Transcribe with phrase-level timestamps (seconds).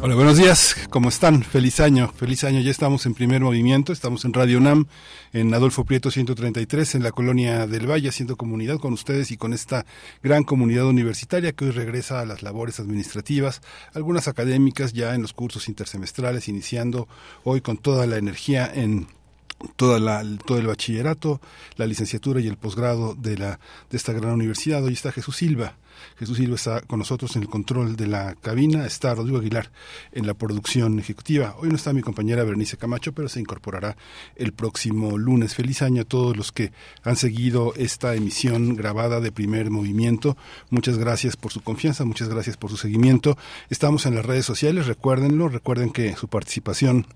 [0.00, 1.42] Hola, buenos días, ¿cómo están?
[1.42, 4.86] Feliz año, feliz año, ya estamos en primer movimiento, estamos en Radio UNAM,
[5.32, 9.52] en Adolfo Prieto 133, en la colonia del Valle, haciendo comunidad con ustedes y con
[9.52, 9.86] esta
[10.22, 13.60] gran comunidad universitaria que hoy regresa a las labores administrativas,
[13.92, 17.08] algunas académicas ya en los cursos intersemestrales, iniciando
[17.42, 19.08] hoy con toda la energía en
[19.74, 21.40] toda la, todo el bachillerato,
[21.76, 23.58] la licenciatura y el posgrado de, la,
[23.90, 24.84] de esta gran universidad.
[24.84, 25.74] Hoy está Jesús Silva
[26.18, 29.70] Jesús Silva está con nosotros en el control de la cabina, está Rodrigo Aguilar
[30.12, 31.56] en la producción ejecutiva.
[31.58, 33.96] Hoy no está mi compañera Bernice Camacho, pero se incorporará
[34.36, 35.54] el próximo lunes.
[35.54, 36.72] Feliz año a todos los que
[37.02, 40.36] han seguido esta emisión grabada de primer movimiento.
[40.70, 43.36] Muchas gracias por su confianza, muchas gracias por su seguimiento.
[43.70, 47.06] Estamos en las redes sociales, recuérdenlo, recuerden que su participación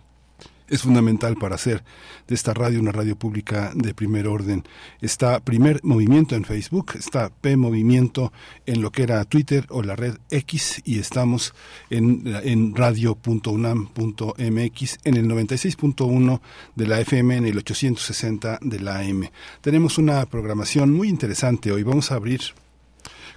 [0.72, 1.84] es fundamental para hacer
[2.26, 4.64] de esta radio una radio pública de primer orden.
[5.02, 8.32] Está Primer Movimiento en Facebook, está P Movimiento
[8.64, 11.52] en lo que era Twitter o la red X y estamos
[11.90, 16.40] en, en radio.unam.mx en el 96.1
[16.74, 19.28] de la FM, en el 860 de la AM.
[19.60, 21.82] Tenemos una programación muy interesante hoy.
[21.82, 22.40] Vamos a abrir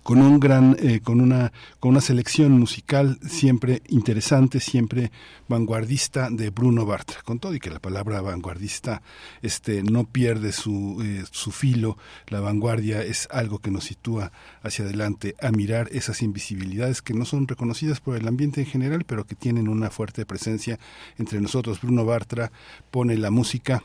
[0.05, 5.11] con un gran, eh, con una, con una selección musical siempre interesante, siempre
[5.47, 7.23] vanguardista de Bruno Bartra.
[7.23, 9.01] Con todo y que la palabra vanguardista,
[9.41, 11.97] este, no pierde su, eh, su filo,
[12.27, 14.31] la vanguardia es algo que nos sitúa
[14.61, 19.05] hacia adelante a mirar esas invisibilidades que no son reconocidas por el ambiente en general,
[19.07, 20.77] pero que tienen una fuerte presencia
[21.17, 21.81] entre nosotros.
[21.81, 22.51] Bruno Bartra
[22.91, 23.81] pone la música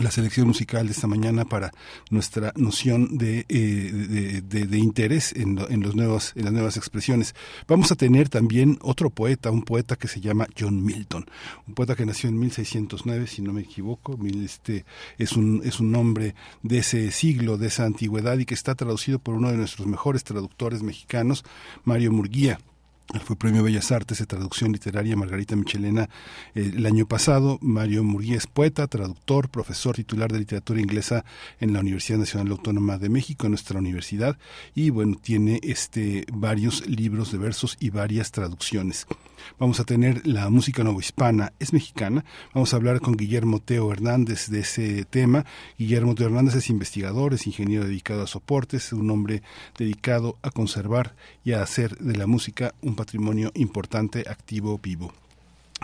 [0.00, 1.72] la selección musical de esta mañana para
[2.10, 7.34] nuestra noción de, eh, de, interés en, en, los nuevos, en las nuevas expresiones.
[7.68, 11.26] Vamos a tener también otro poeta, un poeta que se llama John Milton,
[11.68, 14.84] un poeta que nació en 1609, si no me equivoco, este,
[15.16, 19.20] es, un, es un nombre de ese siglo, de esa antigüedad y que está traducido
[19.20, 21.44] por uno de nuestros mejores traductores mexicanos,
[21.84, 22.58] Mario Murguía
[23.24, 26.08] fue Premio Bellas Artes de Traducción Literaria Margarita Michelena
[26.54, 27.58] eh, el año pasado.
[27.60, 31.24] Mario Murguía poeta, traductor, profesor titular de literatura inglesa
[31.60, 34.38] en la Universidad Nacional Autónoma de México, en nuestra universidad,
[34.74, 39.06] y bueno, tiene este varios libros de versos y varias traducciones.
[39.58, 42.24] Vamos a tener la música novohispana, es mexicana.
[42.54, 45.44] Vamos a hablar con Guillermo Teo Hernández de ese tema.
[45.78, 49.42] Guillermo Teo Hernández es investigador, es ingeniero dedicado a soportes, es un hombre
[49.78, 55.12] dedicado a conservar y a hacer de la música un patrimonio importante, activo, vivo.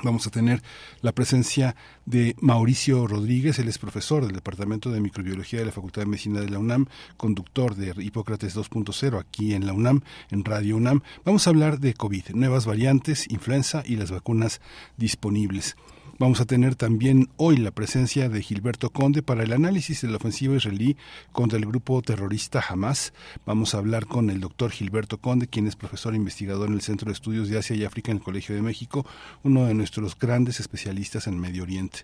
[0.03, 0.63] Vamos a tener
[1.03, 6.03] la presencia de Mauricio Rodríguez, él es profesor del Departamento de Microbiología de la Facultad
[6.03, 6.87] de Medicina de la UNAM,
[7.19, 10.01] conductor de Hipócrates 2.0 aquí en la UNAM,
[10.31, 11.03] en Radio UNAM.
[11.25, 14.61] Vamos a hablar de COVID, nuevas variantes, influenza y las vacunas
[14.97, 15.77] disponibles.
[16.21, 20.19] Vamos a tener también hoy la presencia de Gilberto Conde para el análisis de la
[20.19, 20.99] ofensiva israelí
[21.33, 23.15] contra el grupo terrorista Hamas.
[23.47, 26.83] Vamos a hablar con el doctor Gilberto Conde, quien es profesor e investigador en el
[26.83, 29.07] Centro de Estudios de Asia y África en el Colegio de México,
[29.45, 32.01] uno de nuestros grandes especialistas en Medio Oriente.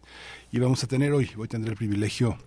[0.50, 2.38] Y vamos a tener hoy, hoy tendré el privilegio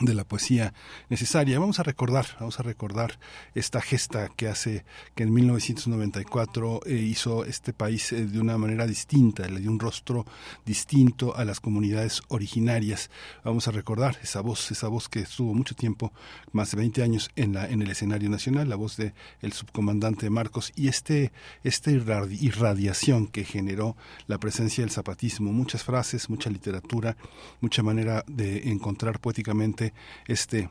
[0.00, 0.74] de la poesía
[1.08, 1.58] necesaria.
[1.58, 3.18] Vamos a recordar, vamos a recordar
[3.54, 4.84] esta gesta que hace
[5.14, 9.80] que en 1994 eh, hizo este país eh, de una manera distinta, le dio un
[9.80, 10.24] rostro
[10.64, 13.10] distinto a las comunidades originarias.
[13.44, 16.12] Vamos a recordar esa voz, esa voz que estuvo mucho tiempo,
[16.52, 20.30] más de 20 años en la en el escenario nacional, la voz de el subcomandante
[20.30, 21.32] Marcos y este
[21.64, 27.16] este irradiación que generó la presencia del zapatismo, muchas frases, mucha literatura,
[27.60, 29.77] mucha manera de encontrar poéticamente
[30.26, 30.68] este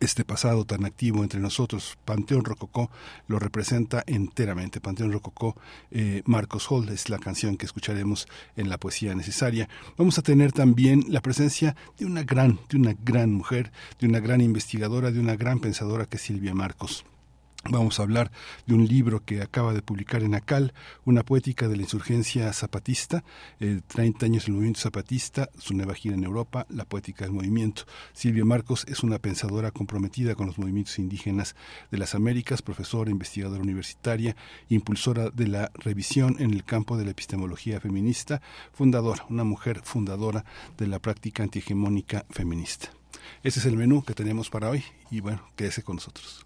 [0.00, 1.96] este pasado tan activo entre nosotros.
[2.04, 2.90] Panteón Rococó
[3.28, 4.80] lo representa enteramente.
[4.80, 5.56] Panteón Rococó,
[5.90, 8.26] eh, Marcos Hall es la canción que escucharemos
[8.56, 9.68] en la poesía necesaria.
[9.96, 14.20] Vamos a tener también la presencia de una gran, de una gran mujer, de una
[14.20, 17.04] gran investigadora, de una gran pensadora que es Silvia Marcos.
[17.70, 18.30] Vamos a hablar
[18.66, 20.72] de un libro que acaba de publicar en ACAL,
[21.04, 23.24] una poética de la insurgencia zapatista,
[23.58, 27.82] 30 eh, años del movimiento zapatista, su nueva gira en Europa, la poética del movimiento.
[28.12, 31.56] Silvia Marcos es una pensadora comprometida con los movimientos indígenas
[31.90, 34.36] de las Américas, profesora, investigadora universitaria,
[34.68, 38.40] impulsora de la revisión en el campo de la epistemología feminista,
[38.72, 40.44] fundadora, una mujer fundadora
[40.78, 42.90] de la práctica antihegemónica feminista.
[43.42, 46.45] Ese es el menú que tenemos para hoy y bueno, quédese con nosotros.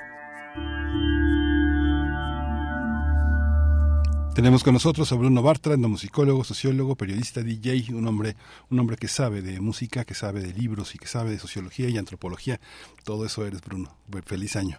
[4.33, 8.35] Tenemos con nosotros a Bruno Bartra, musicólogo, sociólogo, periodista, DJ, un hombre,
[8.69, 11.89] un hombre que sabe de música, que sabe de libros y que sabe de sociología
[11.89, 12.57] y antropología.
[13.03, 13.89] Todo eso eres, Bruno.
[14.25, 14.77] Feliz año.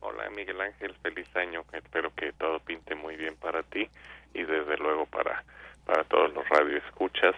[0.00, 1.64] Hola, Miguel Ángel, feliz año.
[1.72, 3.88] Espero que todo pinte muy bien para ti
[4.34, 5.42] y desde luego para,
[5.86, 7.34] para todos los radioescuchas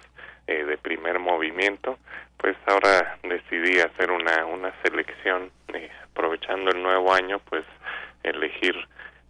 [0.48, 1.98] eh, de primer movimiento.
[2.36, 7.64] Pues ahora decidí hacer una, una selección, eh, aprovechando el nuevo año, pues
[8.24, 8.74] elegir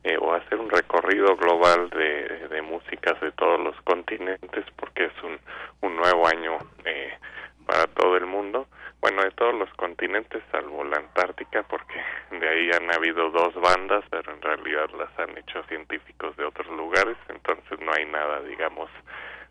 [0.07, 5.23] eh, o hacer un recorrido global de, de, músicas de todos los continentes porque es
[5.25, 5.37] un,
[5.81, 7.13] un nuevo año eh,
[7.67, 8.69] para todo el mundo.
[9.01, 12.01] Bueno de todos los continentes salvo la Antártica porque
[12.31, 16.69] de ahí han habido dos bandas pero en realidad las han hecho científicos de otros
[16.69, 18.89] lugares entonces no hay nada digamos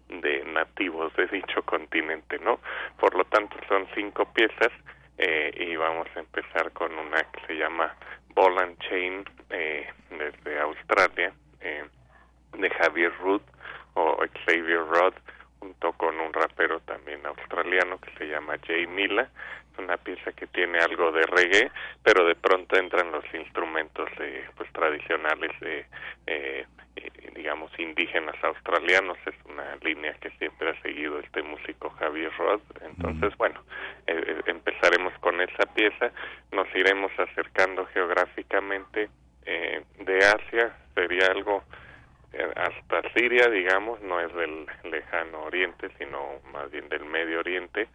[0.08, 2.60] de nativos de dicho continente no
[2.98, 4.72] por lo tanto son cinco piezas
[5.18, 7.94] eh, y vamos a empezar con una que se llama
[8.36, 11.86] Ball and Chain eh, desde Australia eh,
[12.58, 13.42] de Javier Rudd
[13.96, 15.14] o Xavier Rudd
[15.60, 19.30] junto con un rapero también australiano que se llama Jay Mila
[19.78, 21.72] una pieza que tiene algo de reggae
[22.04, 25.86] pero de pronto entran los instrumentos eh, pues tradicionales de
[26.28, 26.66] eh,
[27.36, 29.18] digamos indígenas australianos.
[29.26, 32.64] Es una línea que siempre ha seguido este músico Javier Roth.
[32.82, 33.62] Entonces bueno
[34.08, 36.12] eh, eh, empezaremos con esa pieza.
[36.52, 39.10] Nos iremos acercando geográficamente
[39.46, 40.76] eh, de Asia.
[40.96, 41.64] Sería algo
[42.56, 44.02] hasta Siria digamos.
[44.02, 47.88] No es del lejano oriente sino más bien del medio oriente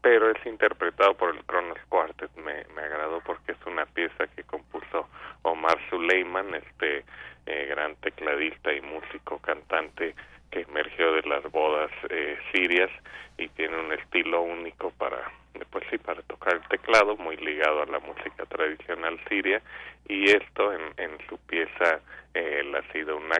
[0.00, 2.30] pero es interpretado por el Kronos Quartet.
[2.36, 5.08] Me, me agradó porque es una pieza que compuso
[5.42, 7.04] Omar Suleiman este
[7.46, 10.14] eh, gran tecladista y músico cantante
[10.50, 12.90] que emergió de las bodas eh, sirias
[13.36, 15.30] y tiene un estilo único para
[15.70, 19.60] pues sí para tocar el teclado muy ligado a la música tradicional siria.
[20.08, 22.00] Y esto en, en su pieza
[22.34, 23.36] eh, la sido una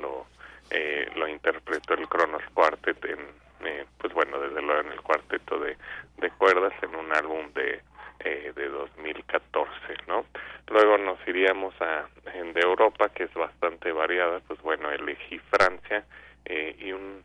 [0.00, 0.26] lo
[0.70, 3.18] eh, lo interpretó el Kronos Quartet en
[3.64, 5.76] eh, pues bueno desde luego en el cuarteto de,
[6.18, 7.82] de cuerdas en un álbum de
[8.22, 9.70] eh, de 2014,
[10.06, 10.26] ¿no?
[10.68, 16.04] Luego nos iríamos a de Europa, que es bastante variada, pues bueno, elegí Francia
[16.44, 17.22] eh, y un,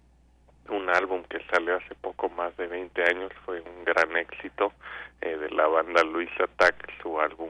[0.69, 4.71] un álbum que salió hace poco más de 20 años, fue un gran éxito
[5.21, 7.49] eh, de la banda Louis Attack, su álbum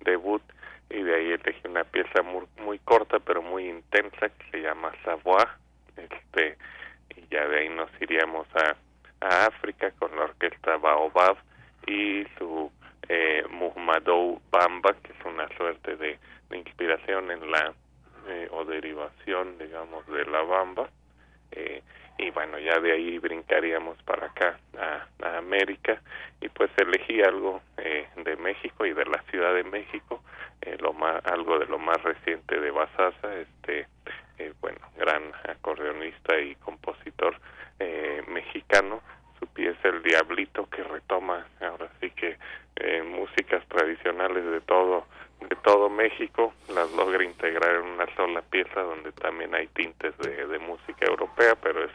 [0.00, 0.42] debut,
[0.88, 4.92] y de ahí elegí una pieza muy, muy corta pero muy intensa que se llama
[5.04, 5.46] Savoie,
[5.96, 6.58] este,
[7.16, 8.76] y ya de ahí nos iríamos a,
[9.20, 11.36] a África con la orquesta Baobab
[11.86, 12.70] y su
[13.08, 16.18] eh, Muhammadou Bamba, que es una suerte de,
[16.52, 17.72] inspiración en la
[18.28, 20.88] eh, o derivación, digamos, de la bamba.
[21.52, 21.82] Eh,
[22.18, 26.00] y bueno, ya de ahí brincaríamos para acá a, América
[26.40, 30.22] y pues elegí algo eh, de México y de la Ciudad de México,
[30.60, 33.86] eh, lo más, algo de lo más reciente de Basasa, este,
[34.40, 37.36] eh, bueno, gran acordeonista y compositor
[37.78, 39.02] eh, mexicano,
[39.38, 42.38] su pieza El Diablito que retoma ahora sí que
[42.76, 45.04] eh, músicas tradicionales de todo
[45.40, 50.46] de todo México las logra integrar en una sola pieza donde también hay tintes de,
[50.46, 51.92] de música europea pero es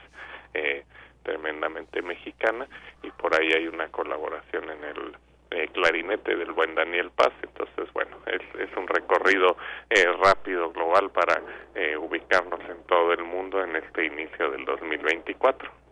[0.55, 0.83] eh,
[1.23, 2.67] tremendamente mexicana
[3.03, 5.17] y por ahí hay una colaboración en el
[5.51, 7.33] eh, clarinete del buen Daniel Paz.
[7.41, 9.57] Entonces bueno es, es un recorrido
[9.89, 11.41] eh, rápido global para
[11.75, 15.84] eh, ubicarnos en todo el mundo en este inicio del 2024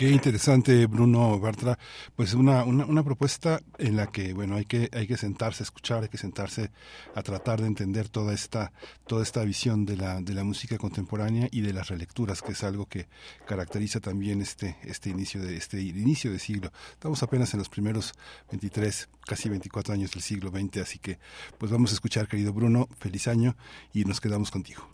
[0.00, 1.76] Qué interesante, Bruno Bartra.
[2.16, 5.64] Pues una, una, una, propuesta en la que, bueno, hay que, hay que sentarse a
[5.64, 6.70] escuchar, hay que sentarse
[7.14, 8.72] a tratar de entender toda esta,
[9.06, 12.64] toda esta visión de la, de la música contemporánea y de las relecturas, que es
[12.64, 13.08] algo que
[13.46, 16.70] caracteriza también este, este inicio de, este inicio de siglo.
[16.92, 18.14] Estamos apenas en los primeros
[18.50, 21.18] 23, casi 24 años del siglo XX, así que,
[21.58, 23.54] pues vamos a escuchar, querido Bruno, feliz año
[23.92, 24.88] y nos quedamos contigo.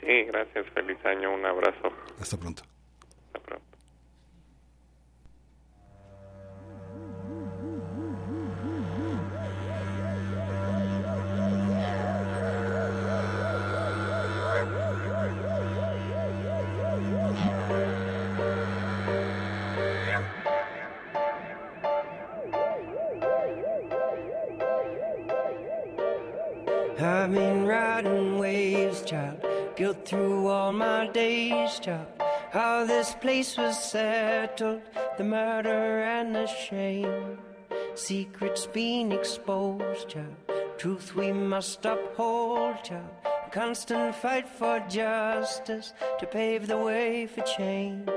[0.00, 1.92] Sí, gracias, feliz año, un abrazo.
[2.18, 2.62] Hasta pronto.
[27.32, 29.40] I've been riding waves, child,
[29.74, 32.06] guilt through all my days, child.
[32.50, 34.82] How this place was settled,
[35.16, 37.38] the murder and the shame.
[37.94, 40.36] Secrets being exposed, child
[40.76, 43.08] Truth we must uphold, child.
[43.50, 48.10] Constant fight for justice to pave the way for change.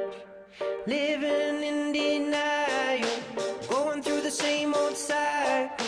[0.87, 3.07] Living in denial,
[3.69, 5.85] going through the same old cycle.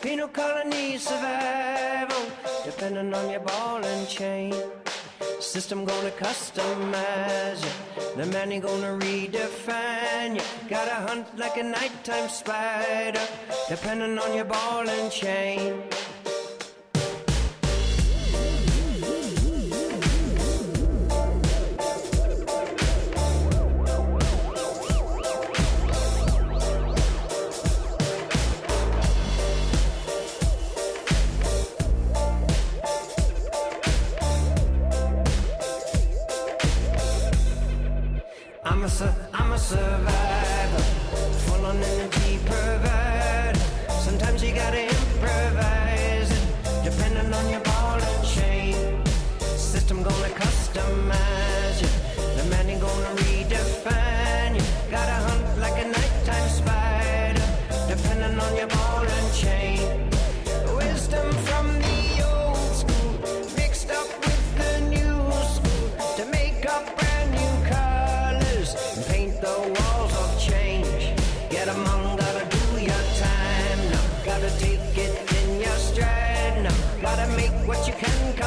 [0.00, 2.09] Penal colony survival,
[2.80, 4.54] depending on your ball and chain.
[5.38, 8.16] System gonna customize you.
[8.16, 10.42] The man ain't gonna redefine you.
[10.66, 13.20] Gotta hunt like a nighttime spider,
[13.68, 15.82] depending on your ball and chain.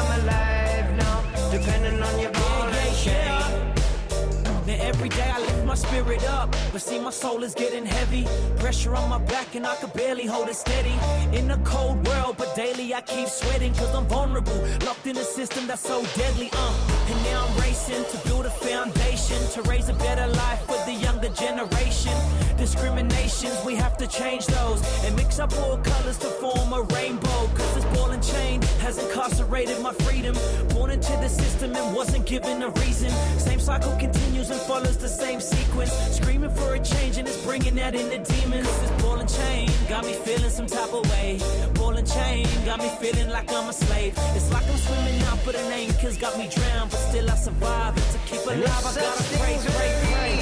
[0.04, 4.66] Come alive now, depending on your ball and chain.
[4.66, 8.26] Now every day I lift my spirit up, but see my soul is getting heavy.
[8.58, 10.94] Pressure on my back and I can barely hold it steady.
[11.36, 14.60] In a cold world, but daily I keep sweating cause I'm vulnerable.
[14.84, 16.93] Locked in a system that's so deadly, uh.
[17.06, 20.92] And now I'm racing to build a foundation to raise a better life for the
[20.92, 22.12] younger generation.
[22.56, 27.50] Discriminations, we have to change those and mix up all colors to form a rainbow.
[27.54, 30.34] Cause this ball and chain has incarcerated my freedom.
[30.70, 33.10] Born into the system and wasn't given a reason.
[33.38, 35.92] Same cycle continues and follows the same sequence.
[36.16, 38.68] Screaming for a change and it's bringing that in the demons.
[38.80, 41.38] This ball and chain got me feeling some type of way.
[41.74, 44.14] Ball and chain got me feeling like I'm a slave.
[44.34, 46.93] It's like I'm swimming out, but an anchor's got me drowned.
[46.94, 47.96] But still I survive.
[47.96, 50.34] And to keep alive, I gotta pray, pray, pray.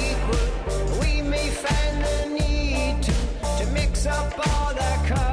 [1.01, 3.13] We may find the need to
[3.57, 5.32] to mix up all the colors,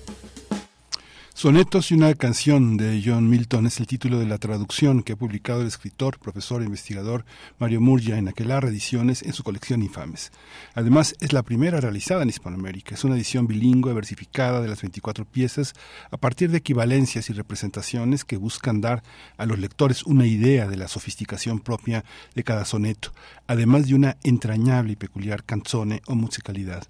[1.41, 5.15] Sonetos y una canción de John Milton es el título de la traducción que ha
[5.15, 7.25] publicado el escritor, profesor e investigador
[7.57, 10.31] Mario Murgia en aquelarre ediciones en su colección Infames.
[10.75, 12.93] Además, es la primera realizada en Hispanoamérica.
[12.93, 15.73] Es una edición bilingüe versificada de las 24 piezas
[16.11, 19.01] a partir de equivalencias y representaciones que buscan dar
[19.37, 22.05] a los lectores una idea de la sofisticación propia
[22.35, 23.13] de cada soneto,
[23.47, 26.83] además de una entrañable y peculiar canzone o musicalidad.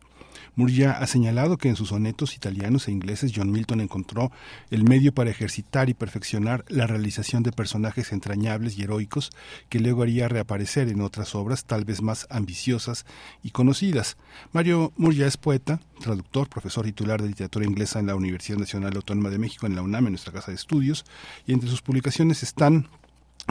[0.61, 4.31] Murgia ha señalado que en sus sonetos italianos e ingleses John Milton encontró
[4.69, 9.31] el medio para ejercitar y perfeccionar la realización de personajes entrañables y heroicos
[9.69, 13.07] que luego haría reaparecer en otras obras tal vez más ambiciosas
[13.41, 14.17] y conocidas.
[14.51, 19.31] Mario Murgia es poeta, traductor, profesor titular de literatura inglesa en la Universidad Nacional Autónoma
[19.31, 21.05] de México, en la UNAM, en nuestra casa de estudios,
[21.47, 22.87] y entre sus publicaciones están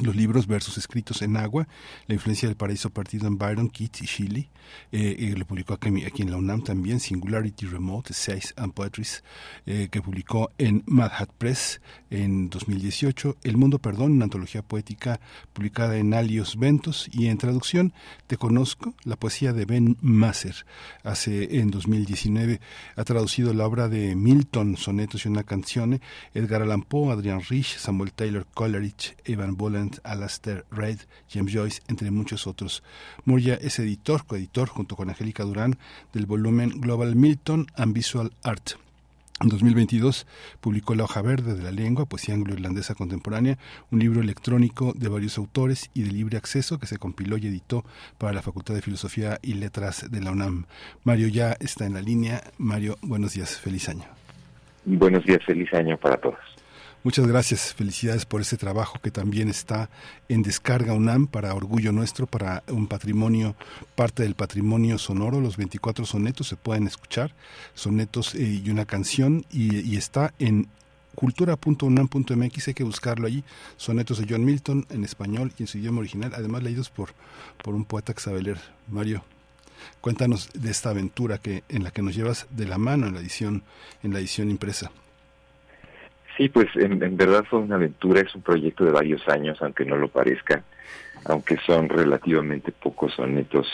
[0.03, 1.69] los libros versos escritos en agua,
[2.07, 4.51] la influencia del paraíso partido en Byron, Keats y Shelley,
[4.93, 9.25] eh, eh, lo publicó aquí, en la UNAM también, Singularity Remote, Essays and Poetries,
[9.67, 15.21] eh, que publicó en Mad Hat Press en 2018, El Mundo Perdón, una antología poética
[15.53, 17.93] publicada en Alios Ventos, y en traducción
[18.27, 20.55] Te Conozco, la poesía de Ben Masser,
[21.03, 22.61] hace en 2019,
[22.97, 26.01] ha traducido la obra de Milton, Sonetos y una canción,
[26.33, 32.11] Edgar Allan Poe, Adrian Rich, Samuel Taylor Coleridge, Evan Boland, Alastair Reid, James Joyce, entre
[32.11, 32.83] muchos otros.
[33.25, 35.79] Murya es editor, coeditor, junto con Angélica Durán,
[36.13, 38.73] del volumen Global Milton and Visual Art.
[39.43, 40.27] En 2022
[40.61, 43.57] publicó La hoja verde de la lengua, poesía anglo-irlandesa contemporánea,
[43.91, 47.83] un libro electrónico de varios autores y de libre acceso que se compiló y editó
[48.19, 50.67] para la Facultad de Filosofía y Letras de la UNAM.
[51.05, 52.43] Mario ya está en la línea.
[52.59, 54.05] Mario, buenos días, feliz año.
[54.85, 56.39] Buenos días, feliz año para todos.
[57.03, 59.89] Muchas gracias, felicidades por ese trabajo que también está
[60.29, 63.57] en Descarga UNAM para Orgullo Nuestro, para un patrimonio,
[63.95, 67.35] parte del patrimonio sonoro, los 24 sonetos se pueden escuchar,
[67.73, 70.69] sonetos eh, y una canción, y, está en
[71.15, 73.45] cultura.unam.mx, hay que buscarlo allí,
[73.79, 77.15] sonetos de John Milton en español y en su idioma original, además leídos por,
[77.65, 79.25] por un poeta leer, Mario.
[80.03, 83.21] Cuéntanos de esta aventura que en la que nos llevas de la mano en la
[83.21, 83.63] edición
[84.03, 84.91] en la edición impresa.
[86.41, 89.97] Sí, pues en, verdad fue una aventura, es un proyecto de varios años, aunque no
[89.97, 90.65] lo parezca,
[91.27, 93.69] aunque son relativamente pocos sonetos,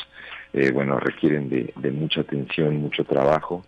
[0.53, 3.65] eh, bueno, requieren de, mucha atención, mucho trabajo,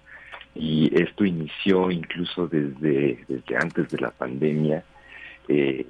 [0.53, 4.83] y esto inició incluso desde, desde antes de la pandemia,
[5.47, 5.87] eh,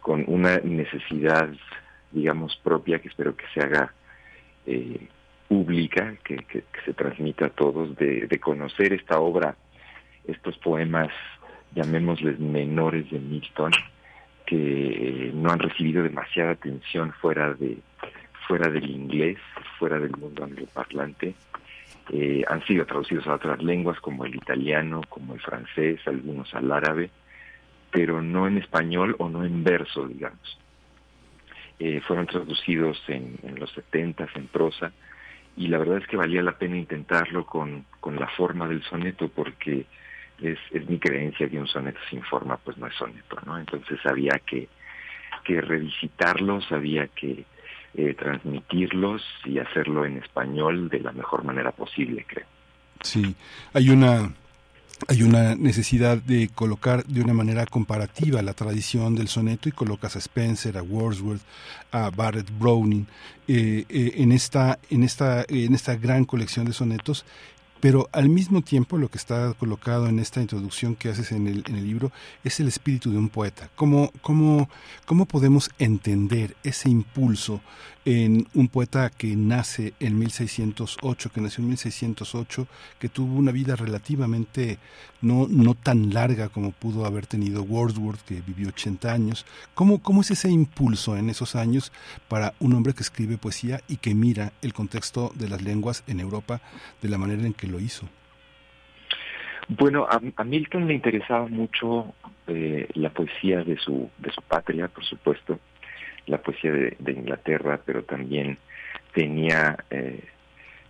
[0.00, 1.50] con una necesidad,
[2.10, 3.92] digamos, propia que espero que se haga
[4.64, 5.08] eh,
[5.46, 6.42] pública, que,
[6.86, 9.56] se transmita a todos, de conocer esta obra,
[10.26, 11.10] estos poemas
[11.74, 13.72] llamémosles menores de Milton,
[14.46, 17.78] que no han recibido demasiada atención fuera de
[18.46, 19.38] fuera del inglés,
[19.78, 21.34] fuera del mundo angloparlante.
[22.10, 26.70] Eh, han sido traducidos a otras lenguas como el italiano, como el francés, algunos al
[26.70, 27.10] árabe,
[27.90, 30.58] pero no en español o no en verso, digamos.
[31.80, 34.92] Eh, fueron traducidos en, en los 70 en prosa
[35.56, 39.28] y la verdad es que valía la pena intentarlo con, con la forma del soneto
[39.28, 39.86] porque
[40.42, 43.58] es, es mi creencia que un soneto sin forma pues no es soneto, ¿no?
[43.58, 44.68] Entonces había que,
[45.44, 47.44] que revisitarlos, había que
[47.94, 52.46] eh, transmitirlos y hacerlo en español de la mejor manera posible, creo.
[53.00, 53.34] Sí,
[53.72, 54.30] hay una
[55.08, 60.16] hay una necesidad de colocar de una manera comparativa la tradición del soneto y colocas
[60.16, 61.42] a Spencer, a Wordsworth,
[61.92, 63.06] a Barrett Browning
[63.46, 67.26] eh, eh, en esta en esta en esta gran colección de sonetos
[67.80, 71.64] pero al mismo tiempo lo que está colocado en esta introducción que haces en el,
[71.68, 72.12] en el libro
[72.44, 73.70] es el espíritu de un poeta.
[73.76, 74.68] ¿Cómo, cómo,
[75.04, 77.60] ¿Cómo podemos entender ese impulso
[78.06, 82.68] en un poeta que nace en 1608, que nació en 1608,
[83.00, 84.78] que tuvo una vida relativamente
[85.20, 89.44] no, no tan larga como pudo haber tenido Wordsworth, que vivió 80 años.
[89.74, 91.92] ¿Cómo, ¿Cómo es ese impulso en esos años
[92.28, 96.20] para un hombre que escribe poesía y que mira el contexto de las lenguas en
[96.20, 96.60] Europa
[97.02, 98.08] de la manera en que lo hizo?
[99.68, 102.14] Bueno, a, Milton le interesaba mucho
[102.46, 105.58] eh, la poesía de su, de su patria, por supuesto,
[106.26, 108.58] la poesía de, Inglaterra, pero también
[109.12, 110.24] tenía eh,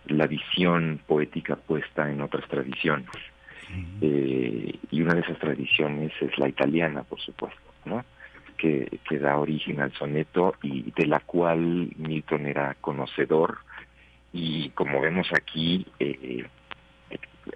[0.07, 3.09] la visión poética puesta en otras tradiciones.
[4.01, 8.05] Eh, y una de esas tradiciones es la italiana, por supuesto, ¿no?
[8.57, 13.59] Que, que, da origen al soneto y de la cual Milton era conocedor
[14.33, 16.45] y como vemos aquí eh,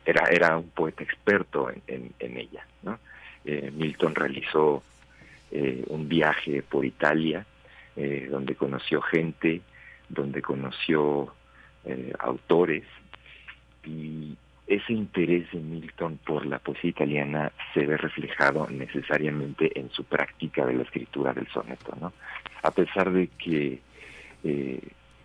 [0.06, 3.00] era era un poeta experto en, en, ella ¿no?
[3.46, 4.84] Milton realizó
[5.88, 7.46] un viaje por Italia
[8.04, 9.62] eh, donde conoció gente,
[10.10, 11.32] donde conoció
[11.86, 12.84] eh, autores
[13.86, 14.36] y
[14.66, 20.66] ese interés de Milton por la poesía italiana se ve reflejado necesariamente en su práctica
[20.66, 22.12] de la escritura del soneto, ¿no?
[22.64, 23.82] A pesar de que
[24.46, 24.80] eh,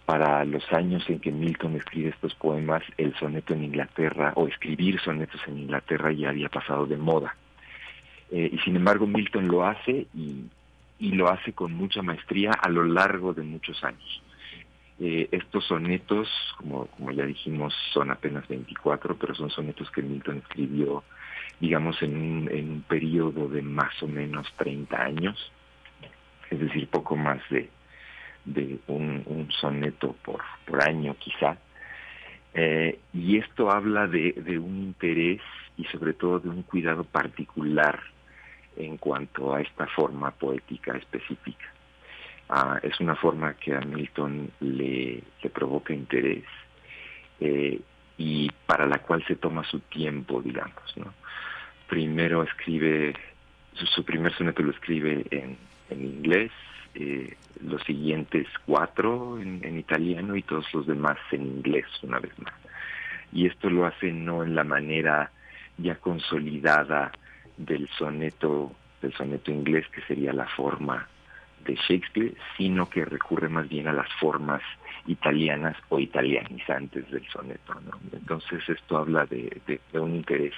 [0.04, 5.00] para los años en que Milton escribe estos poemas, el soneto en Inglaterra o escribir
[5.00, 7.34] sonetos en Inglaterra ya había pasado de moda.
[8.30, 10.44] y sin embargo Milton lo hace y,
[10.98, 14.22] y lo hace con mucha maestría a lo largo de muchos años.
[14.98, 20.38] Eh, estos sonetos, como, como ya dijimos, son apenas 24, pero son sonetos que Milton
[20.38, 21.04] escribió,
[21.60, 25.52] digamos, en un, en un periodo de más o menos 30 años,
[26.50, 27.68] es decir, poco más de,
[28.46, 31.58] de un, soneto por, por año quizá.
[32.54, 35.42] Eh, y esto habla de, de un interés
[35.76, 38.00] y sobre todo de un cuidado particular
[38.76, 41.66] en cuanto a esta forma poética específica.
[42.48, 46.44] Ah, es una forma que a Milton le, provoca interés
[47.40, 47.80] eh,
[48.18, 50.96] y para la cual se toma su tiempo, digamos.
[50.96, 51.12] ¿no?
[51.88, 53.14] Primero escribe,
[53.74, 55.56] su, su primer soneto lo escribe en,
[55.90, 56.52] en inglés,
[56.94, 62.38] eh, los siguientes cuatro en, en italiano y todos los demás en inglés una vez
[62.38, 62.54] más.
[63.32, 65.30] Y esto lo hace no en la manera
[65.78, 67.12] ya consolidada
[67.56, 71.06] del soneto del soneto inglés que sería la forma
[71.64, 74.62] de Shakespeare, sino que recurre más bien a las formas
[75.06, 77.74] italianas o italianizantes del soneto.
[77.74, 77.98] ¿no?
[78.12, 80.54] Entonces esto habla de, un interés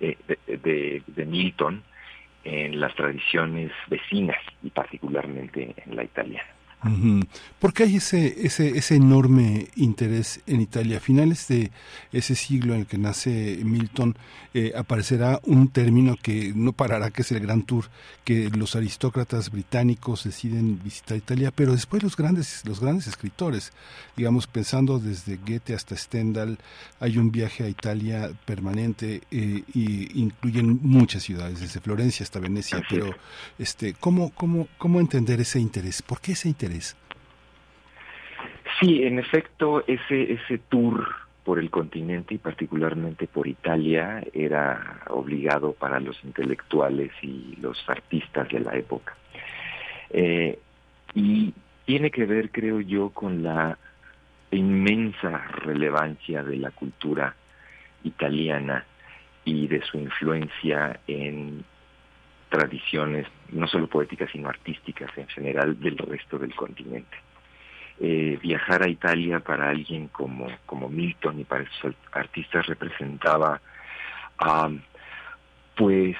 [0.00, 1.82] eh, de Milton
[2.44, 6.55] en las tradiciones vecinas y particularmente en la italiana.
[7.58, 10.98] ¿Por qué hay ese, ese, ese enorme interés en Italia?
[10.98, 11.70] A finales de
[12.12, 14.16] ese siglo en el que nace Milton,
[14.54, 17.90] eh, aparecerá un término que no parará, que es el Gran Tour,
[18.24, 23.72] que los aristócratas británicos deciden visitar Italia, pero después los grandes, los grandes escritores,
[24.16, 26.58] digamos, pensando desde Goethe hasta Stendhal,
[27.00, 32.82] hay un viaje a Italia permanente eh, y incluyen muchas ciudades, desde Florencia hasta Venecia,
[32.88, 33.14] pero es.
[33.58, 36.02] este, ¿cómo, cómo, ¿cómo entender ese interés?
[36.02, 36.75] ¿Por qué ese interés?
[38.80, 41.06] Sí, en efecto, ese, ese tour
[41.44, 48.48] por el continente y particularmente por Italia era obligado para los intelectuales y los artistas
[48.48, 49.16] de la época.
[50.10, 50.58] Eh,
[51.14, 53.78] y tiene que ver, creo yo, con la
[54.50, 57.34] inmensa relevancia de la cultura
[58.02, 58.84] italiana
[59.44, 61.64] y de su influencia en
[62.48, 67.16] tradiciones, no solo poéticas, sino artísticas en general del resto del continente.
[67.98, 73.60] Eh, viajar a Italia para alguien como, como Milton y para esos artistas representaba
[75.74, 76.16] pues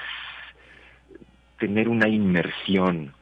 [1.59, 3.13] tener una inmersión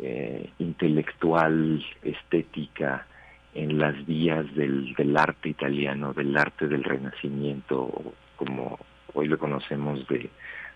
[0.00, 3.06] eh, intelectual, estética
[3.54, 8.80] en las vías del, del arte italiano, del arte del renacimiento, como
[9.14, 10.28] hoy lo conocemos de,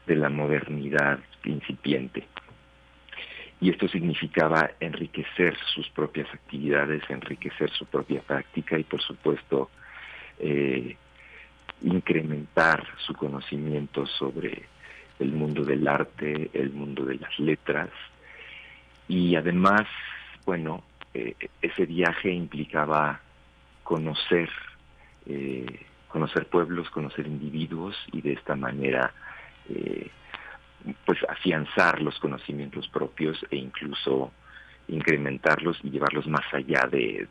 [0.07, 2.27] de la modernidad incipiente.
[3.61, 9.71] Y esto significaba enriquecer sus propias actividades, enriquecer su propia práctica y, por supuesto,
[10.39, 10.97] eh,
[11.83, 14.65] incrementar su conocimiento sobre
[15.19, 17.89] el mundo del arte, el mundo de las letras.
[19.09, 19.87] Y además,
[20.45, 20.83] bueno,
[21.15, 23.21] eh, ese viaje implicaba
[23.83, 24.51] conocer,
[25.27, 29.15] eh, conocer pueblos, conocer individuos y de esta manera
[29.69, 30.11] eh,
[31.05, 34.33] pues afianzar los conocimientos propios e incluso
[34.89, 37.27] incrementarlos y llevarlos más allá de,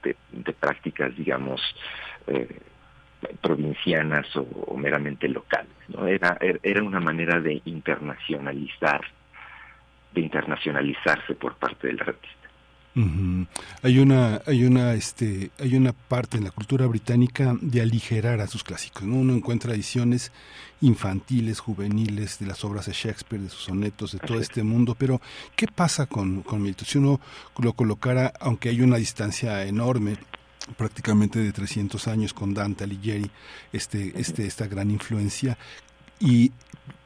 [0.59, 1.61] prácticas, digamos,
[2.27, 2.59] eh,
[3.41, 5.71] provincianas o, meramente locales.
[5.87, 6.05] ¿no?
[6.05, 9.01] Era, era una manera de internacionalizar,
[10.13, 12.44] de internacionalizarse por parte del artista.
[12.95, 13.47] Uh -huh.
[13.81, 18.47] Hay una, hay una, este, hay una parte en la cultura británica de aligerar a
[18.47, 19.03] sus clásicos.
[19.03, 19.15] ¿no?
[19.15, 20.31] Uno encuentra ediciones
[20.79, 24.95] infantiles, juveniles de las obras de Shakespeare, de sus sonetos, de todo este mundo.
[24.97, 25.19] Pero
[25.57, 26.87] ¿qué pasa con, con Milton?
[26.87, 27.19] Si uno
[27.57, 30.17] lo colocara, aunque hay una distancia enorme,
[30.77, 33.29] prácticamente de 300 años con Dante Alighieri,
[33.71, 35.57] este, este, esta gran influencia,
[36.19, 36.51] y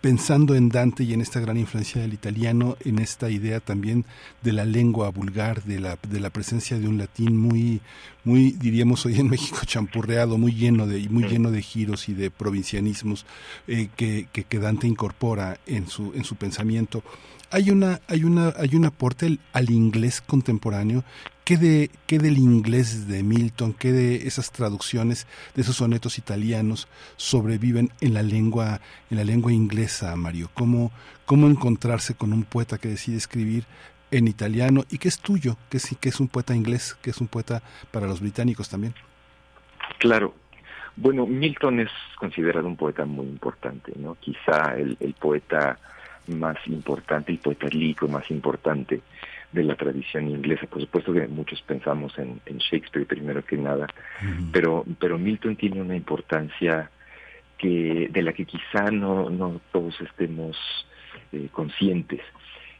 [0.01, 4.05] pensando en Dante y en esta gran influencia del italiano, en esta idea también
[4.41, 7.81] de la lengua vulgar, de la, de la presencia de un latín muy,
[8.23, 12.31] muy, diríamos hoy en México, champurreado, muy lleno de, muy lleno de giros y de
[12.31, 13.25] provincianismos
[13.67, 17.03] eh, que, que, que, Dante incorpora en su, en su pensamiento.
[17.51, 21.03] Hay una, hay una, hay un aporte al, al inglés contemporáneo
[21.49, 26.87] ¿Qué, de, ¿Qué del inglés de Milton, qué de esas traducciones de esos sonetos italianos
[27.15, 30.51] sobreviven en la lengua, en la lengua inglesa, Mario?
[30.53, 30.91] ¿Cómo,
[31.25, 33.63] cómo encontrarse con un poeta que decide escribir
[34.11, 37.19] en italiano y que es tuyo, que es, que es un poeta inglés, que es
[37.19, 38.93] un poeta para los británicos también?
[39.97, 40.35] Claro.
[40.97, 44.17] Bueno, Milton es considerado un poeta muy importante, ¿no?
[44.19, 45.79] Quizá el, el poeta
[46.27, 49.01] más importante, el poeta lírico más importante
[49.51, 50.67] de la tradición inglesa.
[50.67, 53.87] Por supuesto que muchos pensamos en, en Shakespeare primero que nada,
[54.21, 54.49] uh -huh.
[54.51, 56.89] pero, pero Milton tiene una importancia
[57.57, 60.57] que de la que quizá no, no todos estemos
[61.31, 62.21] eh, conscientes.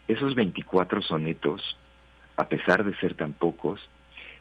[0.07, 1.77] Esos 24 sonetos,
[2.37, 3.79] a pesar de ser tan pocos,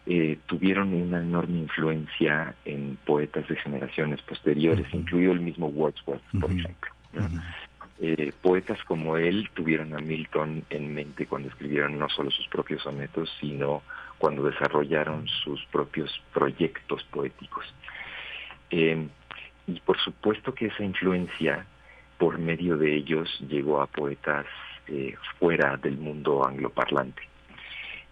[0.06, 6.50] eh, tuvieron una enorme influencia en poetas de generaciones posteriores, incluido el mismo Wordsworth, por
[6.50, 6.90] ejemplo.
[7.12, 7.28] ¿no?
[8.00, 12.82] Eh, poetas como él tuvieron a Milton en mente cuando escribieron no solo sus propios
[12.82, 13.82] sonetos, sino
[14.18, 17.64] cuando desarrollaron sus propios proyectos poéticos.
[18.70, 19.08] Eh,
[19.66, 21.66] y por supuesto que esa influencia,
[22.18, 24.46] por medio de ellos, llegó a poetas
[24.86, 27.22] eh, fuera del mundo angloparlante.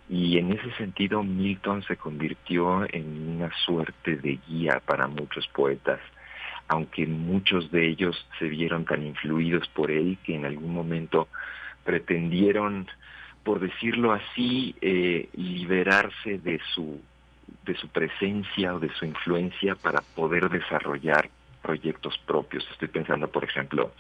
[0.08, 6.00] Y en ese sentido, Milton se convirtió en una suerte de guía para muchos poetas
[6.68, 11.28] aunque muchos de ellos se vieron tan influidos por él que en algún momento
[11.84, 12.88] pretendieron,
[13.44, 17.00] por decirlo así, eh, liberarse de su
[17.64, 21.28] de su presencia o de su influencia para poder desarrollar
[21.62, 22.66] proyectos propios.
[22.72, 23.92] Estoy pensando, por ejemplo,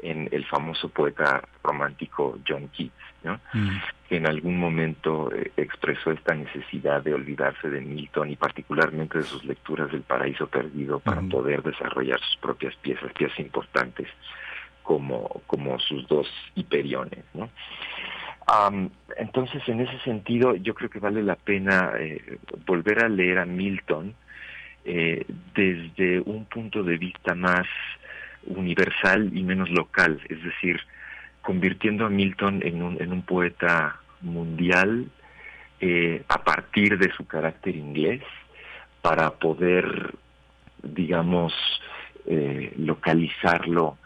[0.00, 2.92] en el famoso poeta romántico John Keats,
[3.24, 3.40] ¿no?
[4.08, 9.24] que en algún momento eh, expresó esta necesidad de olvidarse de Milton y particularmente de
[9.24, 14.08] sus lecturas del Paraíso Perdido para poder desarrollar sus propias piezas, piezas importantes
[14.82, 17.24] como, como sus dos hiperiones.
[19.16, 23.46] entonces, en ese sentido, yo creo que vale la pena eh, volver a leer a
[23.46, 24.14] Milton
[24.84, 27.66] eh, desde un punto de vista más
[28.46, 30.80] universal y menos local, es decir,
[31.42, 35.08] convirtiendo a Milton en un, en un poeta mundial
[35.80, 38.22] eh, a partir de su carácter inglés
[39.00, 40.14] para poder,
[40.82, 41.52] digamos,
[42.26, 43.98] eh, localizarlo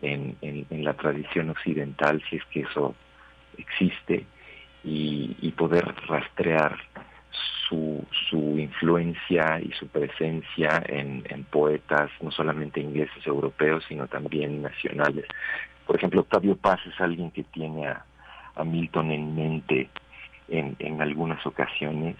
[0.00, 2.94] en, en, la tradición occidental, si es que eso
[3.58, 4.26] existe,
[4.84, 6.78] y, y poder rastrear
[7.68, 14.62] su, su influencia y su presencia en, en poetas, no solamente ingleses, europeos, sino también
[14.62, 15.26] nacionales.
[15.86, 18.04] Por ejemplo, Octavio Paz es alguien que tiene a,
[18.56, 19.90] a Milton en mente
[20.48, 22.16] en, en algunas ocasiones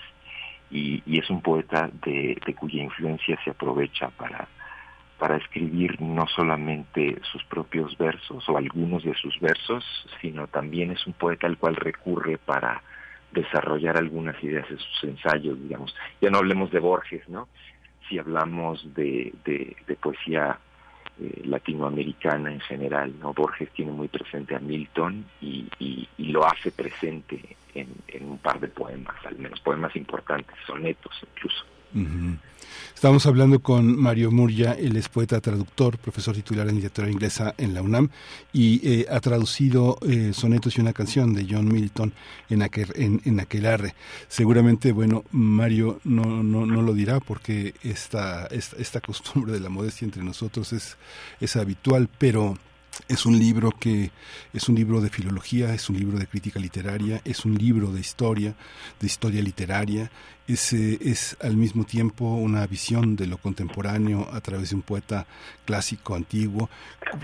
[0.71, 4.49] y, es un poeta de, de cuya influencia se aprovecha para,
[5.19, 9.85] para escribir no solamente sus propios versos o algunos de sus versos,
[10.21, 12.83] sino también es un poeta al cual recurre para
[13.33, 15.95] desarrollar algunas ideas de sus ensayos, digamos.
[16.21, 17.49] Ya no hablemos de Borges, ¿no?
[18.09, 20.59] Si hablamos de, de poesía
[21.21, 23.33] eh, latinoamericana en general, ¿no?
[23.33, 28.39] Borges tiene muy presente a Milton y, y, y lo hace presente en, en un
[28.39, 31.65] par de poemas, al menos poemas importantes, sonetos incluso.
[31.95, 32.37] Ujú.
[32.95, 37.75] Estamos hablando con Mario Murgia, él es poeta traductor, profesor titular en literatura inglesa en
[37.75, 38.09] la UNAM
[38.53, 42.15] y eh, ha traducido eh, sonetos y una canción de John Milton
[42.49, 43.93] en, aquel, en, en.
[44.29, 49.69] Seguramente, bueno, Mario no, no, no lo dirá porque esta, esta, esta costumbre de la
[49.69, 50.97] modestia entre nosotros es,
[51.41, 52.57] es habitual, pero
[53.09, 54.11] es un libro que
[54.53, 58.01] es un libro de filología, es un libro de crítica literaria, es un libro de
[58.01, 58.55] historia,
[59.01, 60.11] de historia literaria,
[60.47, 65.27] es, es al mismo tiempo una visión de lo contemporáneo a través de un poeta
[65.65, 66.69] clásico, antiguo.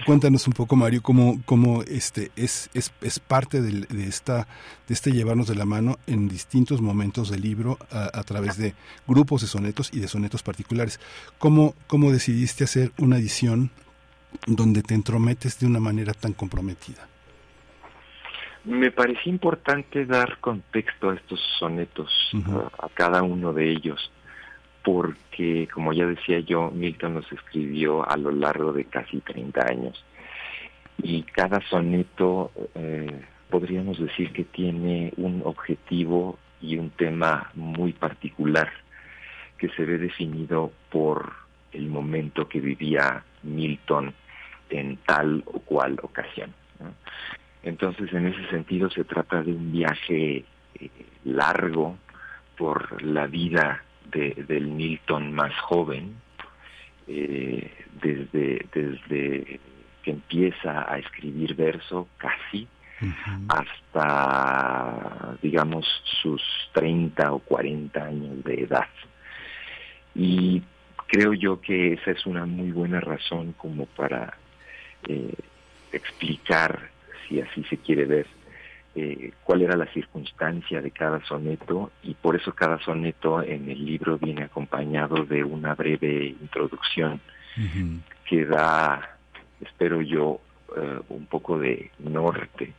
[0.07, 4.47] Cuéntanos un poco, Mario, cómo, cómo este es, es, es parte de, esta,
[4.89, 8.75] de este llevarnos de la mano en distintos momentos del libro a, a través de
[9.07, 11.01] grupos de sonetos y de sonetos particulares.
[11.39, 13.71] ¿Cómo, cómo decidiste hacer una edición
[14.47, 17.10] donde te entrometes de una manera tan comprometida.
[18.64, 22.11] Me pareció importante dar contexto a estos sonetos,
[22.46, 24.11] a, a cada uno de ellos,
[24.85, 30.05] porque, como ya decía yo, Milton los escribió a lo largo de casi 30 años.
[31.03, 38.70] Y cada soneto, eh, podríamos decir que tiene un objetivo y un tema muy particular,
[39.57, 41.33] que se ve definido por
[41.73, 44.12] el momento que vivía Milton
[44.68, 46.53] en tal o cual ocasión.
[46.79, 46.92] ¿no?
[47.62, 50.44] Entonces, en ese sentido, se trata de un viaje
[50.75, 50.90] eh,
[51.25, 51.99] largo
[52.57, 56.16] por la vida de, del Milton más joven,
[57.07, 57.70] eh,
[58.03, 59.61] desde, desde
[60.03, 62.66] que empieza a escribir verso casi
[63.49, 65.87] hasta, digamos,
[66.20, 66.42] sus
[66.73, 68.88] 30 o 40 años de edad.
[70.14, 70.62] Y
[71.07, 74.35] creo yo que esa es una muy buena razón como para
[75.09, 75.35] eh,
[75.92, 76.90] explicar,
[77.31, 78.27] si así se quiere ver,
[78.97, 83.87] eh, cuál era la circunstancia de cada soneto y por eso cada soneto en el
[83.87, 87.21] libro viene acompañado de una breve introducción
[88.25, 89.16] que da,
[89.61, 90.40] espero yo,
[90.77, 92.73] eh, un poco de norte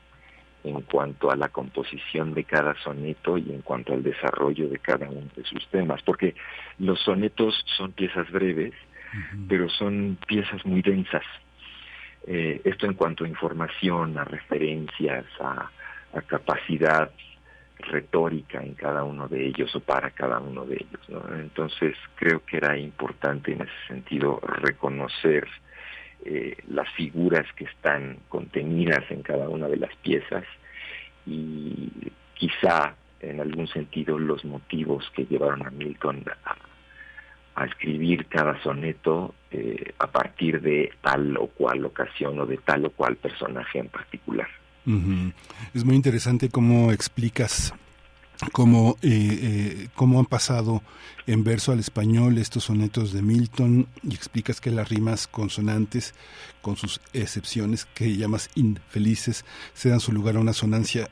[0.64, 5.10] en cuanto a la composición de cada soneto y en cuanto al desarrollo de cada
[5.10, 6.36] uno de sus temas, porque
[6.78, 8.74] los sonetos son piezas breves,
[9.48, 11.24] pero son piezas muy densas.
[12.28, 15.70] Eh, esto en cuanto a información, a referencias, a,
[16.28, 17.10] capacidad
[17.80, 21.24] retórica en cada uno de ellos o para cada uno de ellos.
[21.40, 25.48] Entonces creo que era importante en ese sentido reconocer
[26.26, 30.44] eh, las figuras que están contenidas en cada una de las piezas
[31.26, 31.90] y
[32.34, 36.26] quizá en algún sentido los motivos que llevaron a Milton
[37.56, 42.86] a escribir cada soneto eh, a partir de tal o cual ocasión o de tal
[42.86, 44.48] o cual personaje en particular.
[45.74, 47.74] Es muy interesante cómo explicas
[48.52, 50.82] cómo, eh, eh, cómo han pasado
[51.28, 56.16] en verso al español estos sonetos de Milton y explicas que las rimas consonantes,
[56.62, 61.10] con sus excepciones que llamas infelices, se dan su lugar a una sonancia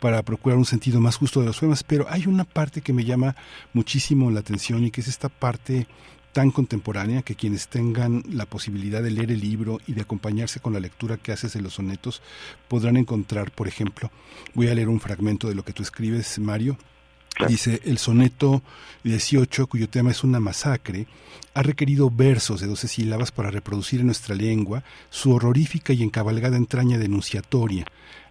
[0.00, 1.82] para procurar un sentido más justo de los poemas.
[1.82, 3.34] Pero hay una parte que me llama
[3.72, 5.86] muchísimo la atención y que es esta parte
[6.38, 10.72] tan contemporánea que quienes tengan la posibilidad de leer el libro y de acompañarse con
[10.72, 12.22] la lectura que haces de los sonetos
[12.68, 14.08] podrán encontrar, por ejemplo,
[14.54, 16.78] voy a leer un fragmento de lo que tú escribes, Mario.
[17.48, 18.62] Dice, el soneto
[19.02, 21.08] 18, cuyo tema es una masacre,
[21.54, 26.56] ha requerido versos de 12 sílabas para reproducir en nuestra lengua su horrorífica y encabalgada
[26.56, 27.84] entraña denunciatoria.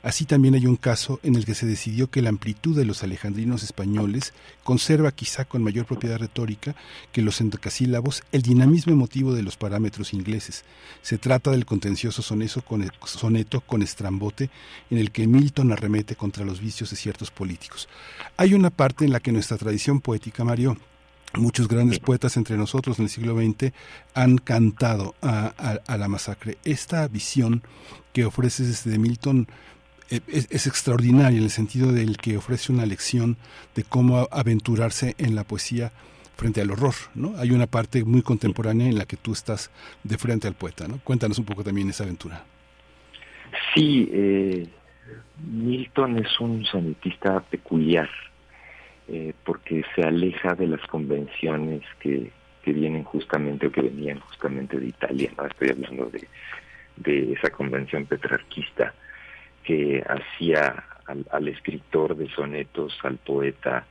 [0.04, 3.04] Así también hay un caso en el que se decidió que la amplitud de los
[3.04, 4.34] alejandrinos españoles
[4.64, 6.76] conserva quizá con mayor propiedad retórica
[7.12, 10.64] que los endecasílabos el dinamismo emotivo de los parámetros ingleses.
[11.02, 14.50] Se trata del contencioso soneto con, soneto con estrambote
[14.90, 17.88] en el que Milton arremete contra los vicios de ciertos políticos.
[18.38, 20.78] Hay una parte en la que nuestra tradición poética, Mario,
[21.34, 23.74] Muchos grandes poetas entre nosotros en el siglo XX
[24.14, 25.48] han cantado a,
[25.86, 26.58] a, la masacre.
[26.64, 27.64] Esta visión
[28.14, 29.48] que ofreces desde Milton
[30.10, 33.38] es, es, extraordinaria en el sentido del que ofrece una lección
[33.76, 35.92] de cómo aventurarse en la poesía
[36.38, 37.36] frente al horror, ¿no?
[37.38, 39.72] Hay una parte muy contemporánea en la que tú estás
[40.04, 41.00] de frente al poeta, ¿no?
[41.04, 42.44] Cuéntanos un poco también esa aventura.
[43.74, 44.68] Sí, eh,
[45.52, 48.10] Milton es un sonetista peculiar
[49.08, 52.32] eh, porque se aleja de las convenciones que,
[52.64, 55.46] que vienen justamente o que venían justamente de Italia, ¿no?
[55.48, 56.28] Estoy hablando de,
[56.98, 58.94] de esa convención petrarquista
[59.68, 60.82] que hacía
[61.30, 63.86] al, escritor de sonetos, al poeta,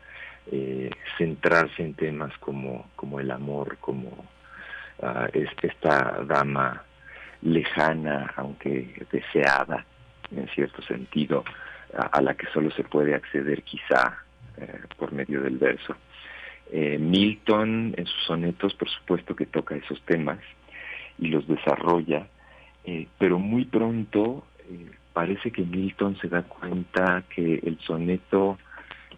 [0.50, 4.24] eh, centrarse en temas como, como el amor, como
[5.34, 6.82] es, esta dama
[7.42, 9.84] lejana, aunque deseada,
[10.34, 11.44] en cierto sentido,
[11.94, 14.16] a, la que solo se puede acceder quizá
[14.56, 15.94] eh, por medio del verso.
[16.72, 20.38] Eh, Milton en sus sonetos, por supuesto que toca esos temas
[21.18, 22.28] y los desarrolla,
[23.18, 24.46] pero muy pronto
[25.16, 28.58] parece que Milton se da cuenta que el soneto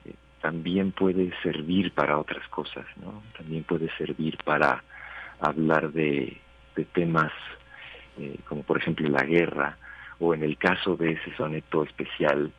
[0.04, 3.20] eh, también puede servir para otras cosas, ¿no?
[3.36, 4.84] También puede servir para
[5.40, 6.36] hablar de,
[6.76, 7.32] de temas
[8.16, 9.76] eh, como por ejemplo la guerra,
[10.20, 12.52] o en el caso de ese soneto especial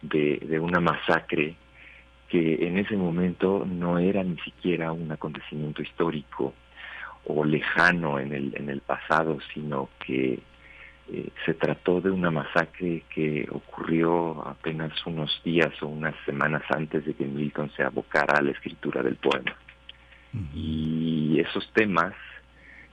[0.00, 1.56] de, de una masacre
[2.28, 6.54] que en ese momento no era ni siquiera un acontecimiento histórico
[7.26, 10.38] o lejano en el, en el pasado, sino que
[11.12, 17.04] eh, se trató de una masacre que ocurrió apenas unos días o unas semanas antes
[17.04, 19.54] de que Milton se abocara a la escritura del poema.
[20.52, 22.14] Y esos temas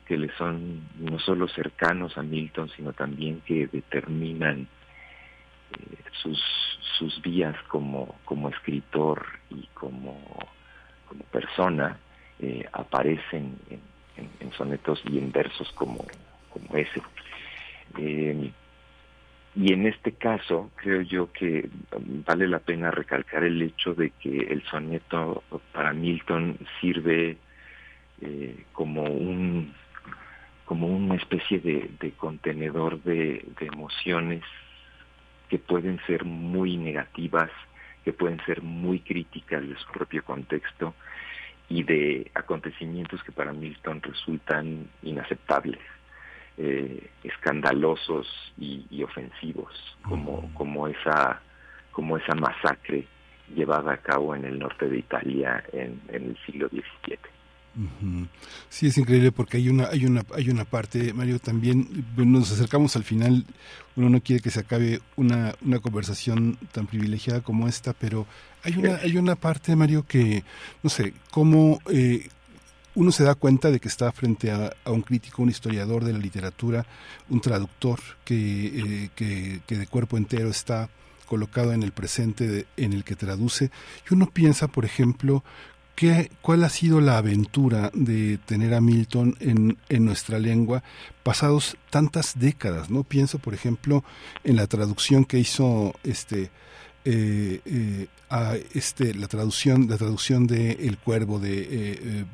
[0.05, 4.67] que le son no solo cercanos a Milton, sino también que determinan
[5.71, 6.39] eh, sus,
[6.97, 10.19] sus vías como, como escritor y como,
[11.07, 11.97] como persona,
[12.39, 13.79] eh, aparecen en,
[14.17, 16.05] en, en sonetos y en versos como,
[16.49, 17.01] como ese.
[17.97, 18.51] Eh,
[19.55, 21.69] y en este caso creo yo que
[22.25, 27.37] vale la pena recalcar el hecho de que el soneto para Milton sirve
[28.21, 29.73] eh, como un
[30.65, 34.41] como una especie de, contenedor de, emociones
[35.49, 37.51] que pueden ser muy negativas,
[38.05, 40.93] que pueden ser muy críticas de su propio contexto
[41.67, 45.81] y de acontecimientos que para Milton resultan inaceptables
[46.63, 48.27] eh, escandalosos
[48.59, 49.73] y, y, ofensivos
[50.07, 51.41] como como esa
[51.91, 53.07] como esa masacre
[53.55, 57.17] llevada a cabo en el norte de Italia en, en el siglo XVII.
[58.69, 62.97] Sí, es increíble porque hay una, hay una, hay una parte, Mario, también nos acercamos
[62.97, 63.45] al final,
[63.95, 68.27] uno no quiere que se acabe una, una conversación tan privilegiada como esta, pero
[68.63, 70.43] hay una, hay una parte, Mario, que,
[70.83, 72.27] no sé, cómo eh,
[72.95, 76.19] uno se da cuenta de que está frente a, un crítico, un historiador de la
[76.19, 76.85] literatura,
[77.29, 80.89] un traductor que, eh, que, que de cuerpo entero está
[81.25, 83.71] colocado en el presente en el que traduce.
[84.09, 85.43] Y uno piensa, por ejemplo,
[85.95, 90.83] ¿Qué, ¿Cuál ha sido la aventura de tener a Milton en, en, nuestra lengua
[91.21, 92.89] pasados tantas décadas?
[92.89, 93.03] ¿no?
[93.03, 94.03] Pienso, por ejemplo,
[94.43, 96.49] en la traducción que hizo este
[97.05, 102.25] eh, eh, a este la traducción la traducción de El Cuervo de eh, eh,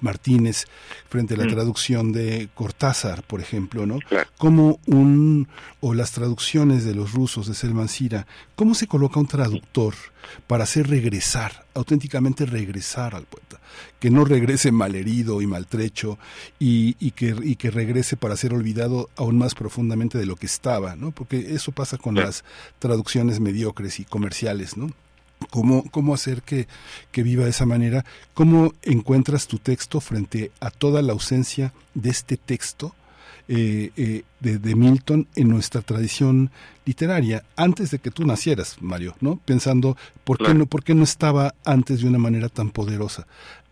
[0.00, 0.64] Martínez
[1.08, 1.50] frente a la Mm.
[1.50, 3.98] traducción de Cortázar, por ejemplo, ¿no?
[4.00, 4.28] Claro.
[4.36, 5.48] Como un
[5.80, 9.94] o las traducciones de los rusos de Selman Sira, ¿cómo se coloca un traductor
[10.46, 13.60] para hacer regresar, auténticamente regresar al poeta?
[14.00, 16.18] Que no regrese malherido y maltrecho
[16.58, 20.46] y, y que, y que regrese para ser olvidado aún más profundamente de lo que
[20.46, 21.10] estaba, ¿no?
[21.10, 22.44] Porque eso pasa con las
[22.78, 24.90] traducciones mediocres y comerciales, ¿no?
[25.50, 26.66] ¿Cómo, cómo hacer que,
[27.12, 28.04] que viva de esa manera?
[28.34, 32.94] ¿Cómo encuentras tu texto frente a toda la ausencia de este texto
[33.46, 36.50] eh, eh, de, de Milton en nuestra tradición
[36.86, 39.16] literaria antes de que tú nacieras, Mario?
[39.20, 39.36] ¿no?
[39.36, 43.26] Pensando, ¿por qué, no, ¿por qué no estaba antes de una manera tan poderosa?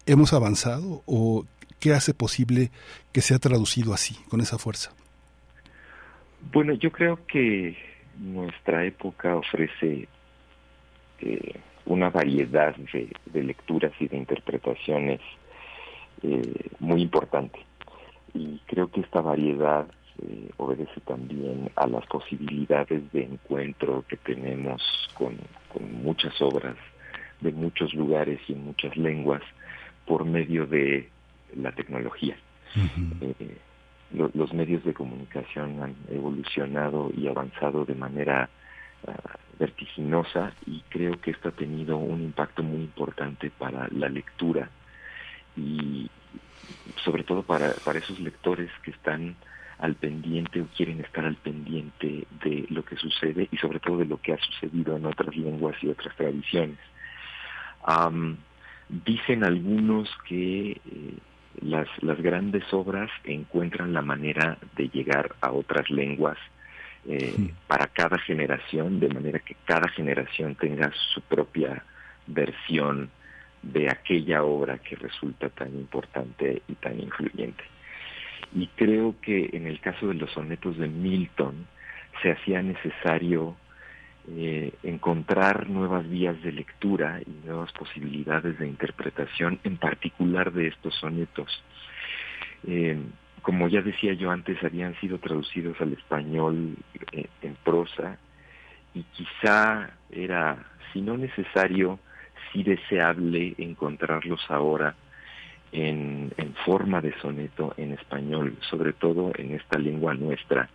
[0.04, 1.44] ¿Hemos avanzado o
[1.78, 2.70] qué hace posible
[3.12, 4.90] que sea traducido así, con esa fuerza?
[6.52, 7.76] Bueno, yo creo que
[8.18, 10.08] nuestra época ofrece
[11.20, 15.20] eh, una variedad de, lecturas y de interpretaciones
[16.22, 17.60] eh, muy importante.
[18.34, 19.86] Y creo que esta variedad
[20.20, 24.82] eh, obedece también a las posibilidades de encuentro que tenemos
[25.14, 25.36] con,
[25.72, 26.76] con muchas obras
[27.40, 29.42] de muchos lugares y en muchas lenguas
[30.06, 31.08] por medio de
[31.56, 32.36] la tecnología.
[33.20, 33.56] Eh,
[34.14, 38.48] lo- los medios de comunicación han evolucionado y avanzado de manera
[39.06, 44.70] ah, vertiginosa y creo que esto ha tenido un impacto muy importante para la lectura
[45.56, 46.08] y
[47.04, 49.34] sobre todo para, para esos lectores que están
[49.78, 54.04] al pendiente o quieren estar al pendiente de lo que sucede y sobre todo de
[54.04, 56.78] lo que ha sucedido en otras lenguas y otras tradiciones.
[59.04, 60.78] Dicen algunos que eh,
[61.62, 66.38] las, las grandes obras encuentran la manera de llegar a otras lenguas
[67.06, 67.52] eh, Sí.
[67.66, 71.82] para cada generación, de manera que cada generación tenga su propia
[72.28, 73.10] versión
[73.62, 77.64] de aquella obra que resulta tan importante y tan influyente.
[78.54, 81.66] Y creo que en el caso de los sonetos de Milton
[82.22, 83.56] se hacía necesario
[84.28, 90.94] eh, encontrar nuevas vías de lectura y nuevas posibilidades de interpretación, en particular de estos
[90.94, 91.62] sonetos.
[92.66, 93.00] Eh,
[93.42, 96.76] como ya decía yo antes, habían sido traducidos al español
[97.10, 98.18] eh, en prosa
[98.94, 101.98] y quizá era, si no necesario,
[102.52, 104.94] sí deseable encontrarlos ahora
[105.72, 110.68] en forma de soneto en español, sobre todo en esta lengua nuestra,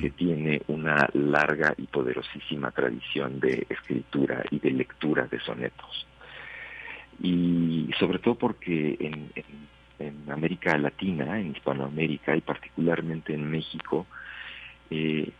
[0.00, 6.06] que tiene una larga y poderosísima tradición de escritura y de lectura de sonetos.
[7.20, 9.32] Y sobre todo porque en,
[10.30, 14.06] América Latina, en Hispanoamérica y particularmente en México,
[14.90, 15.30] eh,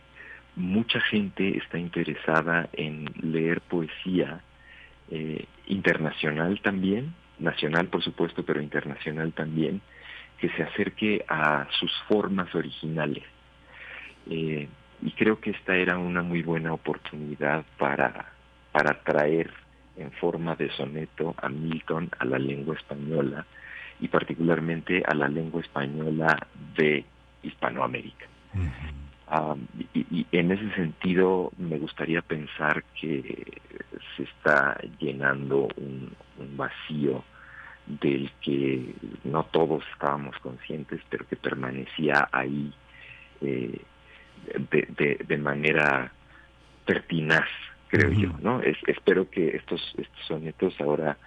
[0.55, 4.41] mucha gente está interesada en leer poesía
[5.11, 9.81] eh, internacional también, nacional por supuesto, pero internacional también,
[10.39, 13.23] que se acerque a sus formas originales.
[14.29, 14.67] Eh,
[15.01, 18.31] y creo que esta era una muy buena oportunidad para,
[18.71, 19.51] para traer
[19.95, 23.45] en forma de soneto a Milton a la lengua española
[23.99, 27.05] y particularmente a la lengua española de
[27.43, 28.25] Hispanoamérica.
[29.29, 33.59] Um, y, y en ese sentido me gustaría pensar que
[34.15, 37.23] se está llenando un, un vacío
[37.87, 42.73] del que no todos estábamos conscientes, pero que permanecía ahí
[43.41, 43.81] eh,
[44.71, 46.11] de, de, de manera
[46.85, 47.47] pertinaz,
[47.87, 48.61] creo yo, ¿no?
[48.61, 51.17] Es- espero que estos, estos sonetos ahora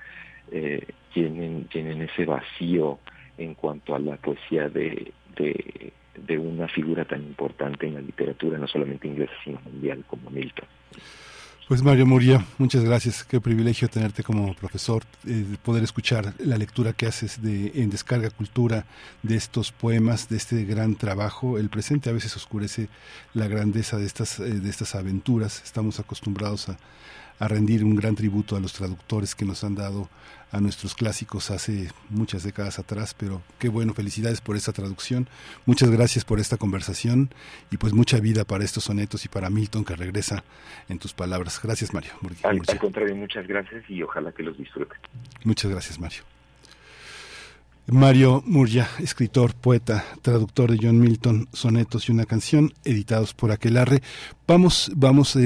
[0.52, 2.98] eh, tienen, tienen ese vacío
[3.38, 8.58] en cuanto a la poesía de, de, de una figura tan importante en la literatura,
[8.58, 10.68] no solamente inglesa, sino mundial como Milton.
[11.70, 13.22] Pues Mario Muria, muchas gracias.
[13.22, 18.28] Qué privilegio tenerte como profesor, eh, poder escuchar la lectura que haces de, en Descarga
[18.30, 18.86] Cultura
[19.22, 21.58] de estos poemas, de este gran trabajo.
[21.58, 22.88] El presente a veces oscurece
[23.34, 25.62] la grandeza de estas, eh, de estas aventuras.
[25.64, 26.76] Estamos acostumbrados a,
[27.40, 30.08] a rendir un gran tributo a los traductores que nos han dado
[30.52, 35.28] a nuestros clásicos hace muchas décadas atrás, pero qué bueno, felicidades por esta traducción,
[35.64, 37.30] muchas gracias por esta conversación
[37.70, 40.44] y pues mucha vida para estos sonetos y para Milton que regresa
[40.88, 41.60] en tus palabras.
[41.62, 42.12] Gracias Mario.
[42.42, 44.98] Al, al contrario, muchas gracias y ojalá que los disfruten.
[45.44, 46.22] Muchas gracias Mario.
[47.86, 54.00] Mario Murgia, escritor, poeta, traductor de John Milton, sonetos y una canción, editados por Aquelarre.
[54.46, 55.40] Vamos, vamos, eh,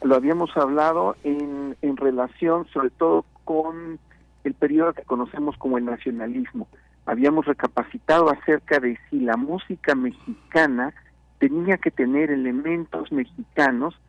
[0.02, 4.00] Lo habíamos hablado en, en relación sobre todo con
[4.44, 6.68] el periodo que conocemos como el nacionalismo.
[7.06, 10.94] Habíamos recapacitado acerca de si la música mexicana
[11.40, 14.00] tenía que tener elementos mexicanos,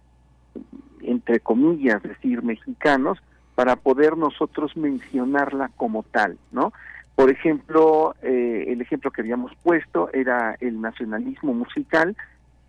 [1.03, 3.19] entre comillas, decir mexicanos,
[3.55, 6.73] para poder nosotros mencionarla como tal, ¿no?
[7.15, 12.17] Por ejemplo, eh, el ejemplo que habíamos puesto era el nacionalismo musical,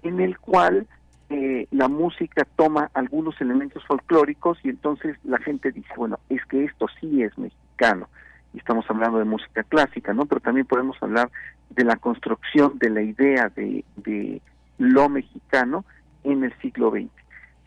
[0.03, 0.86] en el cual
[1.30, 6.65] eh, la música toma algunos elementos folclóricos y entonces la gente dice, bueno, es que
[6.65, 8.07] esto sí es mexicano.
[8.53, 10.28] Y estamos hablando de música clásica, ¿no?
[10.28, 11.32] Pero también podemos hablar
[11.71, 14.41] de la construcción de la idea de, de
[14.78, 15.84] lo mexicano
[16.23, 17.09] en el siglo XX.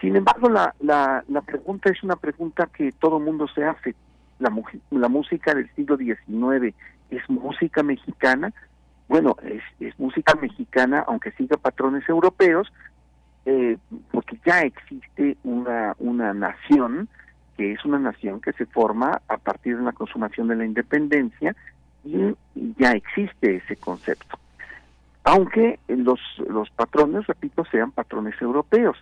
[0.01, 3.95] Sin embargo, la, la, la pregunta es una pregunta que todo mundo se hace.
[4.39, 4.53] La,
[4.91, 6.75] la música del siglo XIX
[7.11, 8.53] es música mexicana.
[9.09, 12.73] Bueno, es, es música mexicana, aunque siga patrones europeos,
[13.47, 13.79] eh,
[14.13, 17.09] porque ya existe una, una nación
[17.57, 21.57] que es una nación que se forma a partir de la consumación de la independencia
[22.05, 22.37] y
[22.79, 24.39] ya existe ese concepto.
[25.25, 28.97] Aunque los, los patrones, repito, sean patrones europeos.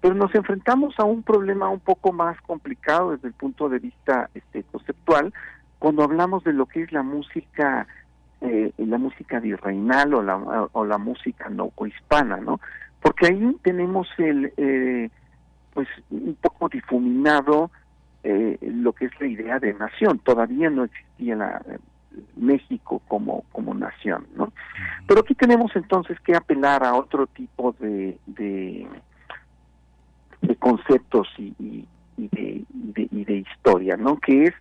[0.00, 4.30] Pero nos enfrentamos a un problema un poco más complicado desde el punto de vista
[4.34, 5.32] este, conceptual
[5.78, 7.86] cuando hablamos de lo que es la música
[8.40, 12.58] eh, la música virreinal o la, o la música no hispana, ¿no?
[13.02, 15.10] porque ahí tenemos el eh,
[15.74, 17.70] pues un poco difuminado
[18.22, 20.18] eh, lo que es la idea de nación.
[20.18, 21.62] Todavía no existía la,
[22.36, 24.52] México como como nación no
[25.06, 28.88] pero aquí tenemos entonces que apelar a otro tipo de de,
[30.42, 31.54] de conceptos y,
[32.16, 32.64] y, de,
[32.94, 34.54] y, de, historia no que es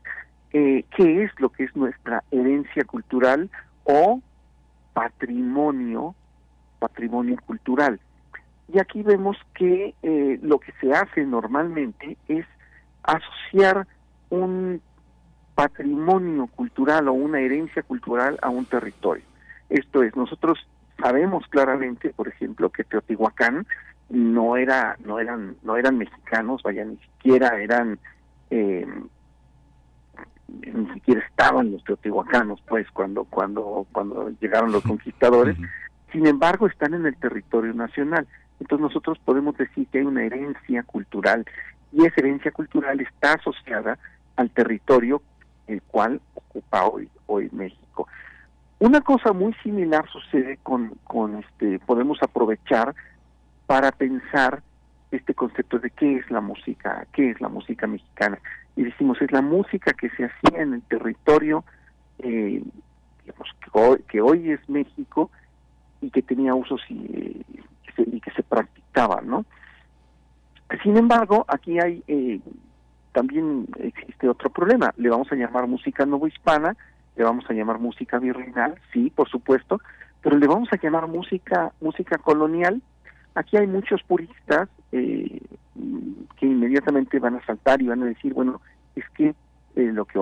[0.53, 3.49] eh, qué es lo que es nuestra herencia cultural
[3.83, 4.21] o
[4.93, 6.15] patrimonio
[6.79, 7.99] patrimonio cultural
[8.71, 12.45] y aquí vemos que eh, lo que se hace normalmente es
[13.03, 13.87] asociar
[14.29, 14.81] un
[15.55, 19.25] patrimonio cultural o una herencia cultural a un territorio.
[19.69, 20.59] Esto es, nosotros
[21.01, 23.65] sabemos claramente, por ejemplo, que Teotihuacán
[24.09, 27.99] no era, no eran, no eran mexicanos, vaya, ni siquiera eran,
[28.49, 28.87] eh,
[30.47, 35.57] ni siquiera estaban los teotihuacanos, pues, cuando, cuando, cuando llegaron los conquistadores.
[36.11, 38.27] Sin embargo, están en el territorio nacional.
[38.59, 41.45] Entonces nosotros podemos decir que hay una herencia cultural
[41.91, 43.97] y esa herencia cultural está asociada
[44.35, 45.21] al territorio
[45.67, 48.07] el cual ocupa hoy hoy México.
[48.79, 52.95] Una cosa muy similar sucede con, con este podemos aprovechar
[53.69, 54.63] para pensar
[55.11, 58.39] este concepto de qué es la música, qué es la música mexicana.
[58.75, 61.63] Y decimos, es la música que se hacía en el territorio
[62.17, 62.63] eh,
[63.23, 63.47] digamos,
[64.09, 65.29] que, hoy, que es México
[66.01, 67.45] y que tenía usos y,
[67.95, 69.45] y que se practicaba, ¿no?
[70.81, 72.39] Sin embargo, aquí hay eh,
[73.11, 74.95] también existe otro problema.
[74.97, 76.75] Le vamos a llamar música novohispana,
[77.15, 79.79] le vamos a llamar música virreinal, sí, por supuesto,
[80.23, 82.81] pero le vamos a llamar música música colonial.
[83.35, 85.41] Aquí hay muchos puristas eh,
[86.37, 88.61] que inmediatamente van a saltar y van a decir, bueno,
[88.95, 89.35] es que
[89.75, 90.19] eh, lo que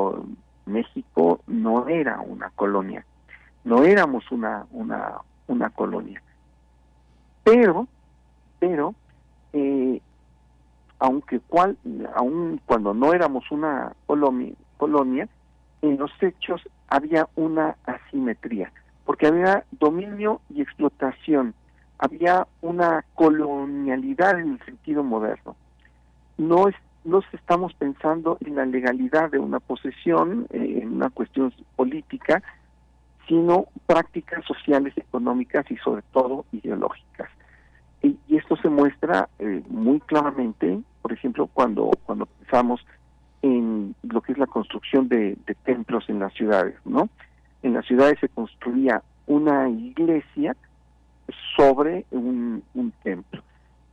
[0.66, 3.06] México no era una colonia,
[3.64, 6.22] no éramos una una una colonia.
[7.44, 7.88] Pero,
[8.60, 8.94] pero,
[9.54, 10.02] eh,
[11.00, 11.78] aunque cual,
[12.16, 15.30] aun cuando no éramos una colonia,
[15.82, 18.72] en los hechos había una asimetría,
[19.06, 21.54] porque había dominio y explotación,
[22.00, 25.56] había una colonialidad en el sentido moderno.
[26.38, 31.54] No, es, no estamos pensando en la legalidad de una posesión, eh, en una cuestión
[31.76, 32.44] política,
[33.28, 37.30] sino prácticas sociales, económicas y sobre todo ideológicas.
[38.02, 42.86] Y, esto se muestra eh, muy claramente, por ejemplo, cuando, cuando pensamos
[43.42, 47.10] en lo que es la construcción de, templos en las ciudades, ¿no?
[47.64, 50.56] En las ciudades se construía una iglesia
[51.56, 52.64] sobre un,
[53.04, 53.42] templo.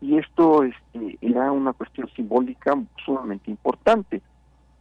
[0.00, 2.74] Y esto, este, era una cuestión simbólica
[3.04, 4.20] sumamente importante.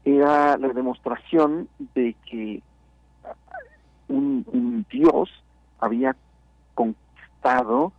[0.03, 2.61] Era la demostración de que
[4.09, 5.29] un, un dios
[5.79, 6.15] había
[6.73, 7.93] conquistado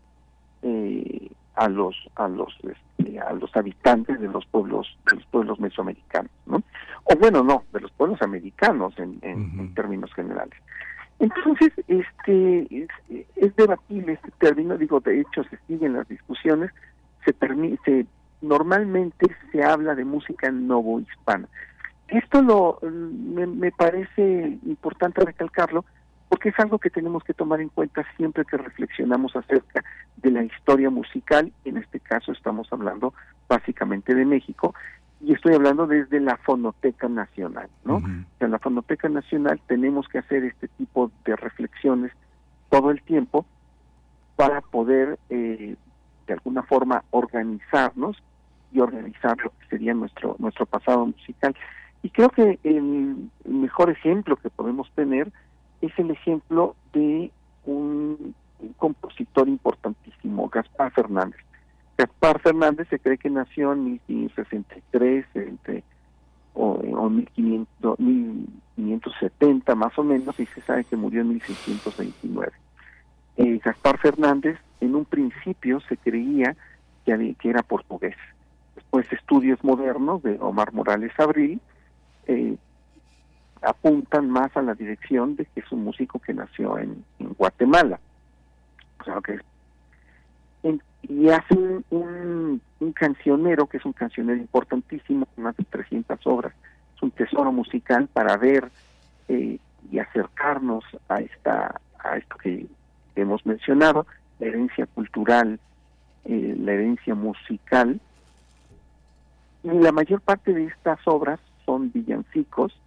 [0.63, 5.61] eh, a los a los este, a los habitantes de los pueblos de los pueblos
[5.61, 6.63] mesoamericanos, ¿no?
[7.05, 10.59] O bueno, no, de los pueblos americanos en, en, en términos generales.
[11.19, 12.89] Entonces, este
[13.37, 16.71] es, debatible este término, digo, de hecho se siguen las discusiones,
[17.25, 18.07] se, permite,
[18.43, 21.49] normalmente se habla de música novohispana.
[22.09, 25.85] Esto lo me, me parece importante recalcarlo
[26.29, 29.85] porque es algo que tenemos que tomar en cuenta siempre que reflexionamos acerca
[30.17, 33.15] de la historia musical, en este caso estamos hablando
[33.49, 34.75] básicamente de México,
[35.21, 38.03] y estoy hablando desde la Fonoteca Nacional, ¿no?
[38.41, 42.13] En la Fonoteca Nacional tenemos que hacer este tipo de reflexiones
[42.69, 43.47] todo el tiempo
[44.37, 45.77] para poder eh,
[46.27, 48.23] de alguna forma organizarnos
[48.73, 51.55] y organizar lo que sería nuestro nuestro pasado musical.
[52.03, 55.33] Y creo que el mejor ejemplo que podemos tener
[55.81, 57.31] es el ejemplo de
[57.65, 61.44] un, un compositor importantísimo, Gaspar Fernández.
[61.97, 65.85] Gaspar Fernández se cree que nació en 1563 entre,
[66.55, 72.53] o, o 1500, 1570 más o menos y se sabe que murió en 1629.
[73.37, 76.57] Eh, Gaspar Fernández en un principio se creía
[77.05, 78.17] que, que era portugués.
[78.75, 81.61] Después estudios modernos de Omar Morales Abril
[82.27, 82.57] eh,
[83.63, 88.01] apuntan más a la dirección de que es un músico que nació en, en Guatemala.
[89.01, 89.39] O sea, que
[90.63, 91.55] en, y hace
[91.91, 96.55] un, un, cancionero que es un cancionero importantísimo, con más de 300 obras.
[96.97, 98.71] Es un tesoro musical para ver
[99.29, 99.59] eh,
[99.91, 102.67] y acercarnos a esta a esto que
[103.17, 104.07] hemos mencionado,
[104.39, 105.59] la herencia cultural,
[106.25, 108.01] eh, la herencia musical.
[109.63, 112.79] Y la mayor parte de estas obras son villancicos,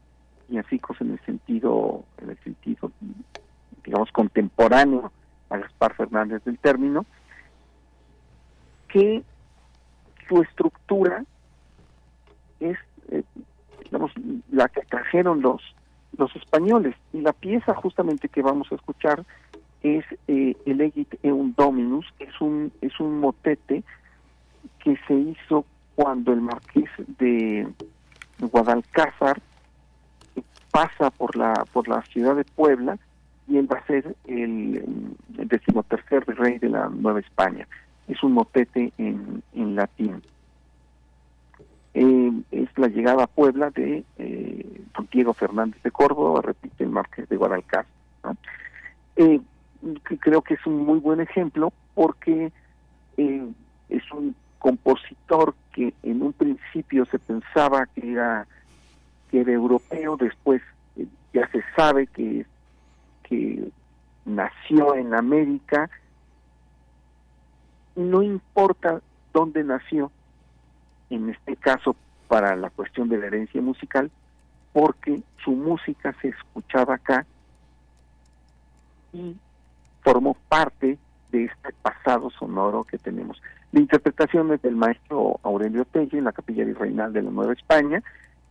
[0.48, 2.92] villancicos en el sentido, en el sentido,
[3.84, 5.12] digamos, contemporáneo
[5.50, 7.06] a Gaspar Fernández del término,
[8.88, 9.24] que
[10.28, 11.24] su estructura
[12.60, 12.78] es,
[13.10, 13.24] eh,
[14.52, 15.62] la que trajeron los
[16.18, 16.96] los españoles.
[17.14, 19.24] Y la pieza justamente que vamos a escuchar
[19.84, 23.84] es eh, el Egit Eun Dominus, que es un es un motete
[24.84, 25.66] que se hizo
[25.96, 27.68] cuando el marqués de
[28.40, 29.40] Guadalcázar
[30.72, 32.98] pasa por la por la ciudad de Puebla
[33.48, 34.84] y él va a ser el,
[35.38, 37.68] el decimotercer rey de la Nueva España
[38.08, 40.22] es un motete en, en latín.
[41.94, 46.92] Eh, es la llegada a Puebla de eh, don Diego Fernández de Córdoba, repite el
[46.92, 47.88] Marqués de Guadalcanal.
[48.24, 48.38] ¿no?
[49.16, 49.42] Eh,
[50.20, 52.52] creo que es un muy buen ejemplo porque
[53.18, 53.48] eh,
[53.90, 58.48] es un compositor que en un principio se pensaba que era
[59.32, 60.62] que era europeo, después
[61.34, 62.46] ya se sabe que
[63.24, 63.70] que
[64.26, 65.90] nació en América
[67.98, 69.02] no importa
[69.34, 70.12] dónde nació,
[71.10, 71.96] en este caso
[72.28, 74.12] para la cuestión de la herencia musical,
[74.72, 77.26] porque su música se escuchaba acá
[79.12, 79.36] y
[80.02, 80.98] formó parte
[81.32, 83.42] de este pasado sonoro que tenemos.
[83.72, 88.04] La interpretación es del maestro Aurelio Tello en la Capilla Virreinal de la Nueva España,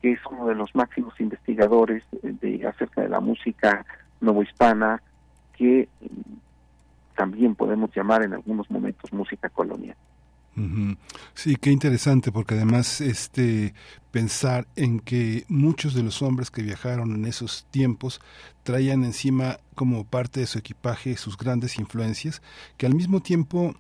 [0.03, 3.87] que es uno de los máximos investigadores de acerca de la música
[4.21, 5.01] novohispana
[5.57, 5.89] que
[7.17, 9.97] también podemos llamar en algunos momentos música colonial.
[11.35, 13.75] Sí, qué interesante, porque además este
[14.11, 18.23] pensar en que muchos de los hombres que viajaron en esos tiempos
[18.63, 22.41] traían encima como parte de su equipaje sus grandes influencias,
[22.79, 23.75] que al mismo tiempo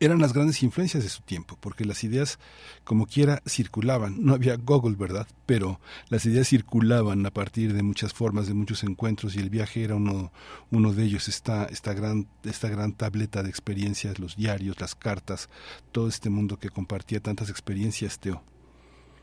[0.00, 2.38] eran las grandes influencias de su tiempo, porque las ideas,
[2.84, 4.16] como quiera, circulaban.
[4.24, 5.26] No había Google, ¿verdad?
[5.46, 9.84] Pero las ideas circulaban a partir de muchas formas, de muchos encuentros, y el viaje
[9.84, 10.32] era uno,
[10.70, 11.28] uno de ellos.
[11.28, 15.48] Esta, esta, gran, esta gran tableta de experiencias, los diarios, las cartas,
[15.92, 18.42] todo este mundo que compartía tantas experiencias, Teo.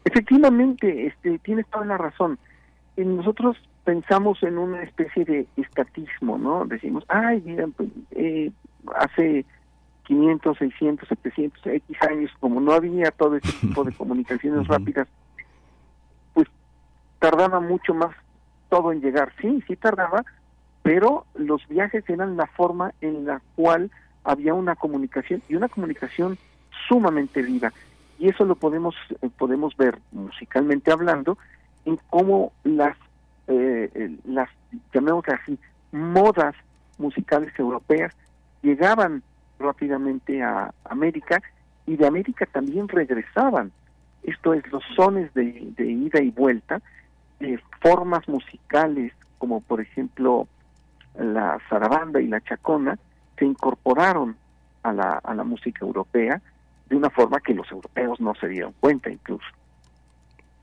[0.06, 2.40] Efectivamente, este, tienes toda la razón.
[2.96, 6.66] Nosotros pensamos en una especie de estatismo, ¿no?
[6.66, 8.52] Decimos, ay, mira, pues, eh,
[8.96, 9.46] hace
[10.10, 15.08] 500, 600, 700, X años, como no había todo ese tipo de comunicaciones rápidas,
[16.34, 16.48] pues
[17.20, 18.16] tardaba mucho más
[18.70, 19.32] todo en llegar.
[19.40, 20.26] Sí, sí tardaba,
[20.82, 23.92] pero los viajes eran la forma en la cual
[24.24, 26.40] había una comunicación y una comunicación
[26.88, 27.72] sumamente viva.
[28.18, 28.96] Y eso lo podemos
[29.38, 31.38] podemos ver musicalmente hablando
[31.86, 32.98] en cómo las
[33.48, 34.50] eh, las
[34.92, 35.60] llamémosle así
[35.92, 36.56] modas
[36.98, 38.14] musicales europeas
[38.62, 39.24] llegaban
[39.60, 41.42] rápidamente a América
[41.86, 43.72] y de América también regresaban.
[44.24, 46.82] Esto es los sones de, de ida y vuelta,
[47.40, 50.48] eh, formas musicales como por ejemplo
[51.18, 53.00] la zarabanda y la chacona
[53.38, 54.36] se incorporaron
[54.84, 56.42] a la, a la música europea
[56.88, 59.46] de una forma que los europeos no se dieron cuenta incluso.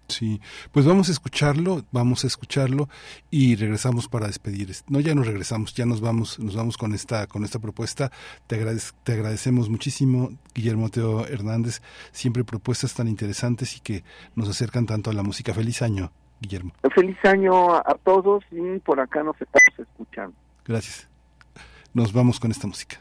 [0.09, 0.40] Sí,
[0.70, 2.88] pues vamos a escucharlo, vamos a escucharlo
[3.30, 4.72] y regresamos para despedir.
[4.88, 8.11] No, ya nos regresamos, ya nos vamos, nos vamos con esta, con esta propuesta.
[8.46, 8.64] Te,
[9.02, 11.82] te agradecemos muchísimo, Guillermo Teo Hernández,
[12.12, 14.04] siempre propuestas tan interesantes y que
[14.34, 15.52] nos acercan tanto a la música.
[15.52, 16.72] Feliz año, Guillermo.
[16.94, 20.36] Feliz año a todos y por acá nos estamos escuchando.
[20.64, 21.09] Gracias.
[21.94, 22.98] Nos vamos con esta música.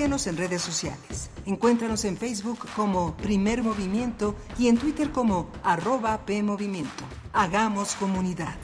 [0.00, 1.30] Síguenos en redes sociales.
[1.44, 7.04] Encuéntranos en Facebook como Primer Movimiento y en Twitter como arroba PMovimiento.
[7.34, 8.56] Hagamos comunidad.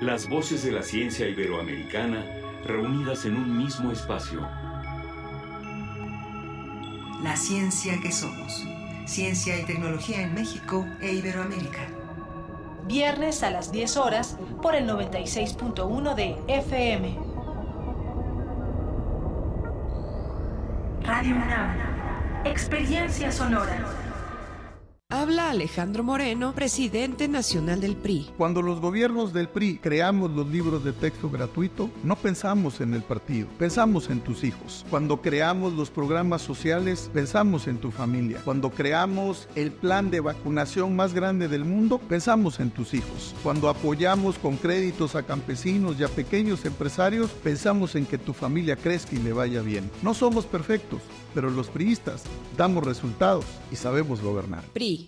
[0.00, 2.26] Las voces de la ciencia iberoamericana
[2.64, 4.40] reunidas en un mismo espacio.
[7.22, 8.66] La ciencia que somos.
[9.08, 11.80] Ciencia y tecnología en México e Iberoamérica.
[12.86, 17.18] Viernes a las 10 horas por el 96.1 de FM.
[21.04, 21.78] Radio UNAM.
[22.44, 24.07] Experiencia sonora.
[25.18, 28.30] Habla Alejandro Moreno, presidente nacional del PRI.
[28.36, 33.02] Cuando los gobiernos del PRI creamos los libros de texto gratuito, no pensamos en el
[33.02, 34.86] partido, pensamos en tus hijos.
[34.90, 38.40] Cuando creamos los programas sociales, pensamos en tu familia.
[38.44, 43.34] Cuando creamos el plan de vacunación más grande del mundo, pensamos en tus hijos.
[43.42, 48.76] Cuando apoyamos con créditos a campesinos y a pequeños empresarios, pensamos en que tu familia
[48.76, 49.90] crezca y le vaya bien.
[50.00, 51.02] No somos perfectos,
[51.34, 52.22] pero los priistas
[52.56, 54.62] damos resultados y sabemos gobernar.
[54.72, 55.07] PRI.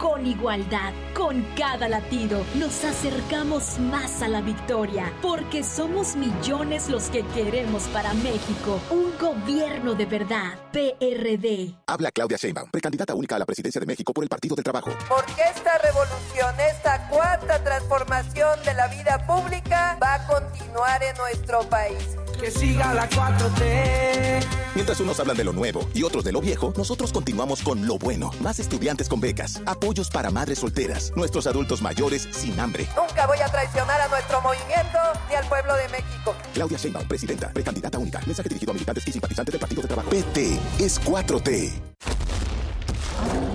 [0.00, 0.92] con igualdad.
[1.14, 7.84] Con cada latido nos acercamos más a la victoria, porque somos millones los que queremos
[7.88, 10.58] para México un gobierno de verdad.
[10.72, 11.74] PRD.
[11.86, 14.90] Habla Claudia Sheinbaum, precandidata única a la presidencia de México por el Partido del Trabajo.
[15.08, 21.60] Porque esta revolución, esta cuarta transformación de la vida pública va a continuar en nuestro
[21.68, 22.16] país.
[22.40, 24.46] Que siga la 4T.
[24.74, 27.98] Mientras unos hablan de lo nuevo y otros de lo viejo, nosotros continuamos con lo
[27.98, 28.30] bueno.
[28.40, 32.88] Más estudiantes con becas, apoyos para madres solteras, nuestros adultos mayores sin hambre.
[32.96, 36.34] Nunca voy a traicionar a nuestro movimiento ni al pueblo de México.
[36.54, 38.20] Claudia Sheinbaum, presidenta, precandidata única.
[38.24, 40.08] Mensaje dirigido a militantes y simpatizantes del Partido del Trabajo.
[40.08, 41.72] PT es 4T.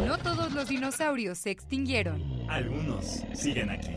[0.05, 2.21] No todos los dinosaurios se extinguieron.
[2.49, 3.95] Algunos siguen aquí.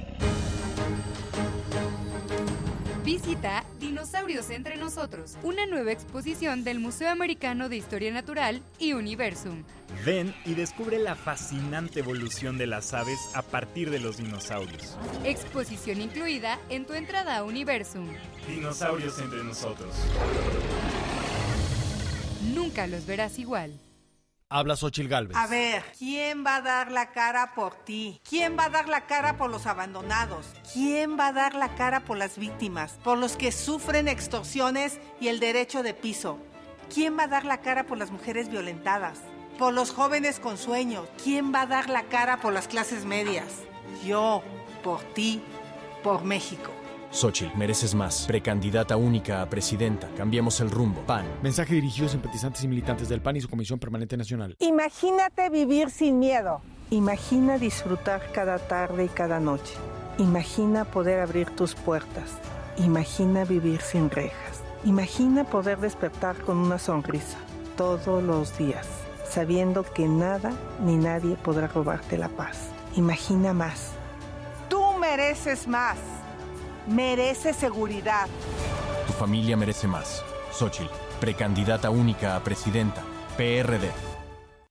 [3.09, 9.65] Visita Dinosaurios entre nosotros, una nueva exposición del Museo Americano de Historia Natural y Universum.
[10.05, 14.99] Ven y descubre la fascinante evolución de las aves a partir de los dinosaurios.
[15.25, 18.07] Exposición incluida en tu entrada a Universum.
[18.47, 19.95] Dinosaurios entre nosotros.
[22.53, 23.73] Nunca los verás igual.
[24.51, 25.37] Habla Xochil Galvez.
[25.37, 28.19] A ver, ¿quién va a dar la cara por ti?
[28.27, 30.47] ¿Quién va a dar la cara por los abandonados?
[30.73, 32.93] ¿Quién va a dar la cara por las víctimas?
[33.05, 36.39] Por los que sufren extorsiones y el derecho de piso.
[36.93, 39.19] ¿Quién va a dar la cara por las mujeres violentadas?
[39.59, 41.07] Por los jóvenes con sueños.
[41.23, 43.53] ¿Quién va a dar la cara por las clases medias?
[44.03, 44.43] Yo,
[44.83, 45.43] por ti,
[46.03, 46.73] por México.
[47.11, 48.27] Xochitl, mereces más.
[48.27, 50.09] Precandidata única a presidenta.
[50.17, 51.01] Cambiemos el rumbo.
[51.03, 51.27] PAN.
[51.43, 54.57] Mensaje dirigido a simpatizantes y militantes del PAN y su Comisión Permanente Nacional.
[54.61, 56.61] Imagínate vivir sin miedo.
[56.91, 59.75] Imagina disfrutar cada tarde y cada noche.
[60.19, 62.39] Imagina poder abrir tus puertas.
[62.79, 64.63] Imagina vivir sin rejas.
[64.85, 67.39] Imagina poder despertar con una sonrisa
[67.77, 68.87] todos los días,
[69.29, 70.53] sabiendo que nada
[70.85, 72.71] ni nadie podrá robarte la paz.
[72.97, 73.93] Imagina más.
[74.69, 75.99] Tú mereces más.
[76.89, 78.29] Merece seguridad.
[79.07, 80.25] Tu familia merece más.
[80.51, 83.03] Xochitl, precandidata única a presidenta.
[83.37, 83.91] PRD.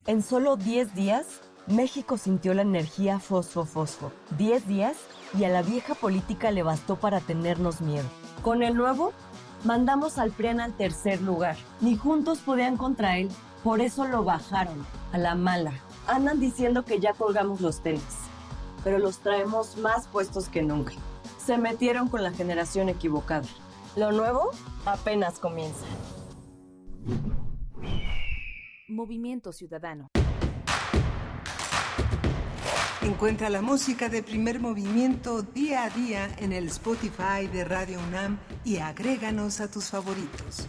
[0.08, 4.12] En solo 10 días, México sintió la energía fosfo-fosfo.
[4.36, 4.98] 10 días
[5.38, 8.08] y a la vieja política le bastó para tenernos miedo.
[8.42, 9.14] Con el nuevo,
[9.64, 11.56] mandamos al PRIAN al tercer lugar.
[11.82, 13.30] Ni juntos podían contra él,
[13.64, 15.74] por eso lo bajaron, a la mala.
[16.08, 18.02] Andan diciendo que ya colgamos los tenis,
[18.84, 20.94] pero los traemos más puestos que nunca
[21.48, 23.48] se metieron con la generación equivocada.
[23.96, 24.52] Lo nuevo
[24.86, 25.86] apenas comienza.
[28.90, 30.10] Movimiento Ciudadano.
[33.02, 38.40] Encuentra la música de primer movimiento día a día en el Spotify de Radio UNAM
[38.66, 40.68] y agréganos a tus favoritos.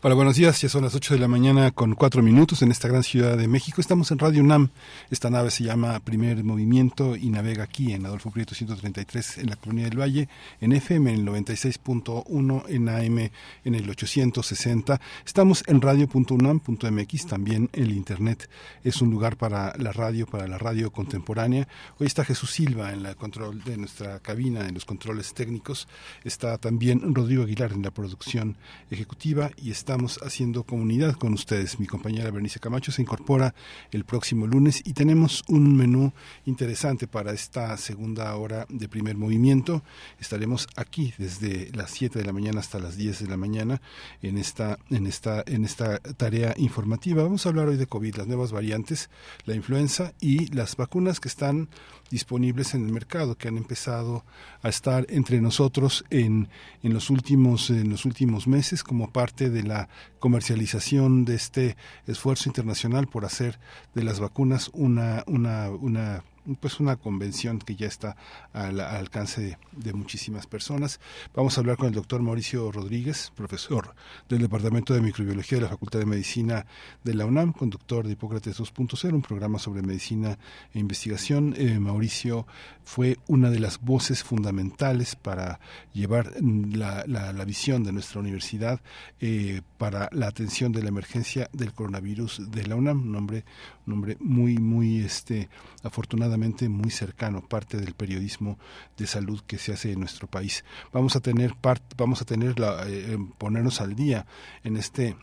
[0.00, 0.62] Buenos días.
[0.62, 3.48] Ya son las 8 de la mañana con 4 minutos en esta gran ciudad de
[3.48, 3.80] México.
[3.80, 4.70] Estamos en Radio UNAM.
[5.10, 9.56] Esta nave se llama Primer Movimiento y navega aquí en Adolfo Prieto 133 en la
[9.56, 10.28] Colonia del Valle,
[10.60, 13.30] en FM en el 96.1, en AM
[13.64, 15.00] en el 860.
[15.26, 18.48] Estamos en radio.unam.mx, también el Internet.
[18.84, 21.66] Es un lugar para la radio, para la radio contemporánea.
[21.98, 25.88] Hoy está Jesús Silva en la control de nuestra cabina, en los controles técnicos.
[26.22, 28.56] Está también Rodrigo Aguilar en la producción
[28.90, 31.80] ejecutiva y está estamos haciendo comunidad con ustedes.
[31.80, 33.54] Mi compañera Bernice Camacho se incorpora
[33.90, 36.12] el próximo lunes y tenemos un menú
[36.44, 39.82] interesante para esta segunda hora de primer movimiento.
[40.20, 43.80] Estaremos aquí desde las 7 de la mañana hasta las 10 de la mañana
[44.20, 47.22] en esta, en esta, en esta tarea informativa.
[47.22, 49.08] Vamos a hablar hoy de COVID, las nuevas variantes,
[49.46, 51.70] la influenza y las vacunas que están
[52.10, 54.24] disponibles en el mercado, que han empezado
[54.62, 56.48] a estar entre nosotros en,
[56.82, 59.88] en, los últimos, en los últimos meses como parte de la
[60.18, 63.58] comercialización de este esfuerzo internacional por hacer
[63.94, 66.24] de las vacunas una, una, una
[66.56, 68.16] pues una convención que ya está
[68.52, 71.00] al, alcance de, muchísimas personas.
[71.34, 73.94] Vamos a hablar con el doctor Mauricio Rodríguez, profesor
[74.28, 76.66] del Departamento de Microbiología de la Facultad de Medicina
[77.04, 80.38] de la UNAM, conductor de Hipócrates 2.0, un programa sobre medicina
[80.72, 81.54] e investigación.
[81.56, 82.46] Eh, Mauricio
[82.84, 85.60] fue una de las voces fundamentales para
[85.92, 88.80] llevar la, la, visión de nuestra universidad
[89.20, 93.44] eh, para la atención de la emergencia del coronavirus de la UNAM, un hombre,
[93.88, 95.48] un hombre muy, muy este,
[95.82, 98.58] afortunadamente muy cercano, parte del periodismo
[98.96, 100.64] de salud que se hace en nuestro país.
[100.92, 101.54] Vamos a tener
[101.96, 104.26] vamos a tener la, eh, ponernos al día
[104.62, 105.16] en este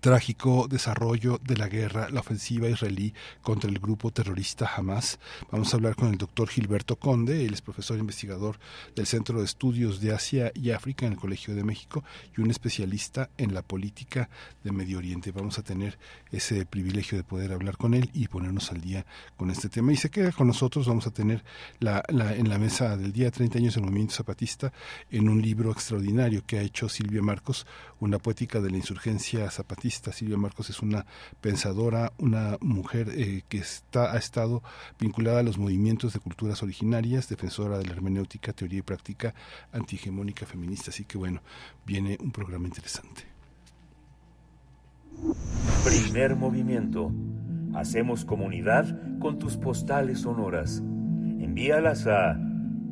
[0.00, 5.18] trágico desarrollo de la guerra, la ofensiva israelí contra el grupo terrorista Hamas.
[5.50, 8.58] Vamos a hablar con el doctor Gilberto Conde, él es profesor investigador
[8.94, 12.04] del Centro de Estudios de Asia y África en el Colegio de México
[12.36, 14.28] y un especialista en la política
[14.64, 15.32] de Medio Oriente.
[15.32, 15.98] Vamos a tener
[16.30, 19.92] ese privilegio de poder hablar con él y ponernos al día con este tema.
[19.92, 21.44] Y se queda con nosotros, vamos a tener
[21.80, 24.72] la, en la mesa del día 30 años del movimiento zapatista
[25.10, 27.66] en un libro extraordinario que ha hecho Silvia Marcos,
[28.00, 29.77] una poética de la insurgencia zapatista
[30.12, 31.04] Silvia Marcos es una
[31.40, 34.62] pensadora, una mujer eh, que está, ha estado
[34.98, 39.34] vinculada a los movimientos de culturas originarias, defensora de la hermenéutica, teoría y práctica
[39.72, 40.90] antihegemónica feminista.
[40.90, 41.42] Así que bueno,
[41.86, 43.22] viene un programa interesante.
[45.84, 47.12] Primer movimiento.
[47.74, 50.78] Hacemos comunidad con tus postales sonoras.
[50.78, 52.38] Envíalas a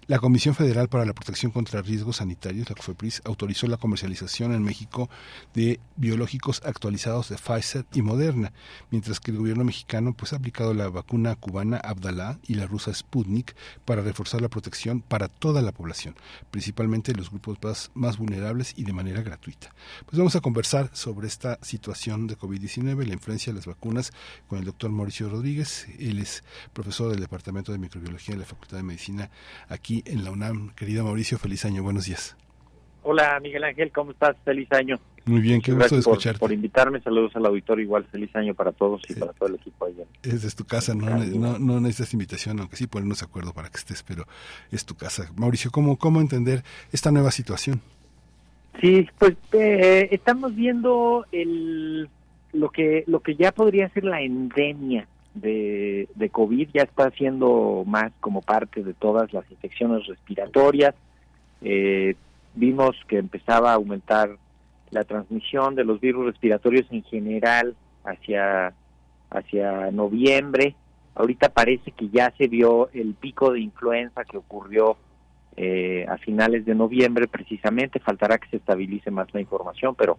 [0.07, 4.63] la Comisión Federal para la Protección contra Riesgos Sanitarios, la COFEPRIS, autorizó la comercialización en
[4.63, 5.09] México
[5.53, 6.28] de biológicos
[6.63, 8.53] actualizados de Pfizer y Moderna,
[8.91, 12.93] mientras que el gobierno mexicano pues ha aplicado la vacuna cubana Abdalá y la rusa
[12.93, 13.55] Sputnik
[13.85, 16.15] para reforzar la protección para toda la población,
[16.51, 19.73] principalmente los grupos más, más vulnerables y de manera gratuita.
[20.05, 24.11] Pues vamos a conversar sobre esta situación de COVID-19, la influencia de las vacunas
[24.47, 25.87] con el doctor Mauricio Rodríguez.
[25.99, 29.29] Él es profesor del Departamento de Microbiología de la Facultad de Medicina
[29.67, 30.73] aquí en la UNAM.
[30.75, 32.35] Querido Mauricio, feliz año, buenos días.
[33.01, 34.35] Hola Miguel Ángel, ¿cómo estás?
[34.43, 34.99] Feliz año.
[35.29, 36.39] Muy bien, qué gusto de escucharte.
[36.39, 39.85] Por, invitarme, saludos al auditorio, igual feliz año para todos y para todo el equipo
[39.85, 40.03] allá.
[40.23, 44.01] Es tu casa, no, no, necesitas invitación, aunque sí ponernos de acuerdo para que estés,
[44.01, 44.25] pero
[44.71, 45.31] es tu casa.
[45.35, 47.79] Mauricio, ¿cómo, cómo entender esta nueva situación?
[48.81, 52.09] Sí, pues eh, estamos viendo el,
[52.51, 57.83] lo que lo que ya podría ser la endemia de, de COVID, ya está siendo
[57.85, 60.95] más como parte de todas las infecciones respiratorias.
[61.61, 62.15] Eh,
[62.55, 64.37] vimos que empezaba a aumentar
[64.91, 68.73] la transmisión de los virus respiratorios en general hacia,
[69.29, 70.75] hacia noviembre.
[71.15, 74.97] Ahorita parece que ya se vio el pico de influenza que ocurrió
[75.57, 77.99] eh, a finales de noviembre precisamente.
[77.99, 80.17] Faltará que se estabilice más la información, pero,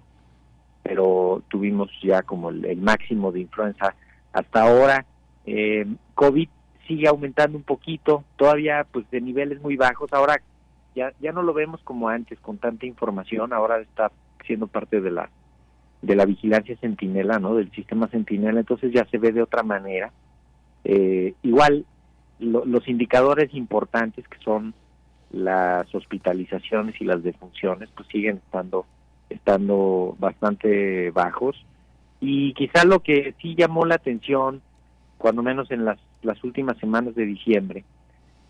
[0.83, 3.95] pero tuvimos ya como el, máximo de influenza
[4.33, 5.07] hasta ahora.
[5.47, 6.49] Eh, COVID
[6.87, 10.13] sigue aumentando un poquito, todavía pues de niveles muy bajos.
[10.13, 10.43] Ahora
[10.95, 14.11] ya, ya no lo vemos como antes con tanta información, ahora está
[14.47, 15.31] siendo parte de la
[16.03, 17.55] de la vigilancia centinela, ¿no?
[17.57, 20.11] Del sistema centinela, entonces ya se ve de otra manera.
[20.85, 21.85] Eh, igual
[22.39, 24.73] los indicadores importantes que son
[25.31, 28.87] las hospitalizaciones y las defunciones pues siguen estando
[29.29, 31.55] estando bastante bajos
[32.19, 34.63] y quizá lo que sí llamó la atención
[35.19, 37.85] cuando menos en las, las últimas semanas de diciembre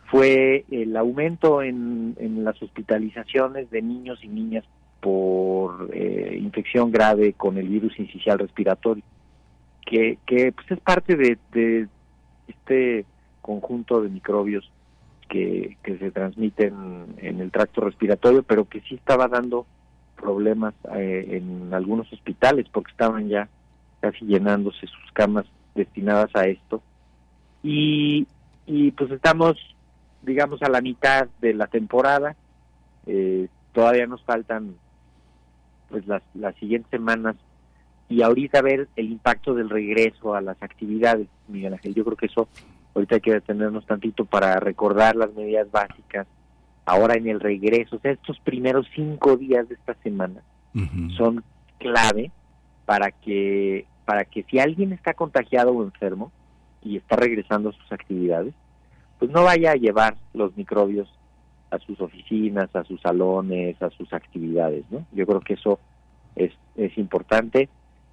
[0.06, 4.64] fue el aumento en, en las hospitalizaciones de niños y niñas
[5.00, 9.02] por eh, infección grave con el virus incisional respiratorio
[9.90, 11.88] que, que pues es parte de, de
[12.46, 13.04] este
[13.42, 14.70] conjunto de microbios
[15.28, 19.66] que, que se transmiten en el tracto respiratorio, pero que sí estaba dando
[20.16, 23.48] problemas eh, en algunos hospitales porque estaban ya
[24.00, 26.82] casi llenándose sus camas destinadas a esto.
[27.62, 28.28] Y,
[28.66, 29.56] y pues estamos,
[30.22, 32.36] digamos, a la mitad de la temporada.
[33.06, 34.76] Eh, todavía nos faltan
[35.90, 37.36] pues las, las siguientes semanas
[38.08, 41.94] y ahorita ver el impacto del regreso a las actividades, Miguel Ángel.
[41.94, 42.48] Yo creo que eso
[42.94, 46.26] ahorita hay que detenernos tantito para recordar las medidas básicas.
[46.84, 50.42] Ahora en el regreso, o sea, estos primeros cinco días de esta semana
[51.16, 51.44] son
[51.78, 52.30] clave
[52.84, 56.32] para que para que si alguien está contagiado o enfermo
[56.82, 58.54] y está regresando a sus actividades,
[59.20, 61.08] pues no vaya a llevar los microbios
[61.70, 65.06] a sus oficinas, a sus salones, a sus actividades, ¿no?
[65.12, 65.78] Yo creo que eso
[66.36, 66.52] es,
[66.96, 67.68] importante.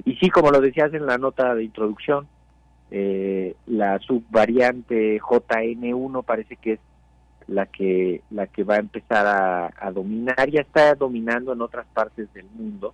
[0.06, 2.28] Y sí, como lo decías en la nota de introducción,
[2.92, 6.80] eh, la subvariante JN1 parece que es
[7.48, 11.86] la que la que va a empezar a, a, dominar ya está dominando en otras
[11.94, 12.94] partes del mundo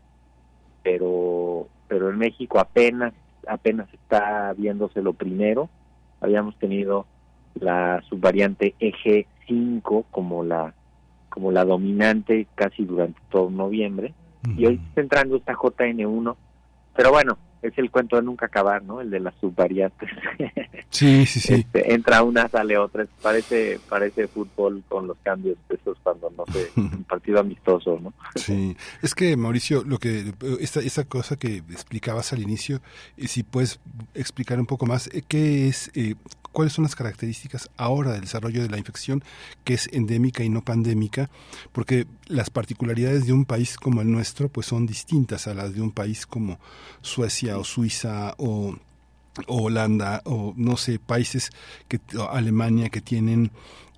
[0.84, 3.14] pero pero en México apenas
[3.48, 5.70] apenas está viéndose lo primero
[6.22, 7.08] habíamos tenido
[7.56, 10.74] la subvariante EG5 como la
[11.30, 14.14] como la dominante casi durante todo noviembre
[14.58, 16.36] y hoy está entrando esta JN1
[16.96, 19.00] pero bueno es el cuento de nunca acabar, ¿no?
[19.02, 20.10] El de las subvariantes.
[20.90, 21.54] Sí, sí, sí.
[21.56, 23.08] Este, entra una, sale otra.
[23.20, 28.14] Parece parece fútbol con los cambios esos cuando no sé, un partido amistoso, ¿no?
[28.36, 28.78] Sí.
[29.02, 32.80] Es que, Mauricio, lo que esta, esta cosa que explicabas al inicio,
[33.18, 33.80] eh, si puedes
[34.14, 36.14] explicar un poco más, eh, ¿qué es, eh,
[36.54, 39.24] cuáles son las características ahora del desarrollo de la infección
[39.66, 41.30] que es endémica y no pandémica,
[41.74, 45.82] porque las particularidades de un país como el nuestro pues son distintas a las de
[45.82, 46.60] un país como
[47.02, 48.78] Suecia o Suiza o
[49.48, 51.50] Holanda o no sé países
[51.88, 52.00] que
[52.32, 53.52] Alemania que tienen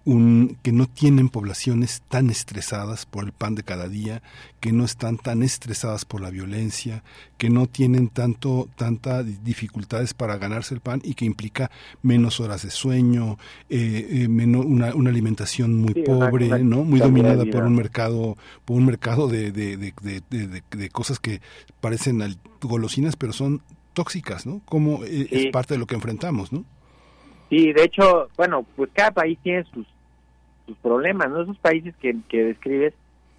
[0.06, 4.22] un, que no tienen poblaciones tan estresadas por el pan de cada día,
[4.60, 7.04] que no están tan estresadas por la violencia,
[7.38, 11.72] que no tienen tanto tanta dificultades para ganarse el pan y que implica
[12.04, 13.38] menos horas de sueño,
[13.70, 17.76] eh, eh, menos una, una, alimentación muy sí, pobre, una, no, muy dominada por un
[17.76, 21.42] mercado por un mercado de, de, de, de cosas que
[21.82, 22.24] parecen
[22.62, 23.62] golosinas pero son
[23.94, 24.62] tóxicas, ¿no?
[24.66, 25.28] Como sí.
[25.32, 26.64] es parte de lo que enfrentamos, ¿no?
[27.50, 29.88] Sí, de hecho, bueno, pues cada país tiene sus
[30.66, 31.42] sus problemas, ¿no?
[31.42, 32.94] Esos países que, describes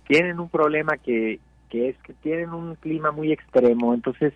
[0.06, 4.32] tienen un problema que, que es que tienen un clima muy extremo, entonces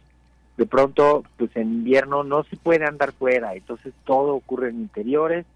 [0.57, 5.47] de pronto, pues en invierno no se puede andar fuera, entonces todo ocurre en interiores,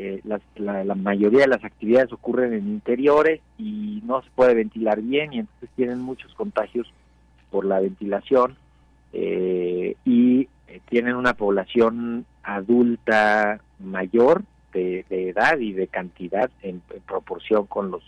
[0.00, 5.32] eh, la, mayoría de las actividades ocurren en interiores y no se puede ventilar bien
[5.32, 6.88] y entonces tienen muchos contagios
[7.50, 8.54] por la ventilación
[9.12, 16.82] eh, y eh, tienen una población adulta mayor de, de, edad y de cantidad en,
[16.90, 18.02] en, proporción con los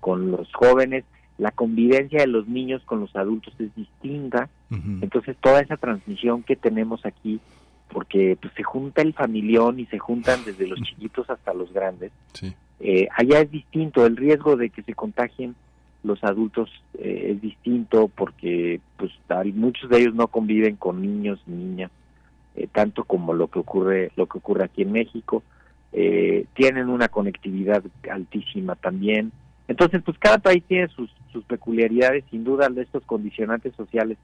[0.00, 1.04] con los jóvenes
[1.38, 5.02] la convivencia de los niños con los adultos es distinta uh -huh.
[5.02, 7.40] entonces toda esa transmisión que tenemos aquí
[7.88, 12.12] porque pues, se junta el familión y se juntan desde los chiquitos hasta los grandes
[12.32, 12.54] sí.
[12.80, 15.54] eh, allá es distinto el riesgo de que se contagien
[16.04, 21.40] los adultos eh, es distinto porque pues hay, muchos de ellos no conviven con niños
[21.46, 21.90] y niñas
[22.56, 25.42] eh, tanto como lo que ocurre lo que ocurre aquí en México
[25.96, 29.30] eh, tienen una conectividad altísima también.
[29.68, 34.18] Entonces, pues cada país tiene sus, sus peculiaridades, sin duda de estos condicionantes sociales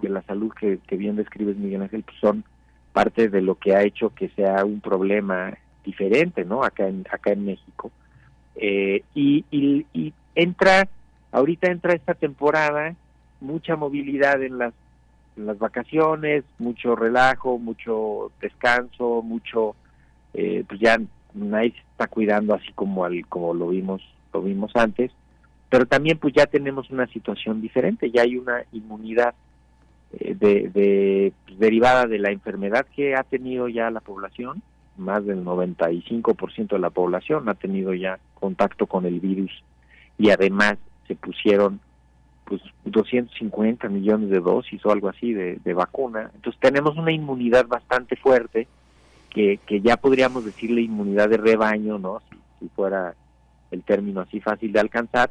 [0.00, 2.44] de la salud que, bien describes, Miguel Ángel, pues son
[2.92, 5.52] parte de lo que ha hecho que sea un problema
[5.84, 6.62] diferente, ¿no?
[6.62, 7.90] Acá en, acá en México.
[8.54, 10.88] Eh, y, y, y entra,
[11.32, 12.94] ahorita entra esta temporada,
[13.40, 14.74] mucha movilidad en las,
[15.36, 19.74] en las vacaciones, mucho relajo, mucho descanso, mucho,
[20.34, 20.98] eh, pues ya
[21.36, 24.02] nadie está cuidando así como al, como lo vimos
[24.32, 25.12] lo vimos antes
[25.68, 29.34] pero también pues ya tenemos una situación diferente ya hay una inmunidad
[30.12, 34.62] eh, de, de pues, derivada de la enfermedad que ha tenido ya la población
[34.96, 39.50] más del 95% de la población ha tenido ya contacto con el virus
[40.18, 40.76] y además
[41.06, 41.80] se pusieron
[42.44, 46.30] pues 250 millones de dosis o algo así de, de vacuna.
[46.34, 48.68] Entonces tenemos una inmunidad bastante fuerte
[49.26, 52.20] que, que ya podríamos decirle inmunidad de rebaño, ¿no?
[52.60, 53.14] Si, fuera
[53.70, 55.30] el término así fácil de alcanzar,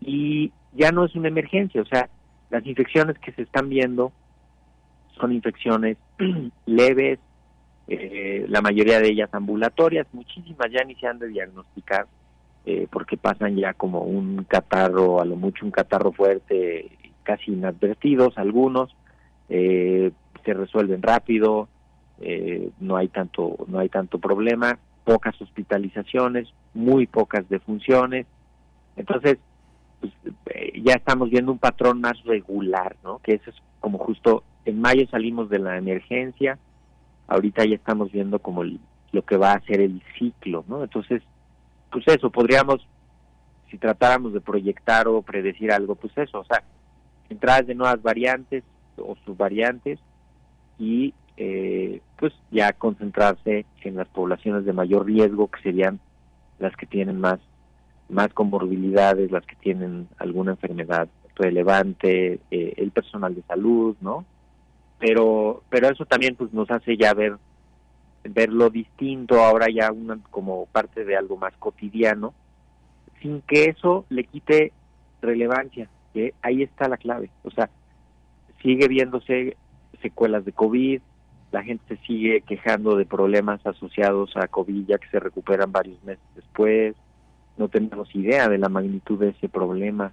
[0.00, 2.08] y ya no es una emergencia, o sea,
[2.50, 4.12] las infecciones que se están viendo
[5.18, 5.96] son infecciones
[6.66, 7.18] leves,
[7.88, 12.06] eh, la mayoría de ellas ambulatorias, muchísimas ya ni se han de diagnosticar
[12.64, 18.38] eh, porque pasan ya como un catarro, a lo mucho un catarro fuerte, casi inadvertidos
[18.38, 18.94] algunos,
[19.48, 20.12] eh,
[20.44, 21.68] se resuelven rápido,
[22.80, 28.26] no hay tanto no hay tanto problema, pocas hospitalizaciones, muy pocas defunciones,
[28.96, 29.38] entonces
[30.00, 30.12] pues,
[30.82, 33.18] ya estamos viendo un patrón más regular, ¿no?
[33.18, 36.58] Que eso es como justo en mayo salimos de la emergencia,
[37.26, 40.82] ahorita ya estamos viendo como lo que va a ser el ciclo, ¿no?
[40.82, 41.22] Entonces,
[41.90, 42.86] pues eso, podríamos,
[43.70, 46.62] si tratáramos de proyectar o predecir algo, pues eso, o sea,
[47.28, 48.64] entradas de nuevas variantes
[48.96, 49.98] o subvariantes
[50.78, 56.00] y eh, pues ya concentrarse en las poblaciones de mayor riesgo, que serían
[56.58, 57.40] las que tienen más,
[58.08, 64.24] más comorbilidades, las que tienen alguna enfermedad relevante, eh, el personal de salud, ¿no?
[65.02, 67.36] pero pero eso también pues nos hace ya ver
[68.22, 72.32] ver lo distinto ahora ya una, como parte de algo más cotidiano
[73.20, 74.72] sin que eso le quite
[75.20, 77.68] relevancia que ahí está la clave o sea
[78.62, 79.56] sigue viéndose
[80.02, 81.02] secuelas de covid
[81.52, 86.02] la gente se sigue quejando de problemas asociados a covid ya que se recuperan varios
[86.02, 86.96] meses después
[87.56, 90.12] no tenemos idea de la magnitud de ese problema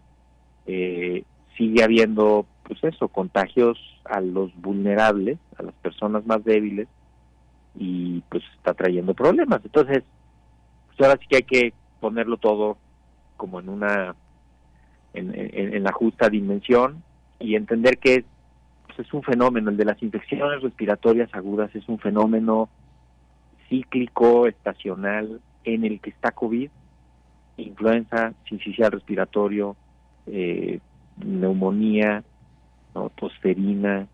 [0.65, 1.23] eh,
[1.57, 6.87] sigue habiendo pues eso, contagios a los vulnerables, a las personas más débiles,
[7.75, 9.61] y pues está trayendo problemas.
[9.65, 10.03] Entonces,
[10.87, 12.77] pues ahora sí que hay que ponerlo todo
[13.37, 14.15] como en una,
[15.13, 17.03] en, la justa dimensión
[17.39, 18.38] y entender que pues,
[19.01, 22.69] es un fenómeno, el de las infecciones respiratorias agudas es un fenómeno
[23.67, 26.69] cíclico, estacional, en el que está COVID,
[27.57, 29.75] influenza, sincicial respiratorio,
[30.27, 30.79] eh,
[31.17, 32.23] neumonía,
[32.95, 33.09] ¿no?
[33.09, 34.07] tosferina,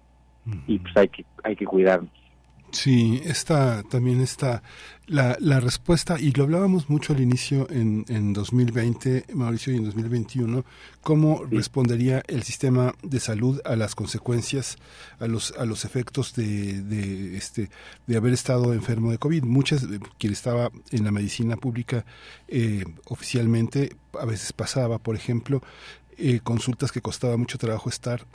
[0.67, 2.24] y pues hay que, hay que cuidarnos.
[2.71, 4.61] Sí, esta también está
[5.07, 9.85] la, la respuesta, y lo hablábamos mucho al inicio en, en 2020, Mauricio, y en
[9.85, 10.65] 2021,
[11.01, 14.77] cómo respondería el sistema de salud a las consecuencias,
[15.19, 17.69] a los, a los efectos de, de, este,
[18.07, 19.43] de haber estado enfermo de COVID.
[19.43, 19.87] Muchas,
[20.17, 22.05] quien estaba en la medicina pública
[22.47, 25.61] eh, oficialmente, a veces pasaba, por ejemplo,
[26.17, 28.25] eh, consultas que costaba mucho trabajo estar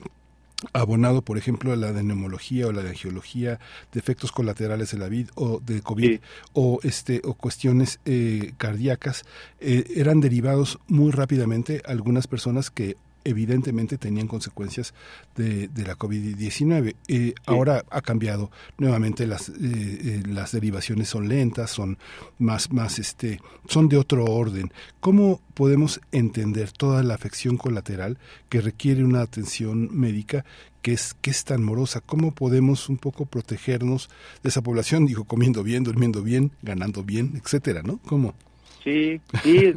[0.72, 3.58] abonado, por ejemplo, a la de neumología o la de angiología,
[3.92, 6.20] de efectos colaterales de la vid o de COVID
[6.52, 9.24] o este o cuestiones eh, cardíacas
[9.60, 14.94] eh, eran derivados muy rápidamente algunas personas que evidentemente tenían consecuencias
[15.36, 16.94] de, de la COVID-19.
[17.08, 21.98] Eh, Ahora ha cambiado nuevamente las, eh, eh, las derivaciones son lentas, son
[22.38, 24.72] más, más este, son de otro orden.
[25.00, 28.18] ¿Cómo podemos entender toda la afección colateral
[28.48, 30.44] que requiere una atención médica
[30.82, 32.00] que es, que es tan morosa?
[32.00, 34.08] ¿Cómo podemos un poco protegernos
[34.42, 35.06] de esa población?
[35.06, 37.98] Digo, comiendo bien, durmiendo bien, ganando bien, etcétera, ¿no?
[38.06, 38.34] ¿Cómo?
[38.82, 39.74] Sí, sí,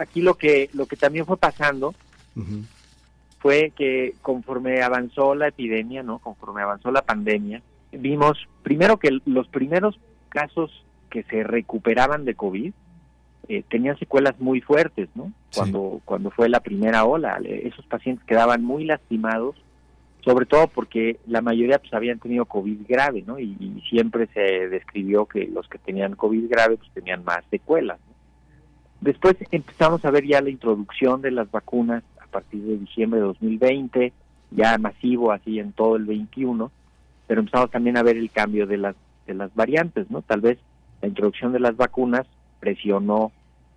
[0.00, 1.94] aquí lo que, lo que también fue pasando
[3.40, 6.18] fue que conforme avanzó la epidemia, ¿no?
[6.18, 9.98] Conforme avanzó la pandemia, vimos primero que los primeros
[10.28, 12.72] casos que se recuperaban de COVID
[13.48, 15.32] eh, tenían secuelas muy fuertes, ¿no?
[15.54, 19.56] Cuando cuando fue la primera ola, esos pacientes quedaban muy lastimados,
[20.22, 23.38] sobre todo porque la mayoría pues habían tenido COVID grave, ¿no?
[23.40, 27.98] Y, siempre se describió que los que tenían COVID grave pues tenían más secuelas.
[29.00, 34.12] Después empezamos a ver ya la introducción de las vacunas partir de diciembre de 2020,
[34.50, 36.70] ya masivo así en todo el 21,
[37.26, 38.96] pero empezamos también a ver el cambio de las
[39.26, 40.22] de las variantes, ¿no?
[40.22, 40.58] Tal vez
[41.00, 42.26] la introducción de las vacunas
[42.58, 43.32] presionó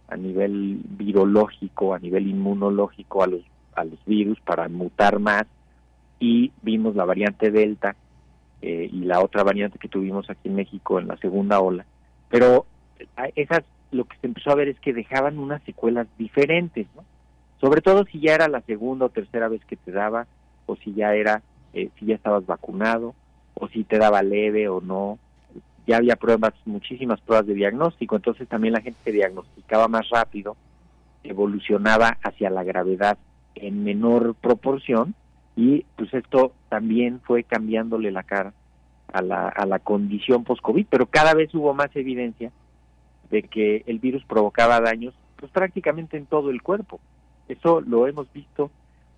[0.07, 3.41] a nivel virológico, a nivel inmunológico a los
[3.75, 5.45] a los virus para mutar más
[6.19, 7.95] y vimos la variante Delta
[8.61, 11.85] eh, y la otra variante que tuvimos aquí en México en la segunda ola,
[12.29, 12.65] pero
[13.35, 17.03] esas lo que se empezó a ver es que dejaban unas secuelas diferentes, ¿no?
[17.63, 20.27] Sobre todo si ya era la segunda o tercera vez que te daba,
[20.65, 21.41] o si ya era,
[21.73, 23.15] eh, si ya estabas vacunado,
[23.53, 25.17] o si te daba leve o no.
[25.87, 30.57] Ya había pruebas, muchísimas pruebas de diagnóstico, entonces también la gente se diagnosticaba más rápido,
[31.23, 33.17] evolucionaba hacia la gravedad
[33.55, 35.15] en menor proporción
[35.55, 38.51] y pues esto también fue cambiándole la cara
[39.13, 42.51] a la, a la condición post-COVID, pero cada vez hubo más evidencia
[43.31, 46.99] de que el virus provocaba daños pues prácticamente en todo el cuerpo.
[47.47, 48.71] Eso lo hemos visto,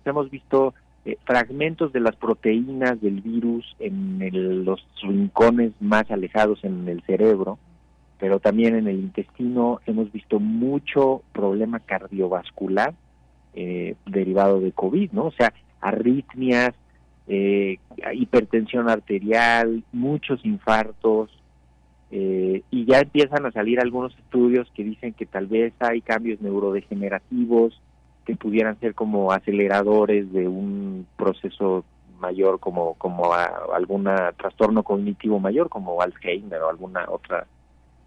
[0.04, 0.74] hemos visto
[1.04, 7.58] eh, fragmentos de las proteínas del virus en los rincones más alejados en el cerebro
[8.18, 12.94] pero también en el intestino hemos visto mucho problema cardiovascular
[13.54, 15.26] eh, derivado de COVID, ¿no?
[15.26, 16.74] O sea, arritmias,
[17.28, 17.78] eh,
[18.14, 21.30] hipertensión arterial, muchos infartos,
[22.10, 26.40] eh, y ya empiezan a salir algunos estudios que dicen que tal vez hay cambios
[26.40, 27.80] neurodegenerativos
[28.26, 31.84] que pudieran ser como aceleradores de un proceso
[32.18, 34.04] mayor como como algún
[34.36, 37.46] trastorno cognitivo mayor como Alzheimer o alguna otra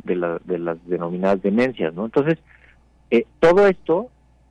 [0.04, 2.06] de, de las denominadas demencias, ¿no?
[2.06, 2.38] Entonces,
[3.12, 4.10] eh, todo esto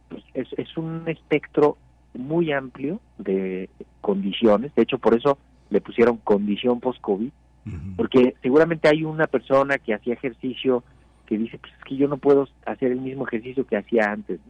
[0.09, 1.77] pues, es, es un espectro
[2.15, 3.69] muy amplio de
[4.01, 5.39] condiciones, de hecho por eso
[5.71, 7.31] le pusieron condición post-COVID,
[7.97, 10.83] porque seguramente hay una persona que hacía ejercicio
[11.27, 14.41] que dice, pues es que yo no puedo hacer el mismo ejercicio que hacía antes.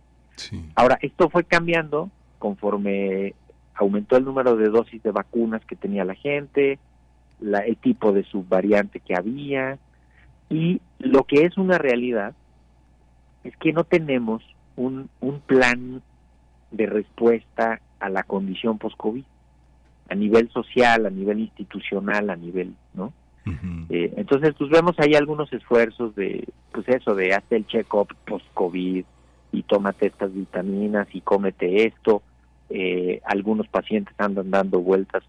[0.74, 3.34] Ahora, esto fue cambiando conforme
[3.74, 6.78] aumentó el número de dosis de vacunas que tenía la gente,
[7.40, 9.78] la, el tipo de subvariante que había,
[10.50, 12.34] y lo que es una realidad
[13.44, 14.42] es que no tenemos
[14.76, 16.02] un, un plan
[16.70, 19.24] de respuesta a la condición post-COVID,
[20.10, 23.12] a nivel social, a nivel institucional, a nivel, ¿no?
[23.88, 29.06] Eh, entonces, pues vemos ahí algunos esfuerzos de, pues eso, de hacer el check-up post-COVID
[29.52, 32.22] y tómate estas vitaminas y cómete esto.
[32.70, 35.22] Eh, algunos pacientes andan dando vueltas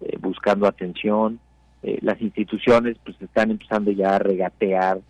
[0.00, 1.40] eh, buscando atención.
[1.82, 5.00] las instituciones pues están empezando ya a regatear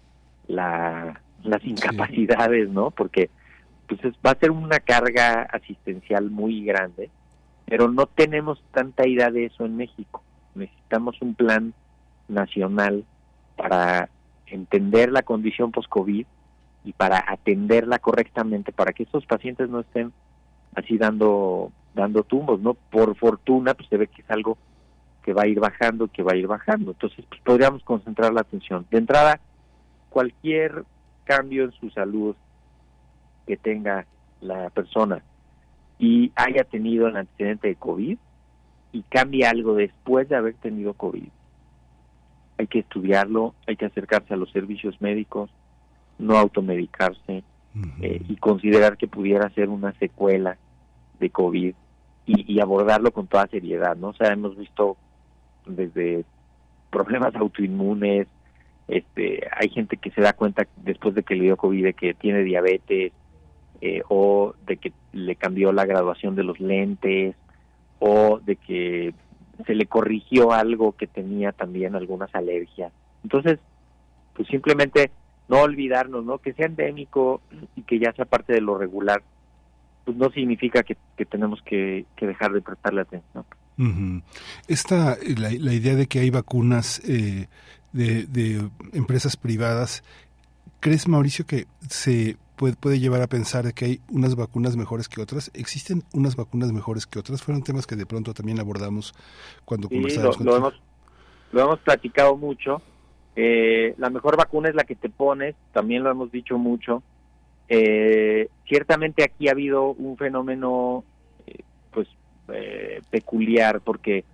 [0.48, 2.90] la, las incapacidades, ¿no?
[2.90, 3.30] Porque
[3.86, 7.10] pues va a ser una carga asistencial muy grande,
[7.64, 10.22] pero no tenemos tanta idea de eso en México.
[10.54, 11.72] Necesitamos un plan
[12.28, 13.04] nacional
[13.56, 14.10] para
[14.46, 16.26] entender la condición post-COVID
[16.84, 20.12] y para atenderla correctamente, para que estos pacientes no estén
[20.74, 22.74] así dando dando tumbos, ¿no?
[22.74, 24.56] Por fortuna, pues se ve que es algo
[25.22, 26.92] que va a ir bajando, que va a ir bajando.
[26.92, 28.86] Entonces, pues podríamos concentrar la atención.
[28.90, 29.40] De entrada,
[30.08, 30.84] cualquier
[31.24, 32.36] cambio en su salud
[33.46, 34.06] que tenga
[34.40, 35.22] la persona
[35.98, 38.18] y haya tenido el antecedente de COVID
[38.92, 41.28] y cambie algo después de haber tenido COVID,
[42.58, 45.50] hay que estudiarlo, hay que acercarse a los servicios médicos,
[46.18, 47.42] no automedicarse
[48.00, 50.56] eh, y considerar que pudiera ser una secuela
[51.20, 51.74] de COVID
[52.26, 54.08] y, y, abordarlo con toda seriedad, ¿no?
[54.08, 54.96] O sea, hemos visto
[55.66, 56.24] desde
[56.90, 58.26] problemas autoinmunes,
[58.88, 62.14] este, hay gente que se da cuenta después de que le dio COVID de que
[62.14, 63.12] tiene diabetes,
[63.80, 67.36] eh, o de que le cambió la graduación de los lentes
[68.00, 69.14] o de que
[69.64, 72.92] se le corrigió algo que tenía también algunas alergias.
[73.22, 73.60] Entonces,
[74.34, 75.12] pues simplemente
[75.48, 76.38] no olvidarnos, ¿no?
[76.38, 77.40] Que sea endémico
[77.74, 79.22] y que ya sea parte de lo regular,
[80.04, 80.96] pues no significa que,
[81.26, 83.44] tenemos que, dejar de prestarle atención.
[84.66, 87.46] Esta, la, la, idea de que hay vacunas eh,
[87.92, 90.02] de, de empresas privadas,
[90.80, 95.22] ¿crees, Mauricio, que se puede, puede llevar a pensar que hay unas vacunas mejores que
[95.22, 95.50] otras.
[95.54, 97.42] ¿Existen unas vacunas mejores que otras?
[97.42, 99.14] Fueron temas que de pronto también abordamos
[99.64, 100.38] cuando conversamos.
[100.40, 100.74] Lo, lo, hemos,
[101.52, 102.82] lo hemos platicado mucho.
[103.40, 107.04] Eh, la mejor vacuna es la que te pones, también lo hemos dicho mucho.
[107.68, 111.04] Eh, ciertamente aquí ha habido un fenómeno
[111.46, 111.60] eh,
[111.92, 112.08] pues
[113.10, 114.24] peculiar porque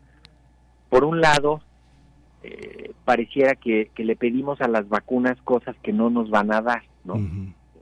[0.89, 1.61] por un lado
[3.05, 6.85] pareciera que, que, le pedimos a las vacunas cosas que no nos van a dar,
[7.05, 7.17] ¿no?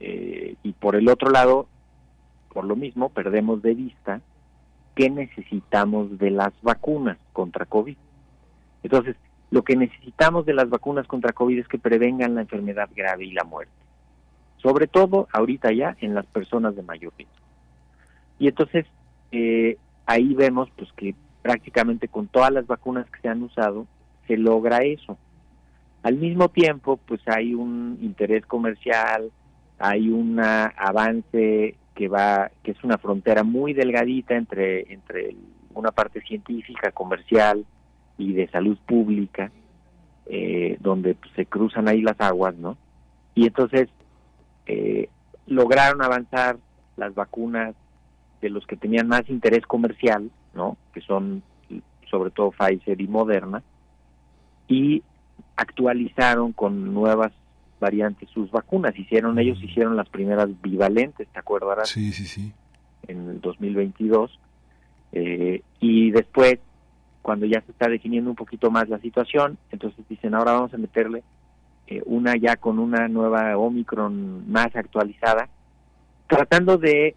[0.01, 1.69] Eh, y por el otro lado,
[2.53, 4.21] por lo mismo, perdemos de vista
[4.97, 7.97] qué necesitamos de las vacunas contra COVID.
[8.83, 9.15] Entonces,
[9.53, 13.33] lo que necesitamos de las vacunas contra COVID es que prevengan la enfermedad grave y
[13.33, 13.75] la muerte.
[14.57, 17.37] Sobre todo ahorita ya en las personas de mayor riesgo.
[18.39, 18.87] Y entonces,
[19.31, 19.77] eh,
[20.07, 23.87] ahí vemos pues que prácticamente con todas las vacunas que se han usado,
[24.27, 25.19] se logra eso.
[26.03, 29.31] Al mismo tiempo, pues hay un interés comercial,
[29.79, 35.37] hay un avance que va que es una frontera muy delgadita entre entre
[35.75, 37.67] una parte científica comercial
[38.23, 39.51] y de salud pública
[40.27, 42.77] eh, donde se cruzan ahí las aguas no
[43.35, 43.89] y entonces
[44.67, 45.09] eh,
[45.47, 46.59] lograron avanzar
[46.97, 47.75] las vacunas
[48.41, 51.43] de los que tenían más interés comercial no que son
[52.11, 53.63] sobre todo Pfizer y Moderna
[54.69, 55.03] y
[55.57, 57.33] actualizaron con nuevas
[57.81, 58.99] variantes sus vacunas.
[58.99, 59.65] Hicieron, ellos mm.
[59.65, 61.89] hicieron las primeras bivalentes, ¿te acuerdas?
[61.89, 62.53] Sí, sí, sí.
[63.09, 64.39] En el 2022.
[65.13, 66.59] Eh, y después,
[67.23, 70.79] cuando ya se está definiendo un poquito más la situación, entonces dicen, ahora vamos a
[70.79, 71.23] meterle
[71.87, 75.49] eh, una ya con una nueva Omicron más actualizada,
[76.27, 77.15] tratando de,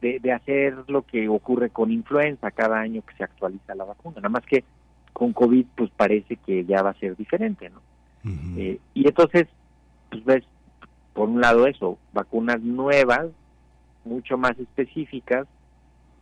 [0.00, 4.16] de, de hacer lo que ocurre con influenza cada año que se actualiza la vacuna.
[4.16, 4.64] Nada más que
[5.12, 7.80] con COVID pues parece que ya va a ser diferente, ¿no?
[8.56, 9.48] Eh, y entonces
[10.08, 10.44] pues ves,
[11.12, 13.26] por un lado eso, vacunas nuevas,
[14.04, 15.48] mucho más específicas,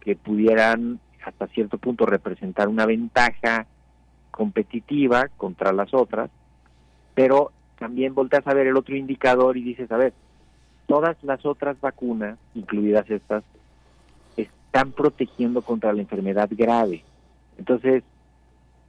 [0.01, 3.67] que pudieran hasta cierto punto representar una ventaja
[4.31, 6.31] competitiva contra las otras,
[7.15, 10.13] pero también volteas a ver el otro indicador y dices, a ver,
[10.87, 13.45] todas las otras vacunas, incluidas estas,
[14.37, 17.03] están protegiendo contra la enfermedad grave.
[17.59, 18.03] Entonces,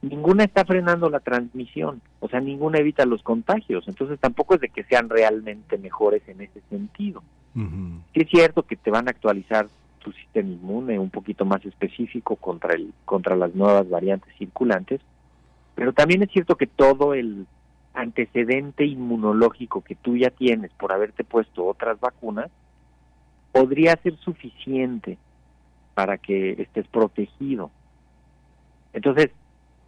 [0.02, 4.68] ninguna está frenando la transmisión, o sea, ninguna evita los contagios, entonces tampoco es de
[4.68, 7.22] que sean realmente mejores en ese sentido.
[7.54, 9.68] Sí es cierto que te van a actualizar
[10.02, 15.00] tu sistema inmune un poquito más específico contra el contra las nuevas variantes circulantes,
[15.74, 17.46] pero también es cierto que todo el
[17.94, 22.50] antecedente inmunológico que tú ya tienes por haberte puesto otras vacunas
[23.52, 25.18] podría ser suficiente
[25.94, 27.70] para que estés protegido.
[28.92, 29.30] Entonces,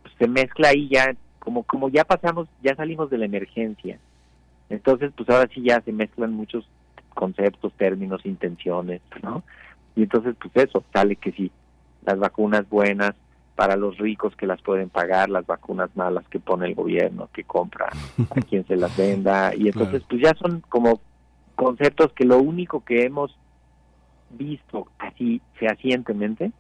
[0.03, 3.99] pues, se mezcla ahí ya, como, como ya pasamos, ya salimos de la emergencia.
[4.69, 6.69] Entonces, pues ahora sí ya se mezclan muchos
[7.15, 9.43] conceptos, términos, intenciones, ¿no?
[9.97, 11.51] Y entonces, pues eso, sale que sí,
[12.05, 13.15] las vacunas buenas
[13.55, 17.45] para los ricos que las pueden pagar, las vacunas malas que pone el gobierno, que
[17.45, 17.89] compra
[18.31, 21.01] a quien se las venda, y entonces pues ya son como
[21.55, 23.37] conceptos que lo único que hemos
[24.31, 26.51] visto así fehacientemente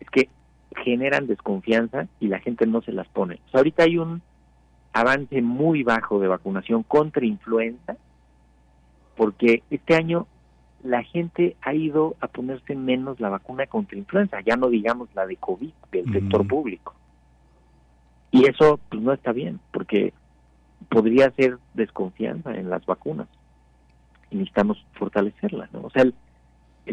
[0.00, 0.30] es que
[0.76, 3.40] generan desconfianza y la gente no se las pone.
[3.46, 4.22] O sea, ahorita hay un
[4.92, 7.96] avance muy bajo de vacunación contra influenza,
[9.16, 10.26] porque este año
[10.82, 15.26] la gente ha ido a ponerse menos la vacuna contra influenza, ya no digamos la
[15.26, 16.94] de COVID del sector público.
[18.30, 20.12] Y eso pues no está bien, porque
[20.88, 23.28] podría ser desconfianza en las vacunas.
[24.30, 25.82] Y necesitamos fortalecerla, ¿no?
[25.82, 26.14] O sea, el,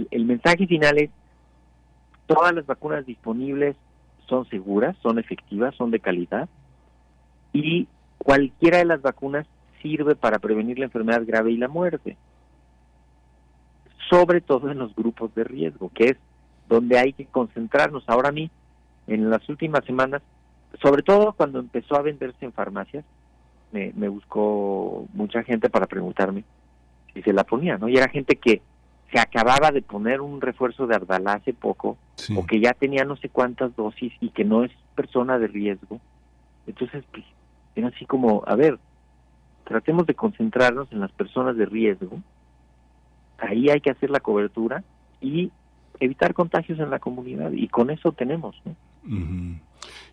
[0.09, 1.09] el mensaje final es,
[2.25, 3.75] todas las vacunas disponibles
[4.27, 6.47] son seguras, son efectivas, son de calidad,
[7.51, 7.87] y
[8.17, 9.45] cualquiera de las vacunas
[9.81, 12.17] sirve para prevenir la enfermedad grave y la muerte
[14.13, 16.17] sobre todo en los grupos de riesgo, que es
[16.69, 18.03] donde hay que concentrarnos.
[18.07, 18.51] Ahora a mí,
[19.07, 20.21] en las últimas semanas,
[20.83, 23.03] sobre todo cuando empezó a venderse en farmacias,
[23.71, 26.43] me, buscó mucha gente para preguntarme
[27.11, 27.89] si se la ponía, ¿no?
[27.89, 28.61] Y era gente que
[29.11, 31.97] se acababa de poner un refuerzo de Ardala hace poco,
[32.37, 35.99] o que ya tenía no sé cuántas dosis y que no es persona de riesgo.
[36.67, 37.25] Entonces, pues,
[37.75, 38.77] era así como, a ver,
[39.63, 42.19] tratemos de concentrarnos en las personas de riesgo
[43.43, 44.83] ahí hay que hacer la cobertura
[45.21, 45.51] y
[45.99, 48.55] evitar contagios en la comunidad y con eso tenemos.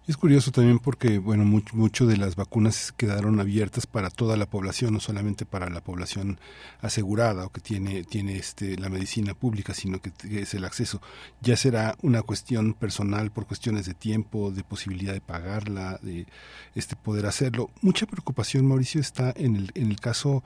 [0.06, 4.94] Es curioso también porque, bueno, mucho, de las vacunas quedaron abiertas para toda la población,
[4.94, 6.40] no solamente para la población
[6.80, 10.10] asegurada o que tiene, tiene este, la medicina pública, sino que,
[10.40, 11.00] es el acceso.
[11.42, 16.26] Ya será una cuestión personal por cuestiones de tiempo, de posibilidad de pagarla, de
[16.74, 17.70] este poder hacerlo.
[17.82, 20.42] Mucha preocupación, Mauricio, está en el, en el caso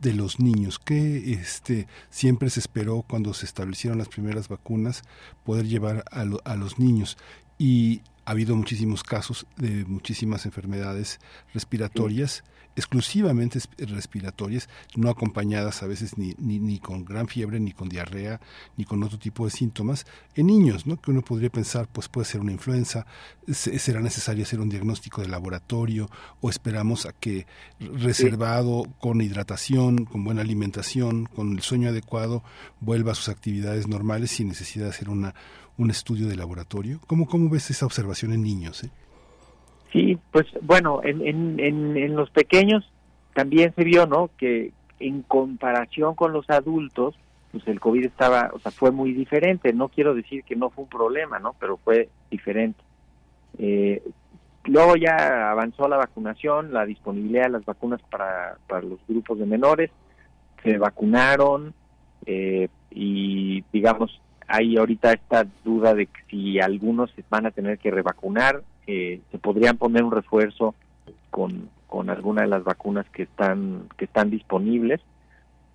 [0.00, 5.02] de los niños, que este, siempre se esperó cuando se establecieron las primeras vacunas
[5.44, 7.16] poder llevar a, a los niños
[7.58, 11.18] y ha habido muchísimos casos de muchísimas enfermedades
[11.54, 12.44] respiratorias,
[12.76, 18.38] exclusivamente respiratorias, no acompañadas a veces ni, ni, ni, con gran fiebre, ni con diarrea,
[18.76, 21.00] ni con otro tipo de síntomas, en niños, ¿no?
[21.00, 23.06] que uno podría pensar, pues puede ser una influenza,
[23.50, 26.10] será necesario hacer un diagnóstico de laboratorio
[26.42, 27.46] o esperamos a que
[27.80, 32.44] reservado con hidratación, con buena alimentación, con el sueño adecuado,
[32.80, 35.34] vuelva a sus actividades normales sin necesidad de hacer una
[35.78, 37.00] un estudio de laboratorio?
[37.06, 38.84] ¿Cómo, cómo ves esa observación en niños?
[38.84, 38.90] Eh?
[39.92, 42.92] Sí, pues bueno, en, en, en, los pequeños
[43.34, 44.30] también se vio, ¿no?
[44.36, 47.14] Que en comparación con los adultos,
[47.52, 49.72] pues el COVID estaba, o sea, fue muy diferente.
[49.72, 51.54] No quiero decir que no fue un problema, ¿no?
[51.58, 52.80] Pero fue diferente.
[53.58, 54.02] Eh,
[54.64, 59.46] luego ya avanzó la vacunación, la disponibilidad de las vacunas para, para los grupos de
[59.46, 59.90] menores,
[60.62, 61.72] se vacunaron
[62.26, 67.78] eh, y, digamos, hay ahorita esta duda de que si algunos se van a tener
[67.78, 70.74] que revacunar, eh, se podrían poner un refuerzo
[71.30, 75.00] con, con alguna de las vacunas que están que están disponibles.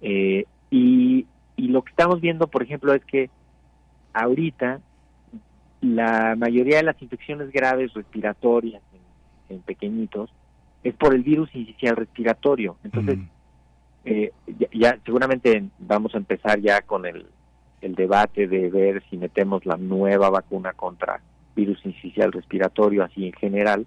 [0.02, 3.30] Eh, y, y lo que estamos viendo por ejemplo es que
[4.14, 4.82] ahorita
[5.82, 8.82] la mayoría de las infecciones graves respiratorias
[9.50, 10.32] en, pequeñitos
[10.84, 12.78] es por el virus inicial respiratorio.
[12.84, 13.20] Entonces
[14.04, 14.32] eh,
[14.74, 17.28] ya seguramente vamos a empezar ya con el
[17.84, 21.22] el debate de ver si metemos la nueva vacuna contra
[21.56, 23.86] virus incisional respiratorio así en general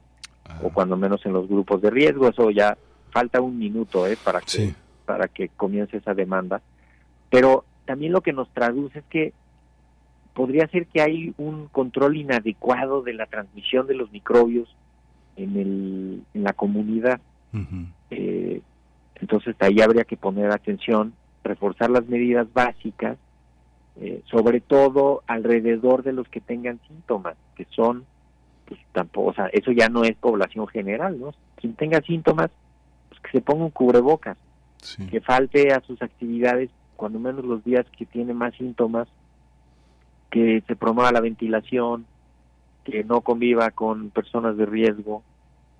[0.62, 2.28] o cuando menos en los grupos de riesgo.
[2.28, 2.76] Eso ya
[3.10, 4.16] falta un minuto ¿eh?
[4.22, 4.74] para que
[5.04, 6.60] para que comience esa demanda.
[7.30, 9.32] Pero también lo que nos traduce es que
[10.34, 14.68] podría ser que hay un control inadecuado de la transmisión de los microbios
[15.36, 17.20] en el en la comunidad.
[18.10, 18.60] Eh,
[19.14, 23.16] Entonces ahí habría que poner atención, reforzar las medidas básicas,
[24.00, 28.04] eh, sobre todo alrededor de los que tengan síntomas, que son,
[28.66, 31.32] pues tampoco, o sea, eso ya no es población general, ¿no?
[31.56, 32.50] Quien tenga síntomas,
[33.08, 34.36] pues que se ponga un cubrebocas,
[35.10, 39.08] que falte a sus actividades cuando menos los días que tiene más síntomas,
[40.30, 42.06] que se promueva la ventilación,
[42.84, 45.22] que no conviva con personas de riesgo,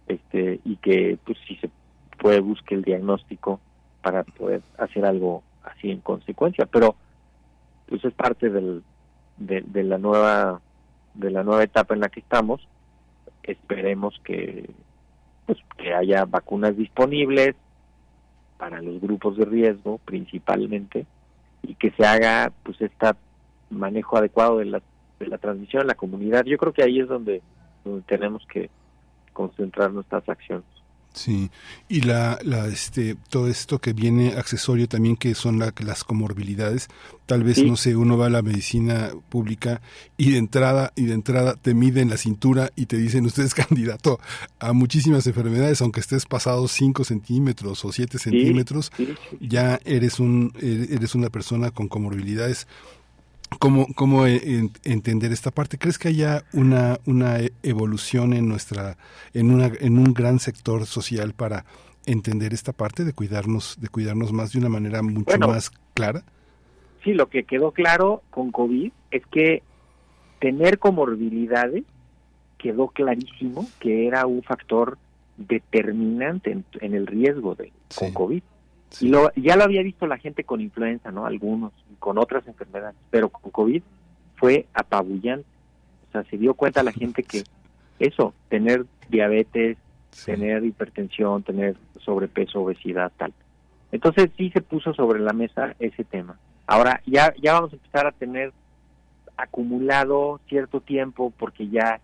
[0.09, 1.71] este y que pues si se
[2.19, 3.61] puede busque el diagnóstico
[4.03, 6.97] para poder hacer algo así en consecuencia, pero
[7.89, 8.83] pues es parte del,
[9.39, 10.61] de, la nueva
[11.15, 12.67] de la nueva etapa en la que estamos.
[13.43, 14.69] Esperemos que
[15.47, 17.55] pues que haya vacunas disponibles
[18.59, 21.07] para los grupos de riesgo principalmente
[21.63, 23.07] y que se haga pues este
[23.71, 24.83] manejo adecuado de la,
[25.19, 26.45] de la transmisión en la comunidad.
[26.45, 27.43] Yo creo que ahí es donde,
[27.85, 28.71] donde tenemos que
[29.33, 30.65] concentrar nuestras acciones.
[31.17, 31.51] Sí,
[31.89, 36.89] y la, la, este, todo esto que viene accesorio también, que son la, las comorbilidades,
[37.25, 39.81] tal vez, no sé, uno va a la medicina pública
[40.19, 43.55] y de entrada, y de entrada te miden la cintura y te dicen, usted es
[43.55, 44.21] candidato
[44.59, 48.93] a muchísimas enfermedades, aunque estés pasado 5 centímetros o 7 centímetros,
[49.41, 52.69] ya eres, un, eres una persona con comorbilidades
[53.59, 55.79] ¿Cómo, cómo e, entender esta parte?
[55.79, 58.97] ¿Crees que haya una, una evolución en nuestra,
[59.35, 61.65] en una, en un gran sector social para
[62.07, 66.23] entender esta parte de cuidarnos, de cuidarnos más de una manera mucho más clara?
[67.05, 69.63] Sí, lo que quedó claro con COVID es que
[70.41, 71.85] tener comorbilidades
[72.59, 74.99] quedó clarísimo que era un factor
[75.37, 78.43] determinante en, el riesgo de con COVID.
[79.01, 81.27] Y lo, ya lo había visto la gente con influenza, ¿no?
[81.27, 83.83] Algunos, con otras enfermedades, pero con COVID
[84.37, 85.47] fue apabullante.
[86.09, 87.45] O sea, se dio cuenta la gente que
[87.99, 89.77] eso, tener diabetes,
[90.25, 93.33] tener hipertensión, tener sobrepeso, obesidad, tal.
[93.93, 96.39] Entonces sí se puso sobre la mesa ese tema.
[96.67, 98.53] Ahora ya, ya vamos a empezar a tener
[99.37, 102.01] acumulado cierto tiempo porque ya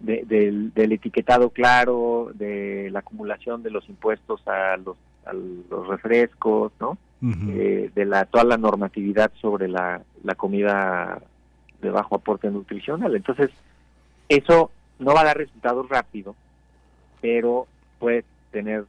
[0.00, 4.96] del, del etiquetado claro, de la acumulación de los impuestos a los
[5.26, 6.98] a los refrescos, ¿no?
[7.24, 11.22] Eh, de la toda la normatividad sobre la, la comida
[11.80, 13.14] de bajo aporte nutricional.
[13.14, 13.50] Entonces,
[14.28, 16.34] eso no va a dar resultados rápido,
[17.20, 17.68] pero
[18.00, 18.86] puede tener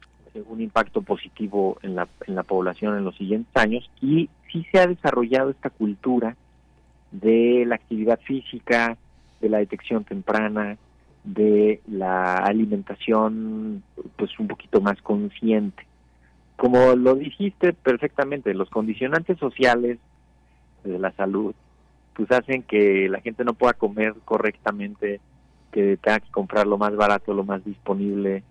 [0.48, 4.80] un impacto positivo en la, en la población en los siguientes años y sí se
[4.80, 6.36] ha desarrollado esta cultura
[7.12, 8.96] de la actividad física,
[9.40, 10.76] de la detección temprana,
[11.22, 13.84] de la alimentación
[14.16, 15.84] pues un poquito más consciente
[16.56, 19.98] como lo dijiste perfectamente, los condicionantes sociales
[20.84, 21.54] de la salud
[22.14, 25.20] pues hacen que la gente no pueda comer correctamente,
[25.72, 28.44] que tenga que comprar lo más barato, lo más disponible.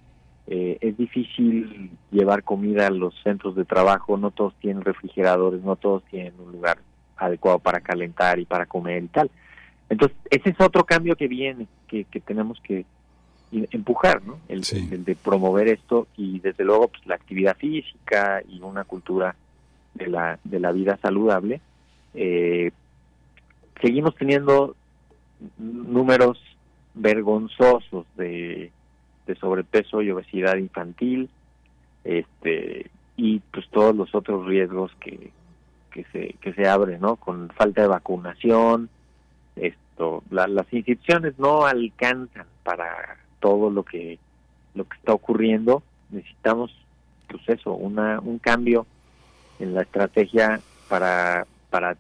[0.48, 5.78] Eh, es difícil llevar comida a los centros de trabajo, no todos tienen refrigeradores, no
[5.78, 6.80] todos tienen un lugar
[7.16, 9.32] adecuado para calentar y para comer y tal.
[9.88, 12.86] Entonces, ese es otro cambio que viene, que, que tenemos que,
[13.72, 14.40] empujar, ¿no?
[14.48, 19.36] El, de promover esto y desde luego pues, la actividad física y una cultura
[19.94, 21.62] de la, de la vida saludable.
[22.14, 22.72] Eh,
[23.82, 24.76] seguimos teniendo
[25.58, 26.40] números
[26.94, 28.72] vergonzosos de,
[29.26, 31.30] de sobrepeso y obesidad infantil,
[32.04, 35.32] este y pues todos los otros riesgos que,
[35.92, 37.16] que se que se abren, ¿no?
[37.16, 38.90] Con falta de vacunación,
[39.56, 44.18] esto, las instituciones no alcanzan para todo lo que
[44.74, 46.74] lo que está ocurriendo necesitamos
[47.28, 48.88] pues eso una un cambio
[49.60, 51.98] en la estrategia para para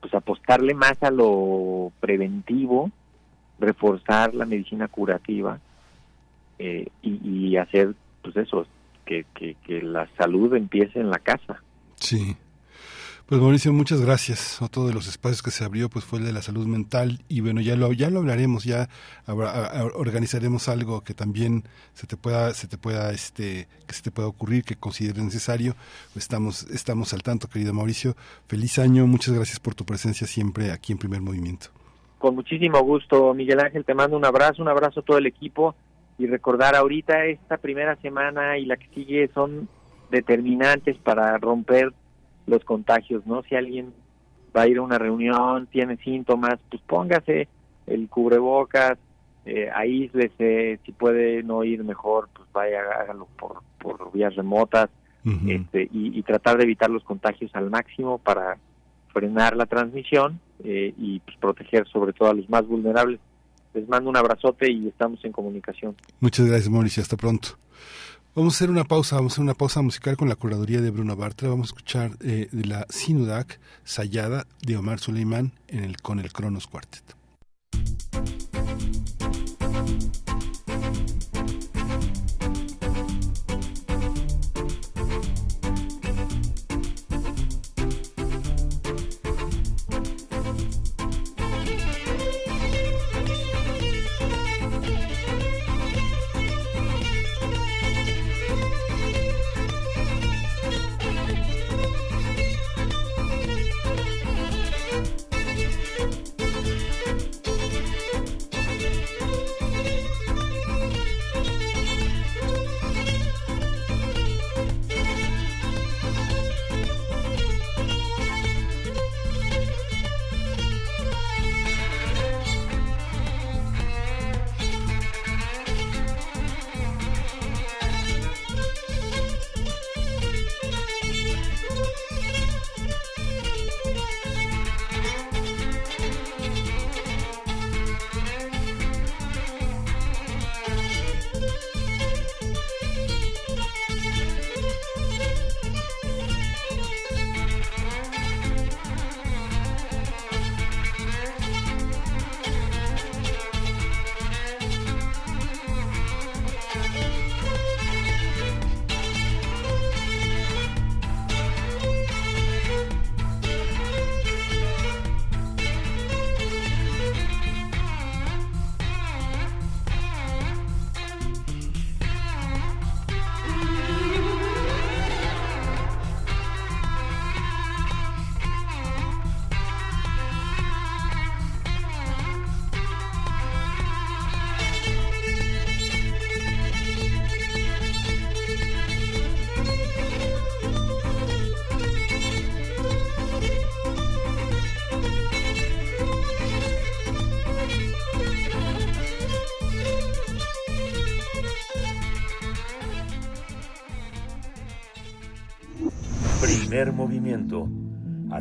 [0.00, 2.92] pues apostarle más a lo preventivo
[3.58, 5.58] reforzar la medicina curativa
[6.60, 8.64] eh, y, hacer pues eso
[9.04, 11.60] que, que, que la salud empiece en la casa.
[11.96, 12.36] Sí
[13.26, 14.60] pues Mauricio, muchas gracias.
[14.60, 17.40] Otro de los espacios que se abrió pues fue el de la salud mental y
[17.40, 18.88] bueno, ya lo ya lo hablaremos, ya
[19.26, 21.64] organizaremos algo que también
[21.94, 25.74] se te pueda se te pueda este que se te pueda ocurrir, que consideres necesario.
[26.16, 28.14] Estamos estamos al tanto, querido Mauricio.
[28.46, 31.68] Feliz año, muchas gracias por tu presencia siempre aquí en Primer Movimiento.
[32.18, 35.74] Con muchísimo gusto, Miguel Ángel, te mando un abrazo, un abrazo a todo el equipo
[36.18, 39.68] y recordar ahorita esta primera semana y la que sigue son
[40.10, 41.92] determinantes para romper
[42.46, 43.42] los contagios, ¿no?
[43.42, 43.92] Si alguien
[44.56, 47.48] va a ir a una reunión, tiene síntomas, pues póngase
[47.86, 48.98] el cubrebocas,
[49.46, 54.88] eh, aíslese, si puede no ir mejor, pues vaya, hágalo por, por vías remotas,
[55.46, 58.58] este, y, tratar de evitar los contagios al máximo para
[59.10, 63.20] frenar la transmisión eh, y pues, proteger sobre todo a los más vulnerables.
[63.72, 65.96] Les mando un abrazote y estamos en comunicación.
[66.20, 67.02] Muchas gracias, Mauricio.
[67.02, 67.56] Hasta pronto.
[68.36, 70.90] Vamos a hacer una pausa, vamos a hacer una pausa musical con la curaduría de
[70.90, 71.50] Bruno Bartra.
[71.50, 76.32] Vamos a escuchar eh, de la Sinudak Sayada de Omar Suleiman en el, con el
[76.32, 77.23] Cronos Quartet.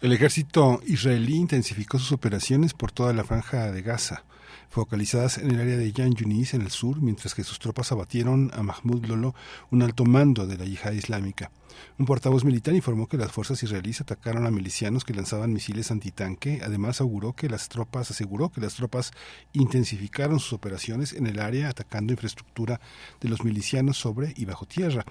[0.00, 4.22] El ejército israelí intensificó sus operaciones por toda la franja de Gaza,
[4.70, 8.52] focalizadas en el área de Yan Yunis en el sur, mientras que sus tropas abatieron
[8.54, 9.34] a Mahmoud Lolo,
[9.72, 11.50] un alto mando de la yihad islámica.
[11.98, 16.60] Un portavoz militar informó que las fuerzas israelíes atacaron a milicianos que lanzaban misiles antitanque.
[16.64, 19.10] Además, aseguró que las tropas aseguró que las tropas
[19.52, 22.80] intensificaron sus operaciones en el área, atacando infraestructura
[23.20, 25.04] de los milicianos sobre y bajo tierra.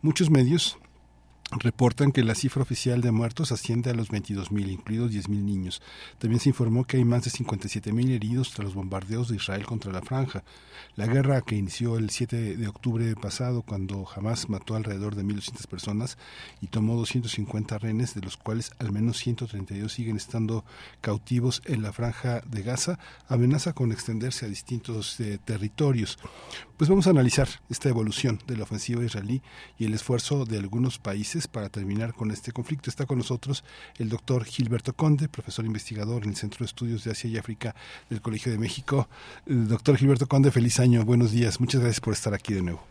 [0.00, 0.78] Muchos medios
[1.58, 5.82] reportan que la cifra oficial de muertos asciende a los 22.000, incluidos 10.000 niños.
[6.18, 9.92] También se informó que hay más de 57.000 heridos tras los bombardeos de Israel contra
[9.92, 10.44] la franja.
[10.96, 15.66] La guerra que inició el 7 de octubre pasado, cuando Hamas mató alrededor de 1.200
[15.66, 16.18] personas
[16.60, 20.64] y tomó 250 rehenes, de los cuales al menos 132 siguen estando
[21.00, 22.98] cautivos en la franja de Gaza,
[23.28, 26.18] amenaza con extenderse a distintos eh, territorios.
[26.76, 29.42] Pues vamos a analizar esta evolución de la ofensiva israelí
[29.78, 32.90] y el esfuerzo de algunos países para terminar con este conflicto.
[32.90, 33.64] Está con nosotros
[33.98, 37.74] el doctor Gilberto Conde, profesor investigador en el Centro de Estudios de Asia y África
[38.10, 39.08] del Colegio de México.
[39.46, 42.82] Eh, doctor Gilberto Conde, feliz año, buenos días, muchas gracias por estar aquí de nuevo.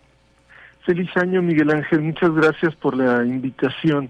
[0.86, 4.10] Feliz año, Miguel Ángel, muchas gracias por la invitación.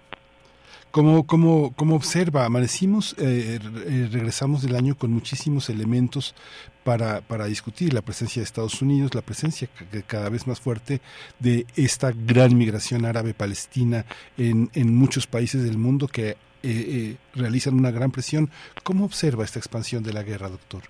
[0.91, 2.45] ¿Cómo, cómo, cómo observa?
[2.45, 6.35] Amanecimos, eh, eh, regresamos del año con muchísimos elementos
[6.83, 9.69] para, para discutir la presencia de Estados Unidos, la presencia
[10.05, 10.99] cada vez más fuerte
[11.39, 14.03] de esta gran migración árabe-palestina
[14.37, 18.49] en, en muchos países del mundo que eh, realizan una gran presión.
[18.83, 20.81] ¿Cómo observa esta expansión de la guerra, doctor?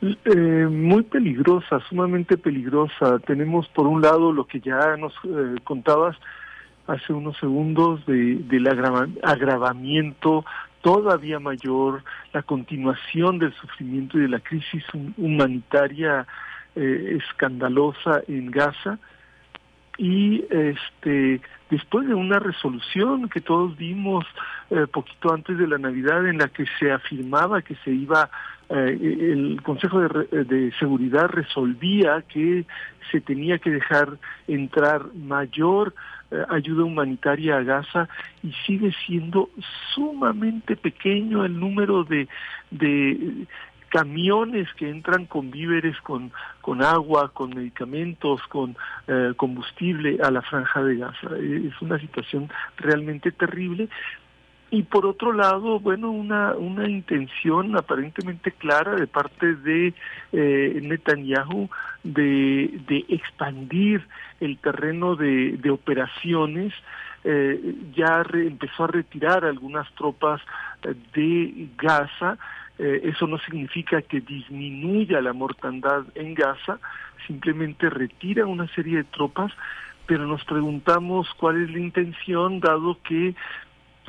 [0.00, 3.18] muy peligrosa, sumamente peligrosa.
[3.18, 5.12] Tenemos por un lado lo que ya nos
[5.64, 6.16] contabas,
[6.88, 10.44] hace unos segundos de, del agravamiento
[10.80, 12.02] todavía mayor,
[12.32, 14.84] la continuación del sufrimiento y de la crisis
[15.16, 16.26] humanitaria
[16.74, 18.98] eh, escandalosa en Gaza.
[19.98, 21.40] Y este
[21.70, 24.24] después de una resolución que todos vimos
[24.70, 28.30] eh, poquito antes de la Navidad en la que se afirmaba que se iba
[28.70, 32.64] eh, el Consejo de, Seguridad resolvía que
[33.10, 35.94] se tenía que dejar entrar mayor
[36.48, 38.08] ayuda humanitaria a Gaza
[38.42, 39.50] y sigue siendo
[39.94, 42.28] sumamente pequeño el número de,
[42.70, 43.46] de
[43.88, 46.30] camiones que entran con víveres, con,
[46.60, 48.76] con agua, con medicamentos, con
[49.06, 51.28] eh, combustible a la franja de Gaza.
[51.38, 53.88] Es una situación realmente terrible,
[54.70, 59.94] y por otro lado, bueno, una, una intención aparentemente clara de parte de
[60.32, 61.70] eh, Netanyahu
[62.04, 64.06] de, de expandir
[64.40, 66.74] el terreno de, de operaciones.
[67.24, 70.40] Eh, ya empezó a retirar algunas tropas
[70.82, 72.38] eh, de Gaza.
[72.78, 76.78] Eh, eso no significa que disminuya la mortandad en Gaza,
[77.26, 79.52] simplemente retira una serie de tropas,
[80.06, 83.34] pero nos preguntamos cuál es la intención, dado que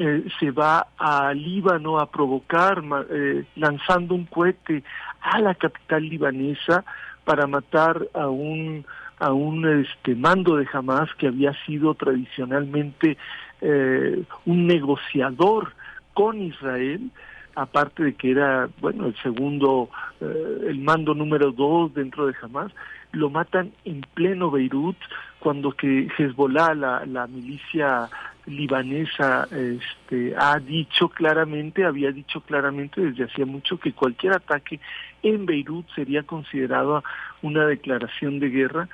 [0.02, 4.82] eh, se va a Líbano a provocar, eh, lanzando un cohete
[5.20, 6.86] a la capital libanesa
[7.26, 8.86] para matar a un
[9.20, 13.18] a un este mando de Hamas que había sido tradicionalmente
[13.60, 15.74] eh, un negociador
[16.14, 17.12] con Israel
[17.56, 19.90] aparte de que era bueno el segundo
[20.22, 22.72] el mando número dos dentro de Hamas
[23.12, 24.98] lo matan en pleno Beirut
[25.40, 28.10] cuando que Hezbollah la, la milicia
[28.46, 34.80] libanesa este, ha dicho claramente, había dicho claramente desde hacía mucho que cualquier ataque
[35.24, 37.04] en Beirut sería considerado
[37.42, 38.90] una declaración de guerra.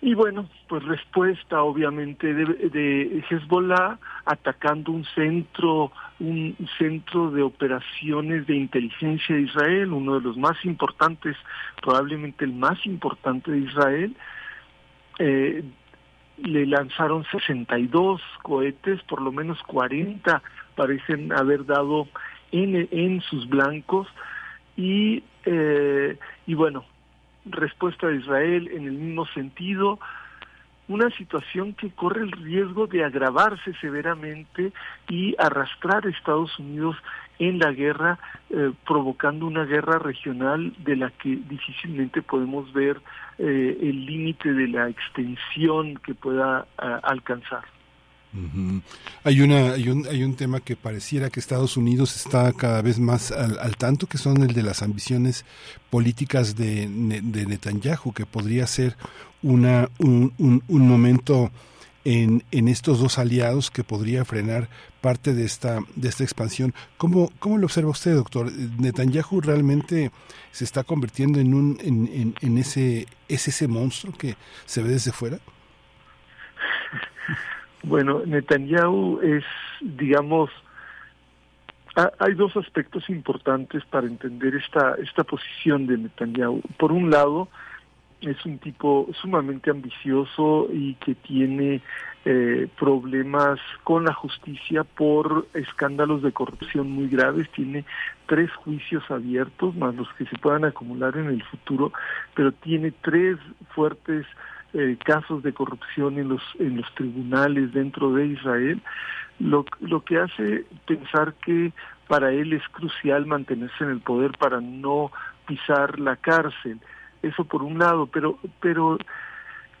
[0.00, 8.46] Y bueno, pues respuesta obviamente de, de Hezbollah atacando un centro, un centro de operaciones
[8.46, 11.36] de inteligencia de Israel, uno de los más importantes,
[11.82, 14.16] probablemente el más importante de Israel,
[15.18, 15.64] eh,
[16.44, 20.42] le lanzaron 62 cohetes, por lo menos 40
[20.76, 22.06] parecen haber dado
[22.52, 24.06] en, en sus blancos.
[24.76, 26.16] Y, eh,
[26.46, 26.84] y bueno,
[27.50, 29.98] respuesta de Israel en el mismo sentido,
[30.88, 34.72] una situación que corre el riesgo de agravarse severamente
[35.08, 36.96] y arrastrar a Estados Unidos
[37.38, 38.18] en la guerra,
[38.50, 43.00] eh, provocando una guerra regional de la que difícilmente podemos ver
[43.38, 47.77] eh, el límite de la extensión que pueda eh, alcanzar.
[49.24, 52.98] Hay una hay un hay un tema que pareciera que Estados Unidos está cada vez
[52.98, 55.46] más al, tanto que son el de las ambiciones
[55.88, 56.86] políticas de,
[57.22, 58.96] de Netanyahu que podría ser
[59.42, 61.50] una un, un, un momento
[62.04, 64.68] en, en estos dos aliados que podría frenar
[65.02, 66.74] parte de esta, de esta expansión.
[66.96, 68.50] ¿Cómo, ¿Cómo lo observa usted, doctor?
[68.50, 70.10] ¿Netanyahu realmente
[70.50, 75.12] se está convirtiendo en, un, en, en, ese, es ese monstruo que se ve desde
[75.12, 75.38] fuera?
[77.82, 79.44] Bueno, Netanyahu es,
[79.80, 80.50] digamos,
[82.18, 86.60] hay dos aspectos importantes para entender esta, esta posición de Netanyahu.
[86.76, 87.48] Por un lado,
[88.20, 91.80] es un tipo sumamente ambicioso y que tiene
[92.24, 97.48] eh, problemas con la justicia por escándalos de corrupción muy graves.
[97.50, 97.84] Tiene
[98.26, 101.92] tres juicios abiertos, más los que se puedan acumular en el futuro,
[102.34, 103.38] pero tiene tres
[103.74, 104.26] fuertes
[104.74, 108.80] eh, casos de corrupción en los en los tribunales dentro de Israel,
[109.38, 111.72] lo, lo que hace pensar que
[112.06, 115.10] para él es crucial mantenerse en el poder para no
[115.46, 116.80] pisar la cárcel
[117.22, 118.98] eso por un lado, pero, pero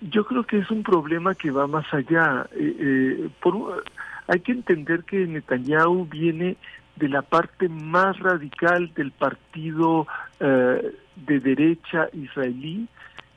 [0.00, 2.46] yo creo que es un problema que va más allá.
[2.52, 3.84] Eh, eh, por,
[4.26, 6.56] hay que entender que Netanyahu viene
[6.96, 10.06] de la parte más radical del partido
[10.40, 12.88] eh, de derecha israelí,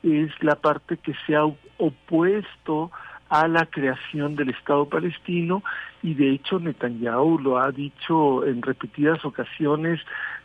[0.02, 1.44] es la parte que se ha
[1.78, 2.90] opuesto
[3.28, 5.62] a la creación del Estado palestino
[6.02, 10.00] y de hecho Netanyahu lo ha dicho en repetidas ocasiones,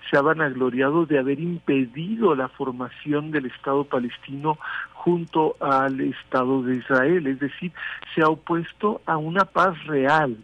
[0.09, 4.57] se ha vanagloriado de haber impedido la formación del Estado palestino
[4.93, 7.73] junto al Estado de Israel, es decir,
[8.15, 10.37] se ha opuesto a una paz real.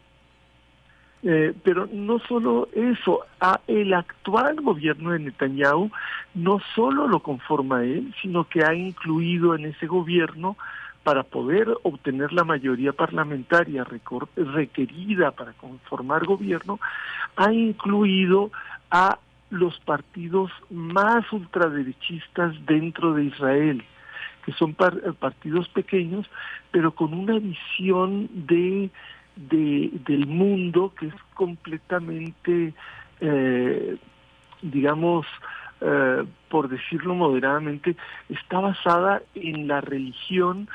[1.25, 5.89] Eh, pero no solo eso, a el actual gobierno de Netanyahu
[6.33, 10.57] no solo lo conforma él, sino que ha incluido en ese gobierno
[11.03, 13.85] para poder obtener la mayoría parlamentaria
[14.35, 16.79] requerida para conformar gobierno,
[17.35, 18.51] ha incluido
[18.89, 19.19] a
[19.49, 23.83] los partidos más ultraderechistas dentro de Israel,
[24.45, 26.29] que son partidos pequeños,
[26.71, 28.89] pero con una visión de,
[29.35, 32.73] de del mundo que es completamente,
[33.19, 33.97] eh,
[34.61, 35.25] digamos,
[35.81, 37.95] eh, por decirlo moderadamente,
[38.29, 40.67] está basada en la religión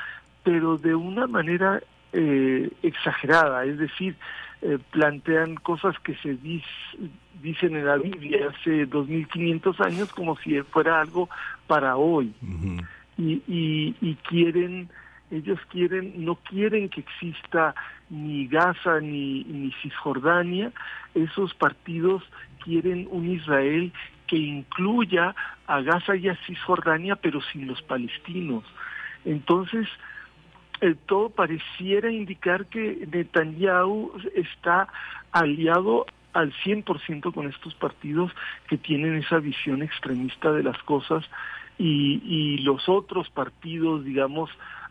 [0.43, 1.81] pero de una manera
[2.13, 4.15] eh, exagerada, es decir,
[4.61, 6.37] eh, plantean cosas que se
[7.41, 11.29] dicen en la Biblia hace 2500 años como si fuera algo
[11.67, 12.33] para hoy.
[13.17, 14.89] y, y, y quieren,
[15.31, 17.75] ellos quieren, no quieren que exista
[18.09, 20.71] ni Gaza ni, ni Cisjordania,
[21.13, 22.23] esos partidos
[22.63, 23.91] quieren un Israel
[24.27, 25.35] que incluya
[25.67, 28.63] a Gaza y a Cisjordania, pero sin los palestinos.
[29.25, 29.87] Entonces,
[30.81, 34.87] eh, todo pareciera indicar que Netanyahu está
[35.31, 38.31] aliado al 100% con estos partidos
[38.67, 41.25] que tienen esa visión extremista de las cosas
[41.77, 44.49] y, y los otros partidos, digamos,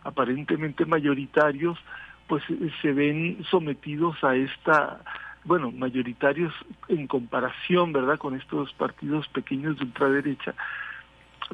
[0.09, 1.79] aparentemente mayoritarios,
[2.27, 5.01] pues eh, se ven sometidos a esta,
[5.45, 6.53] bueno, mayoritarios
[6.89, 10.55] en comparación, ¿verdad?, con estos partidos pequeños de ultraderecha,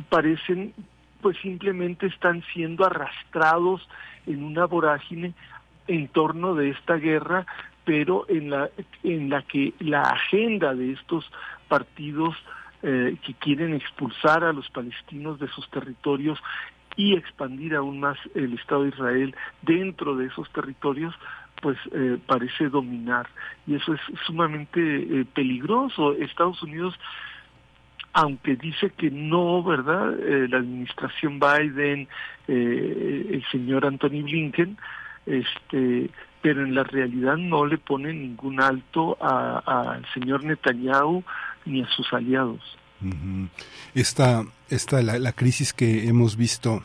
[0.09, 0.75] parecen,
[1.21, 3.89] pues simplemente están siendo arrastrados
[4.27, 5.35] en una vorágine
[5.87, 7.47] en torno de esta guerra,
[7.85, 8.71] pero en la,
[9.03, 11.31] en la que la agenda de estos
[11.69, 12.35] partidos
[12.83, 16.39] eh, que quieren expulsar a los palestinos de sus territorios
[16.97, 21.15] y expandir aún más el Estado de Israel dentro de esos territorios,
[21.61, 23.27] pues eh, parece dominar.
[23.67, 26.13] Y eso es sumamente eh, peligroso.
[26.13, 26.95] Estados Unidos,
[28.13, 30.19] aunque dice que no, ¿verdad?
[30.21, 32.09] Eh, la administración Biden,
[32.47, 34.77] el señor Anthony Blinken,
[35.27, 36.11] este,
[36.43, 41.25] pero en la realidad no le pone ningún alto al señor Netanyahu
[41.65, 42.61] ni a sus aliados.
[43.95, 46.83] Esta, esta la, la, crisis que hemos visto,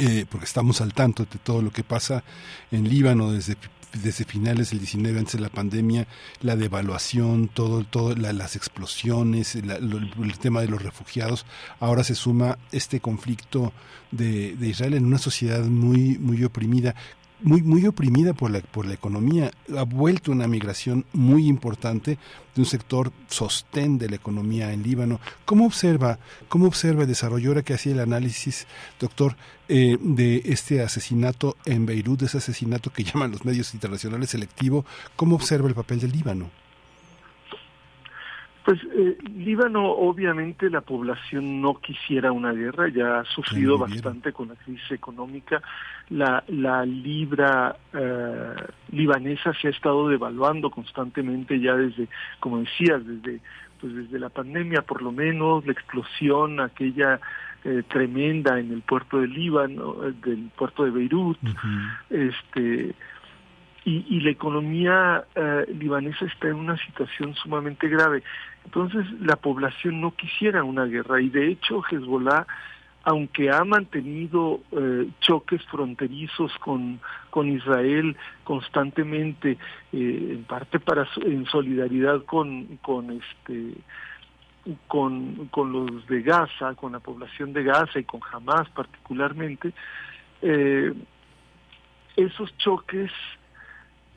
[0.00, 2.24] eh, porque estamos al tanto de todo lo que pasa
[2.70, 3.56] en Líbano desde
[4.02, 6.06] desde finales del 19 antes de la pandemia,
[6.42, 11.46] la devaluación, todo, todo las explosiones, el tema de los refugiados.
[11.80, 13.72] Ahora se suma este conflicto
[14.10, 16.94] de, de Israel en una sociedad muy, muy oprimida
[17.40, 19.50] muy, muy oprimida por la, por la economía.
[19.76, 22.18] Ha vuelto una migración muy importante
[22.54, 25.20] de un sector sostén de la economía en Líbano.
[25.44, 26.18] ¿Cómo observa,
[26.48, 28.66] cómo observa el desarrollo, ahora que hacía el análisis,
[28.98, 29.36] doctor,
[29.68, 34.84] eh, de este asesinato en Beirut, de ese asesinato que llaman los medios internacionales selectivo?
[35.16, 36.50] ¿Cómo observa el papel del Líbano?
[38.66, 44.48] Pues eh, Líbano, obviamente la población no quisiera una guerra, ya ha sufrido bastante con
[44.48, 45.62] la crisis económica.
[46.08, 48.54] La, la libra eh,
[48.90, 52.08] libanesa se ha estado devaluando constantemente ya desde,
[52.40, 53.40] como decías, desde,
[53.80, 57.20] pues desde la pandemia por lo menos, la explosión aquella
[57.62, 61.38] eh, tremenda en el puerto de Líbano, eh, del puerto de Beirut,
[62.10, 62.96] este
[63.86, 68.24] y, y, la economía eh, libanesa está en una situación sumamente grave.
[68.64, 72.48] Entonces la población no quisiera una guerra y de hecho Hezbollah,
[73.04, 77.00] aunque ha mantenido eh, choques fronterizos con,
[77.30, 79.52] con Israel constantemente,
[79.92, 83.74] eh, en parte para en solidaridad con, con este
[84.88, 89.72] con, con los de Gaza, con la población de Gaza y con Hamas particularmente,
[90.42, 90.92] eh,
[92.16, 93.12] esos choques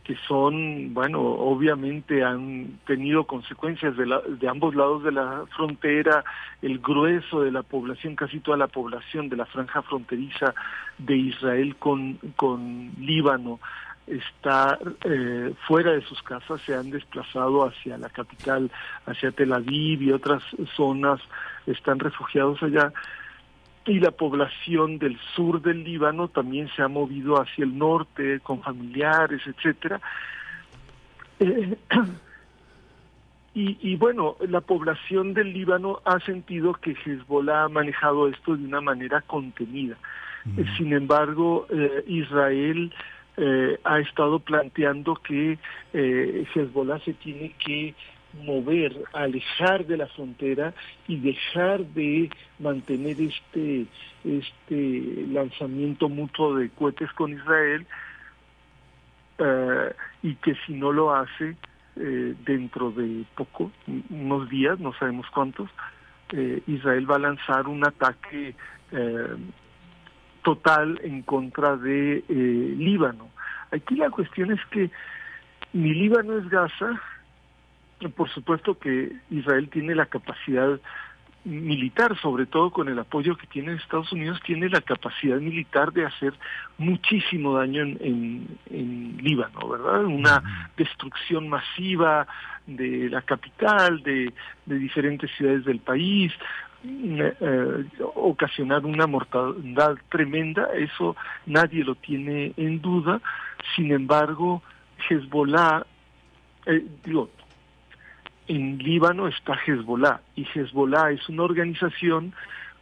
[0.10, 6.24] que son, bueno, obviamente han tenido consecuencias de, de ambos lados de la frontera,
[6.64, 10.56] el grueso de la población, casi toda la población de la franja fronteriza
[10.98, 13.60] de Israel con, con Líbano
[14.08, 18.72] está eh, fuera de sus casas, se han desplazado hacia la capital,
[19.06, 20.42] hacia Tel Aviv y otras
[20.76, 21.22] zonas,
[21.68, 22.92] están refugiados allá
[23.86, 28.62] y la población del sur del Líbano también se ha movido hacia el norte con
[28.62, 30.00] familiares, etcétera.
[31.40, 31.76] Eh,
[33.56, 38.66] y, y, bueno, la población del Líbano ha sentido que Hezbollah ha manejado esto de
[38.66, 39.98] una manera contenida.
[40.58, 42.94] Eh, sin embargo, eh, Israel
[43.86, 45.58] ha estado planteando que
[45.94, 47.96] Hezbollah se tiene que
[48.34, 50.74] mover, alejar de la frontera
[51.08, 52.30] y dejar de
[52.60, 53.86] mantener este,
[54.24, 57.86] este lanzamiento mutuo de cohetes con Israel
[59.40, 61.56] eh, y que si no lo hace
[61.96, 63.72] eh, dentro de poco,
[64.10, 65.70] unos días, no sabemos cuántos,
[66.34, 68.56] eh, Israel va a lanzar un ataque
[70.42, 73.30] total en contra de Líbano.
[73.72, 74.90] Aquí la cuestión es que
[75.74, 77.00] ni Líbano es Gaza,
[78.16, 80.80] por supuesto que Israel tiene la capacidad
[81.46, 86.06] militar, sobre todo con el apoyo que tiene Estados Unidos, tiene la capacidad militar de
[86.06, 86.34] hacer
[86.78, 90.06] muchísimo daño en, en, Líbano, ¿verdad?
[90.06, 92.28] Una destrucción masiva
[92.68, 94.34] de la capital, de,
[94.66, 96.32] de diferentes ciudades del país,
[96.82, 97.86] eh,
[98.16, 101.16] ocasionar una mortandad tremenda, eso
[101.46, 103.22] nadie lo tiene en duda.
[103.76, 104.64] Sin embargo,
[105.10, 105.86] Hezbollah,
[106.66, 107.30] eh, digo,
[108.50, 112.34] en Líbano está Hezbollah y Hezbollah es una organización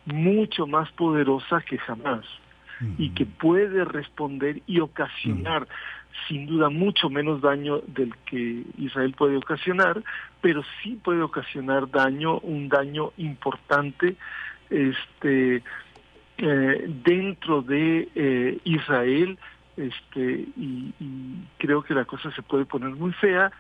[0.06, 2.26] mucho más poderosa que jamás
[2.98, 5.68] y que puede responder y ocasionar
[6.28, 10.02] sin duda mucho menos daño del que Israel puede ocasionar,
[10.42, 14.16] pero sí puede ocasionar daño, un daño importante
[14.70, 15.64] este
[16.38, 19.38] eh, dentro de eh, Israel
[19.76, 20.94] este y,
[21.58, 23.52] creo que la cosa se puede poner muy fea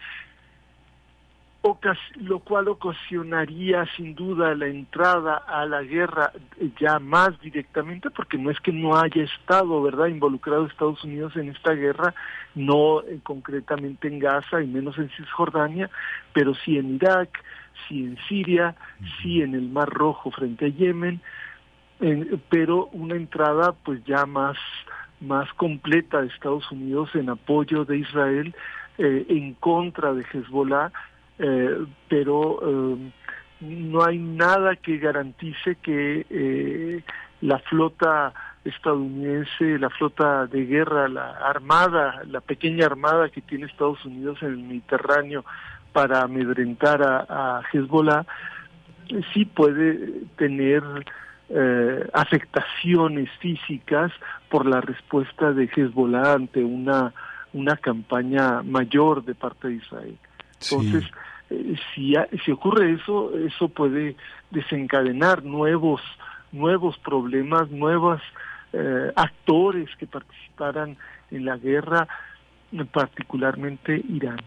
[2.15, 6.31] lo cual ocasionaría sin duda la entrada a la guerra
[6.79, 11.49] ya más directamente, porque no es que no haya estado, ¿verdad?, involucrado Estados Unidos en
[11.49, 12.13] esta guerra,
[12.55, 15.89] no eh, concretamente en Gaza y menos en Cisjordania,
[16.33, 17.43] pero sí en Irak,
[17.87, 18.75] sí en Siria,
[19.21, 21.21] sí en el Mar Rojo frente a Yemen,
[22.49, 24.57] pero una entrada pues ya más
[25.19, 28.55] más completa de Estados Unidos en apoyo de Israel
[28.97, 30.91] eh, en contra de Hezbollah,
[31.39, 33.11] eh, pero eh,
[33.61, 37.03] no hay nada que garantice que
[37.41, 38.33] la flota
[38.63, 44.49] estadounidense, la flota de guerra, la armada, la pequeña armada que tiene Estados Unidos en
[44.49, 45.45] el Mediterráneo
[45.93, 48.25] para amedrentar a, a Hezbollah,
[49.33, 50.83] sí puede tener
[51.49, 54.11] eh, afectaciones físicas
[54.49, 57.13] por la respuesta de Hezbollah ante una,
[57.53, 60.17] una campaña mayor de parte de Israel.
[60.61, 61.09] Entonces,
[61.49, 62.13] eh, si,
[62.43, 64.15] si ocurre eso, eso puede
[64.51, 66.01] desencadenar nuevos,
[66.51, 68.21] nuevos problemas, nuevos
[68.73, 70.97] eh, actores que participaran
[71.31, 72.07] en la guerra,
[72.91, 74.41] particularmente Irán.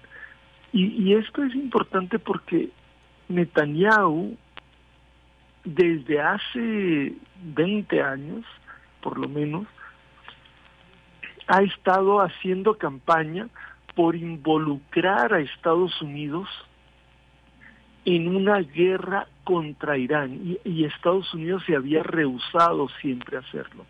[0.73, 2.71] Y, esto es importante porque
[3.29, 4.37] Netanyahu
[5.65, 8.45] desde hace 20 años,
[9.01, 9.67] por lo menos,
[11.49, 13.49] ha estado haciendo campaña
[13.97, 16.49] por involucrar a Estados Unidos
[18.05, 23.85] en una guerra contra Irán y, Estados Unidos se había rehusado siempre a hacerlo.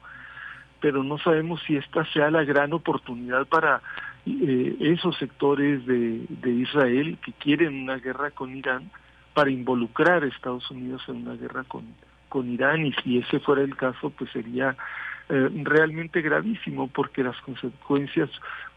[0.80, 3.82] Pero no sabemos si esta sea la gran oportunidad para
[4.26, 8.90] eh, esos sectores de Israel que quieren una guerra con Irán
[9.34, 11.84] para involucrar a Estados Unidos en una guerra con,
[12.28, 14.76] con Irán y si ese fuera el caso, pues sería
[15.28, 18.30] eh, realmente gravísimo porque las consecuencias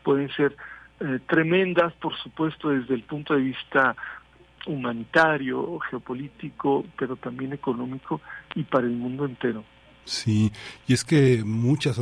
[0.04, 0.56] pueden ser
[1.00, 3.96] eh, tremendas, por supuesto, desde el punto de vista
[4.66, 8.22] humanitario, geopolítico, pero también económico
[8.56, 9.64] y para el mundo entero.
[10.06, 10.52] Sí,
[10.86, 11.98] y es que muchas,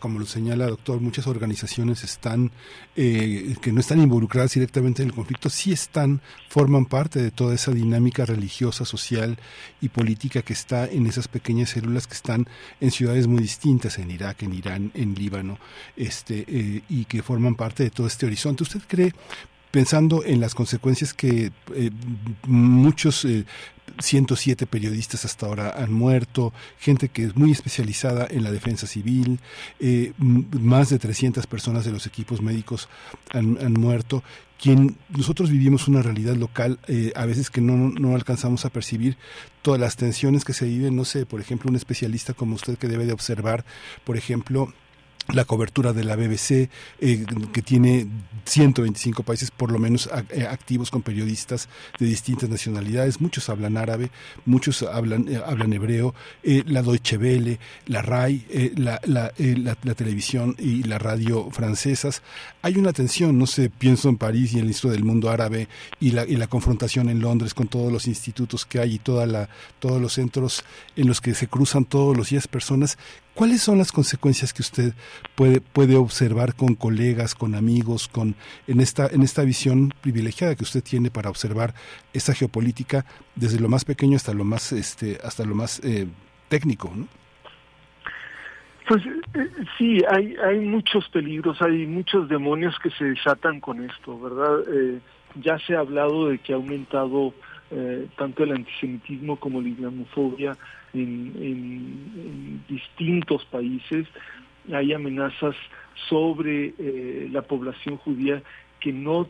[0.00, 2.50] como lo señala doctor, muchas organizaciones están,
[2.96, 7.54] eh, que no están involucradas directamente en el conflicto, sí están, forman parte de toda
[7.54, 9.38] esa dinámica religiosa, social
[9.80, 12.48] y política que está en esas pequeñas células que están
[12.80, 15.58] en ciudades muy distintas, en Irak, en Irán, en Líbano,
[15.96, 18.64] este, eh, y que forman parte de todo este horizonte.
[18.64, 19.12] ¿Usted cree,
[19.74, 21.90] pensando en las consecuencias que eh,
[22.46, 23.26] muchos
[23.98, 28.86] 107 eh, periodistas hasta ahora han muerto, gente que es muy especializada en la defensa
[28.86, 29.40] civil,
[29.80, 32.88] eh, más de 300 personas de los equipos médicos
[33.32, 34.22] han, muerto.
[34.60, 36.78] Quien nosotros vivimos una realidad local,
[37.16, 39.18] a veces que no, no alcanzamos a percibir
[39.62, 42.86] todas las tensiones que se viven, no sé, por ejemplo, un especialista como usted que
[42.86, 43.64] debe de observar,
[44.04, 44.72] por ejemplo,
[45.32, 46.68] la cobertura de la BBC,
[47.00, 48.06] eh, que tiene
[48.44, 51.68] 125 países por lo menos eh, activos con periodistas
[51.98, 53.20] de distintas nacionalidades.
[53.20, 54.10] Muchos hablan árabe,
[54.44, 60.82] muchos hablan, eh, hablan hebreo, la Deutsche Welle, la RAI, la, la, la, televisión y
[60.82, 62.22] la radio francesas.
[62.62, 65.68] Hay una tensión, no sé, pienso en París y en el Instituto del Mundo Árabe
[66.00, 69.26] y la, y la confrontación en Londres con todos los institutos que hay y toda
[69.26, 69.48] la,
[69.78, 70.64] todos los centros
[70.96, 72.98] en los que se cruzan todos los días personas
[73.34, 74.94] ¿Cuáles son las consecuencias que usted
[75.34, 78.36] puede, puede observar con colegas, con amigos, con
[78.68, 81.74] en esta, en esta visión privilegiada que usted tiene para observar
[82.12, 83.04] esta geopolítica
[83.34, 86.06] desde lo más pequeño hasta lo más, este, hasta lo más eh,
[86.48, 87.08] técnico, ¿no?
[88.86, 94.20] Pues eh, sí, hay, hay muchos peligros, hay muchos demonios que se desatan con esto,
[94.20, 94.60] ¿verdad?
[94.72, 95.00] Eh,
[95.42, 97.34] ya se ha hablado de que ha aumentado
[98.16, 100.56] tanto el antisemitismo como la islamofobia
[100.94, 104.06] en, distintos países.
[104.72, 105.54] Hay amenazas
[106.08, 108.42] sobre eh, la población judía
[108.80, 109.28] que no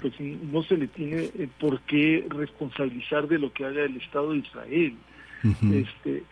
[0.00, 4.32] pues no se le tiene eh, por qué responsabilizar de lo que haga el Estado
[4.32, 4.94] de Israel.
[5.72, 6.22] este,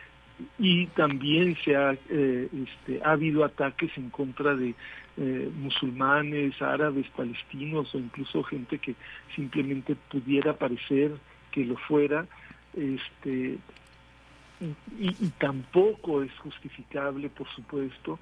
[0.59, 4.74] y también se ha, eh, este, ha habido ataques en contra de
[5.61, 8.97] musulmanes, árabes, palestinos o incluso gente que
[9.36, 11.12] simplemente pudiera parecer
[11.52, 12.27] que lo fuera.
[12.77, 13.59] Este,
[14.61, 18.19] y, tampoco es justificable, por supuesto,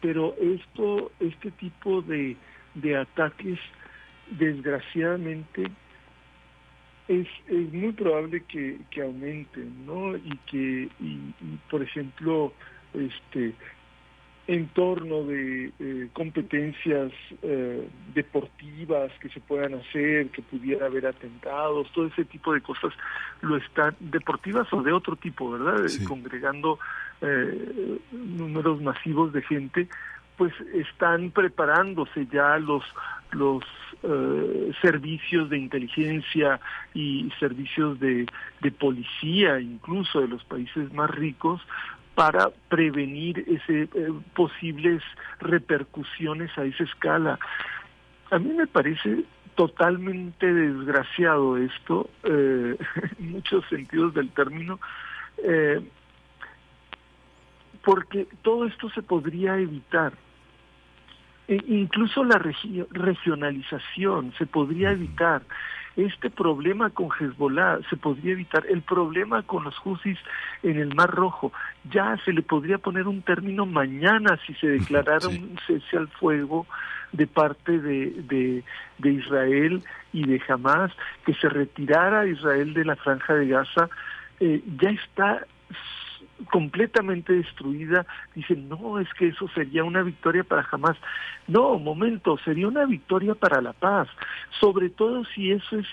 [0.00, 2.36] pero esto, este tipo de,
[2.74, 3.58] de ataques,
[4.30, 5.70] desgraciadamente,
[7.08, 10.16] es, es muy probable que, que aumenten, ¿no?
[10.16, 11.34] Y que, y,
[11.70, 12.52] por ejemplo,
[12.92, 13.54] este
[14.48, 17.12] entorno de eh, competencias
[17.42, 22.94] eh, deportivas que se puedan hacer, que pudiera haber atentados, todo ese tipo de cosas
[23.42, 25.86] lo están, deportivas o de otro tipo, ¿verdad?
[26.08, 26.78] Congregando
[27.20, 29.86] eh, números masivos de gente,
[30.38, 32.82] pues están preparándose ya los
[33.32, 33.62] los
[34.80, 36.60] servicios de inteligencia
[36.94, 38.26] y servicios de,
[38.62, 41.60] de policía, incluso de los países más ricos,
[42.18, 45.04] para prevenir ese eh, posibles
[45.38, 47.38] repercusiones a esa escala.
[48.32, 49.22] A mí me parece
[49.54, 52.76] totalmente desgraciado esto, eh,
[53.20, 54.80] en muchos sentidos del término,
[55.44, 55.80] eh,
[57.84, 60.12] porque todo esto se podría evitar.
[61.46, 62.42] E incluso la
[62.90, 65.42] regionalización se podría evitar
[65.98, 70.18] este problema con Hezbollah se podría evitar, el problema con los Husis
[70.62, 71.52] en el Mar Rojo,
[71.90, 76.66] ya se le podría poner un término mañana si se declarara un cese al fuego
[77.12, 78.62] de parte de,
[78.98, 80.92] de, Israel y de Hamas,
[81.26, 83.88] que se retirara Israel de la franja de Gaza,
[84.40, 85.46] eh, ya está
[86.50, 90.96] completamente destruida, dicen, no, es que eso sería una victoria para jamás.
[91.46, 94.08] No, momento, sería una victoria para la paz,
[94.60, 95.86] sobre todo si eso es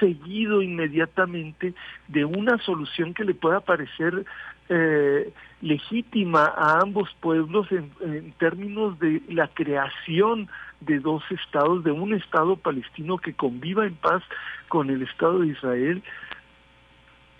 [0.00, 1.74] seguido inmediatamente
[2.08, 4.24] de una solución que le pueda parecer
[4.70, 10.48] eh, legítima a ambos pueblos en, en términos de la creación
[10.80, 14.22] de dos estados, de un estado palestino que conviva en paz
[14.68, 16.02] con el Estado de Israel,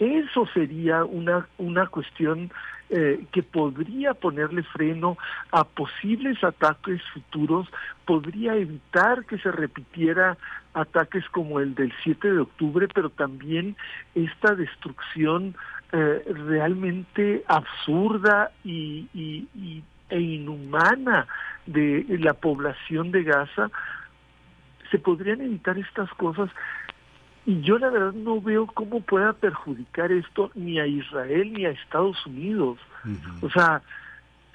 [0.05, 2.51] eso sería una, una cuestión
[2.91, 5.17] eh, que podría ponerle freno
[5.51, 7.67] a posibles ataques futuros,
[8.05, 10.37] podría evitar que se repitiera
[10.75, 13.77] ataques como el del 7 de octubre, pero también
[14.15, 15.57] esta destrucción
[15.93, 19.09] eh, realmente absurda y,
[20.11, 21.27] e inhumana
[21.67, 23.71] de la población de Gaza,
[24.91, 26.51] se podrían evitar estas cosas
[27.47, 31.71] y yo la verdad no veo cómo pueda perjudicar esto ni a Israel ni a
[31.71, 32.79] Estados Unidos.
[33.43, 33.83] O sea,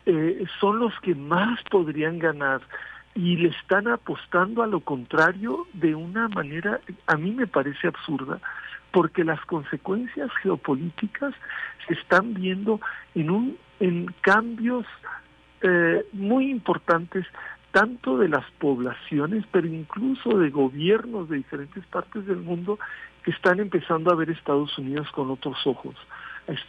[0.05, 2.61] eh, son los que más podrían ganar
[3.13, 8.39] y le están apostando a lo contrario de una manera, a mí me parece absurda,
[8.91, 11.33] porque las consecuencias geopolíticas
[11.87, 12.79] se están viendo
[13.13, 14.85] en, un, en cambios
[15.61, 17.25] eh, muy importantes
[17.71, 22.79] tanto de las poblaciones, pero incluso de gobiernos de diferentes partes del mundo
[23.23, 25.95] que están empezando a ver Estados Unidos con otros ojos,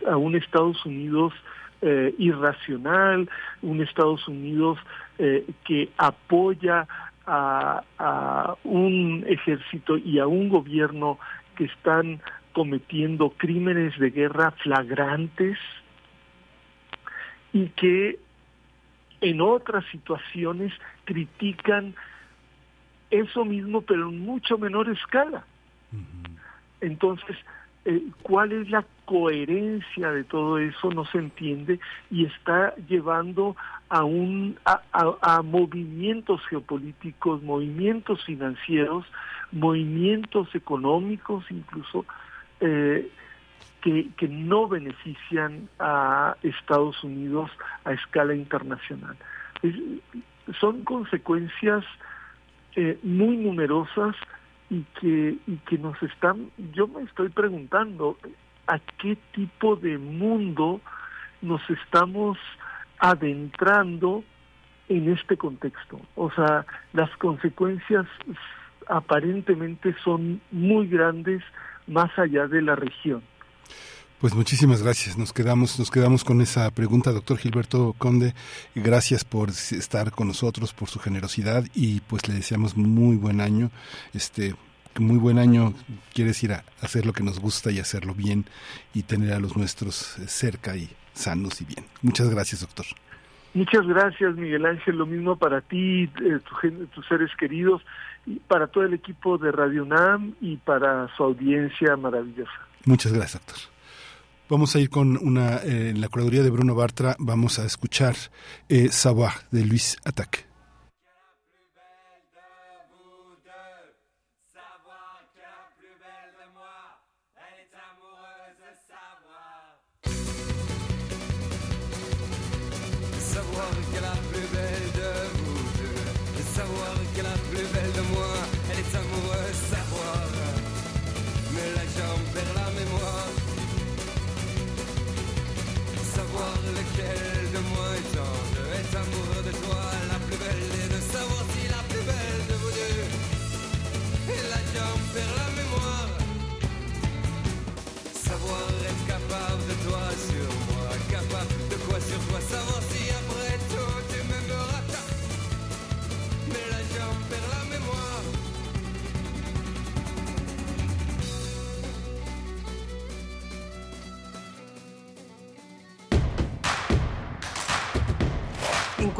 [0.06, 1.32] a un Estados Unidos
[1.80, 3.30] eh, irracional,
[3.62, 4.78] un Estados Unidos
[5.18, 6.86] eh, que apoya
[7.26, 11.18] a, a un ejército y a un gobierno
[11.56, 12.20] que están
[12.52, 15.56] cometiendo crímenes de guerra flagrantes
[17.52, 18.18] y que
[19.20, 20.72] en otras situaciones
[21.04, 21.94] critican
[23.10, 25.44] eso mismo, pero en mucho menor escala.
[26.80, 27.36] Entonces,
[27.84, 30.90] eh, ¿cuál es la coherencia de todo eso?
[30.90, 31.80] No se entiende
[32.10, 33.56] y está llevando
[33.88, 39.04] a, un, a, movimientos geopolíticos, movimientos financieros,
[39.50, 42.04] movimientos económicos incluso,
[42.60, 43.10] eh,
[43.80, 47.50] que, no benefician a Estados Unidos
[47.84, 49.16] a escala internacional.
[50.60, 51.84] son consecuencias
[52.76, 54.16] eh, muy numerosas
[54.68, 58.16] y que, y que nos están, yo me estoy preguntando
[58.66, 60.80] a qué tipo de mundo
[61.42, 62.38] nos estamos
[62.98, 64.22] adentrando
[64.88, 66.00] en este contexto.
[66.14, 68.06] O sea, las consecuencias
[68.88, 71.42] aparentemente son muy grandes
[71.86, 73.22] más allá de la región.
[74.20, 75.16] Pues muchísimas gracias.
[75.16, 78.34] Nos quedamos, nos quedamos con esa pregunta, doctor Gilberto Conde.
[78.74, 83.70] Gracias por estar con nosotros, por su generosidad y pues le deseamos muy buen año.
[84.12, 84.54] Este,
[84.98, 85.72] muy buen año
[86.12, 86.52] quiere decir
[86.82, 88.44] hacer lo que nos gusta y hacerlo bien
[88.92, 91.86] y tener a los nuestros cerca y sanos y bien.
[92.02, 92.84] Muchas gracias, doctor.
[93.54, 94.96] Muchas gracias, Miguel Ángel.
[94.96, 96.38] Lo mismo para ti, eh,
[96.94, 97.80] tus seres queridos,
[98.26, 102.52] y para todo el equipo de Radio NAM y para su audiencia maravillosa.
[102.84, 103.69] Muchas gracias, doctor.
[104.50, 108.16] Vamos a ir con una, eh, en la curaduría de Bruno Bartra, vamos a escuchar
[108.68, 110.49] eh, Savoir de Luis Attaque.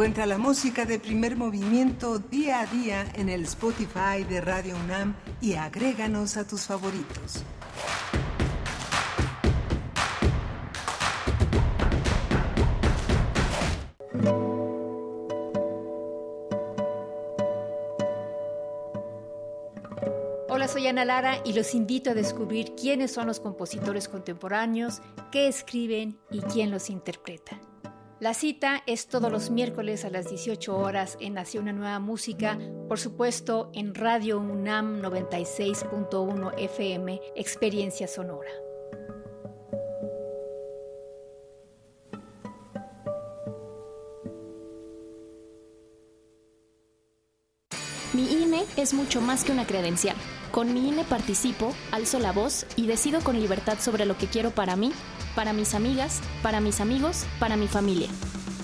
[0.01, 5.15] Encuentra la música de primer movimiento día a día en el Spotify de Radio UNAM
[5.43, 7.45] y agréganos a tus favoritos.
[20.49, 25.47] Hola, soy Ana Lara y los invito a descubrir quiénes son los compositores contemporáneos, qué
[25.47, 27.61] escriben y quién los interpreta.
[28.21, 32.59] La cita es todos los miércoles a las 18 horas en Nació una nueva música,
[32.87, 38.51] por supuesto en Radio UNAM 96.1 FM, Experiencia Sonora.
[48.13, 50.17] Mi INE es mucho más que una credencial.
[50.51, 54.51] Con mi INE participo, alzo la voz y decido con libertad sobre lo que quiero
[54.51, 54.93] para mí,
[55.35, 58.09] para mis amigas, para mis amigos, para mi familia.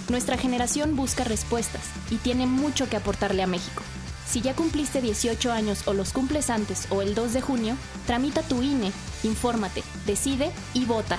[0.08, 3.82] Nuestra generación busca respuestas y tiene mucho que aportarle a México.
[4.26, 7.76] Si ya cumpliste 18 años o los cumples antes o el 2 de junio,
[8.06, 11.18] tramita tu INE, infórmate, decide y vota.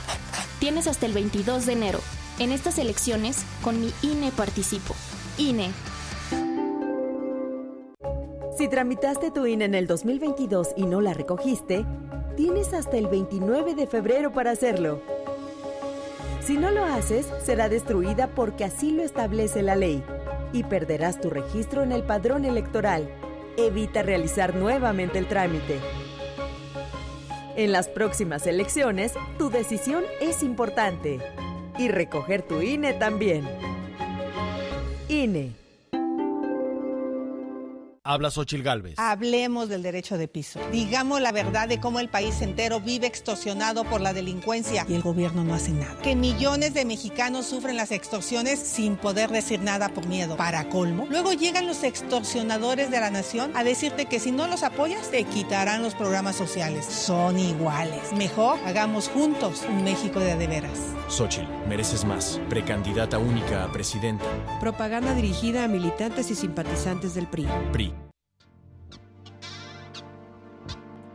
[0.59, 1.99] Tienes hasta el 22 de enero.
[2.39, 4.95] En estas elecciones, con mi INE participo.
[5.37, 5.71] INE.
[8.57, 11.85] Si tramitaste tu INE en el 2022 y no la recogiste,
[12.35, 15.01] tienes hasta el 29 de febrero para hacerlo.
[16.47, 20.01] Si no lo haces, será destruida porque así lo establece la ley
[20.53, 23.09] y perderás tu registro en el padrón electoral.
[23.57, 25.77] Evita realizar nuevamente el trámite.
[27.57, 31.19] En las próximas elecciones, tu decisión es importante.
[31.77, 33.45] Y recoger tu INE también.
[35.09, 35.66] INE.
[38.07, 38.93] Habla Xochil Gálvez.
[38.97, 40.61] Hablemos del derecho de piso.
[40.71, 45.01] Digamos la verdad de cómo el país entero vive extorsionado por la delincuencia y el
[45.01, 46.01] gobierno no hace nada.
[46.01, 50.37] Que millones de mexicanos sufren las extorsiones sin poder decir nada por miedo.
[50.37, 54.63] Para colmo, luego llegan los extorsionadores de la nación a decirte que si no los
[54.63, 56.85] apoyas te quitarán los programas sociales.
[56.85, 58.13] Son iguales.
[58.13, 60.79] Mejor hagamos juntos un México de de veras.
[61.09, 62.39] Xochitl, mereces más.
[62.49, 64.25] Precandidata única a presidenta.
[64.59, 67.47] Propaganda dirigida a militantes y simpatizantes del PRI.
[67.71, 67.93] PRI.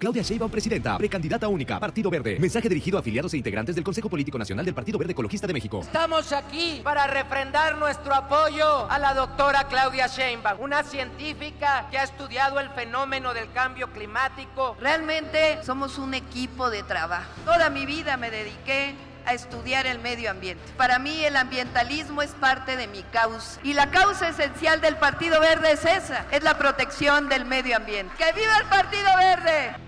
[0.00, 2.38] Claudia Sheinbaum, presidenta, precandidata única, Partido Verde.
[2.38, 5.52] Mensaje dirigido a afiliados e integrantes del Consejo Político Nacional del Partido Verde Ecologista de
[5.52, 5.80] México.
[5.80, 12.04] Estamos aquí para refrendar nuestro apoyo a la doctora Claudia Sheinbaum, una científica que ha
[12.04, 14.76] estudiado el fenómeno del cambio climático.
[14.78, 17.32] Realmente somos un equipo de trabajo.
[17.44, 18.94] Toda mi vida me dediqué
[19.26, 20.62] a estudiar el medio ambiente.
[20.76, 23.58] Para mí el ambientalismo es parte de mi causa.
[23.64, 28.14] Y la causa esencial del Partido Verde es esa, es la protección del medio ambiente.
[28.16, 29.87] ¡Que viva el Partido Verde!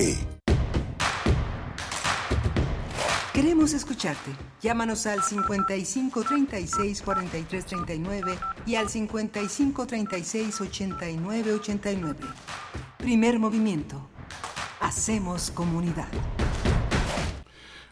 [3.33, 4.31] Queremos escucharte.
[4.61, 12.19] Llámanos al 55 36 43 39 y al 55 36 89 89.
[12.97, 14.09] Primer movimiento.
[14.79, 16.07] Hacemos comunidad.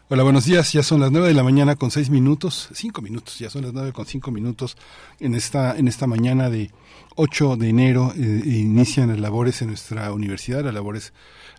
[0.08, 0.72] Hola, buenos días.
[0.72, 3.38] Ya son las nueve de la mañana con seis minutos, cinco minutos.
[3.38, 4.76] Ya son las nueve con cinco minutos
[5.20, 6.70] en esta en esta mañana de
[7.14, 8.12] 8 de enero.
[8.16, 11.12] eh, inician las labores en nuestra universidad, las labores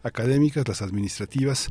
[0.04, 1.70] académicas, las administrativas.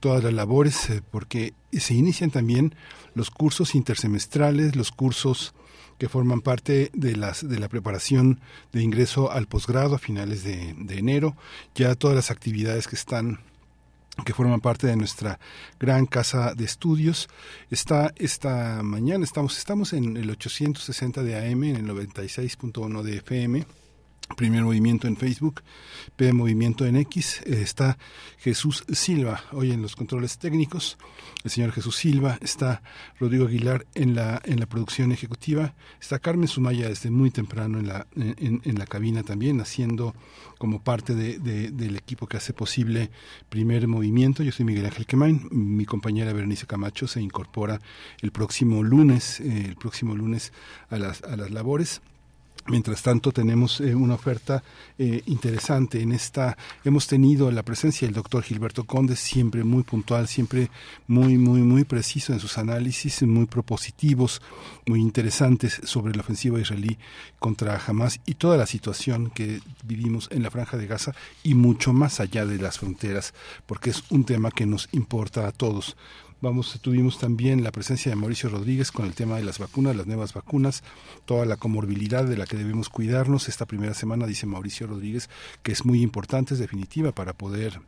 [0.00, 2.74] todas las labores, eh, porque se inician también
[3.14, 5.54] los cursos intersemestrales, los cursos
[5.98, 8.40] que forman parte de, las, de la preparación
[8.72, 11.36] de ingreso al posgrado a finales de, enero,
[11.74, 13.40] ya todas las actividades que están
[14.24, 15.38] que forman parte de nuestra
[15.78, 17.28] gran casa de estudios.
[17.70, 23.66] Está esta mañana, estamos, estamos en el 860 de AM, en el 96.1 de FM
[24.36, 25.62] Primer Movimiento en Facebook,
[26.16, 27.98] P Movimiento en X, eh, está
[28.38, 30.96] Jesús Silva hoy en los controles técnicos,
[31.44, 32.82] el señor Jesús Silva, está
[33.18, 37.88] Rodrigo Aguilar en la, en la producción ejecutiva, está Carmen Sumaya desde muy temprano en
[37.88, 40.14] la, en, en la cabina también, haciendo
[40.58, 41.38] como parte de,
[41.70, 43.10] del equipo que hace posible
[43.48, 44.42] Primer Movimiento.
[44.42, 47.80] Yo soy Miguel Ángel Quemain, mi compañera Berenice Camacho se incorpora
[48.20, 50.52] el próximo lunes, eh, el próximo lunes
[50.90, 52.02] a las, a las labores.
[52.68, 54.62] Mientras tanto, tenemos eh, una oferta
[54.98, 56.56] eh, interesante en esta.
[56.84, 60.70] Hemos tenido la presencia del doctor Gilberto Conde, siempre muy puntual, siempre
[61.06, 64.42] muy, muy, muy preciso en sus análisis, muy propositivos,
[64.86, 66.98] muy interesantes sobre la ofensiva israelí
[67.38, 71.94] contra Hamas y toda la situación que vivimos en la Franja de Gaza y mucho
[71.94, 73.32] más allá de las fronteras,
[73.64, 75.96] porque es un tema que nos importa a todos.
[76.40, 80.06] Vamos, tuvimos también la presencia de Mauricio Rodríguez con el tema de las vacunas, las
[80.06, 80.84] nuevas vacunas,
[81.24, 83.48] toda la comorbilidad de la que debemos cuidarnos.
[83.48, 85.28] Esta primera semana, dice Mauricio Rodríguez,
[85.64, 87.80] que es muy importante, es definitiva para poder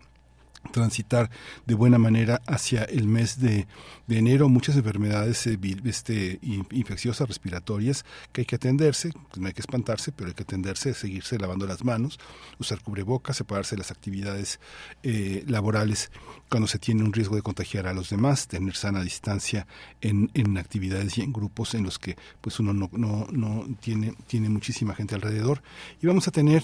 [0.73, 1.31] transitar
[1.66, 3.66] de buena manera hacia el mes de,
[4.09, 10.12] enero muchas enfermedades eh, este, infecciosas respiratorias que hay que atenderse, no hay que espantarse,
[10.12, 12.19] pero hay que atenderse, seguirse lavando las manos,
[12.59, 14.61] usar cubrebocas, separarse de las actividades
[15.03, 16.11] eh, laborales
[16.49, 19.66] cuando se tiene un riesgo de contagiar a los demás, tener sana distancia
[20.01, 24.15] en, en actividades y en grupos en los que pues uno no, no, no tiene,
[24.27, 25.62] tiene muchísima gente alrededor.
[26.03, 26.62] Y vamos a tener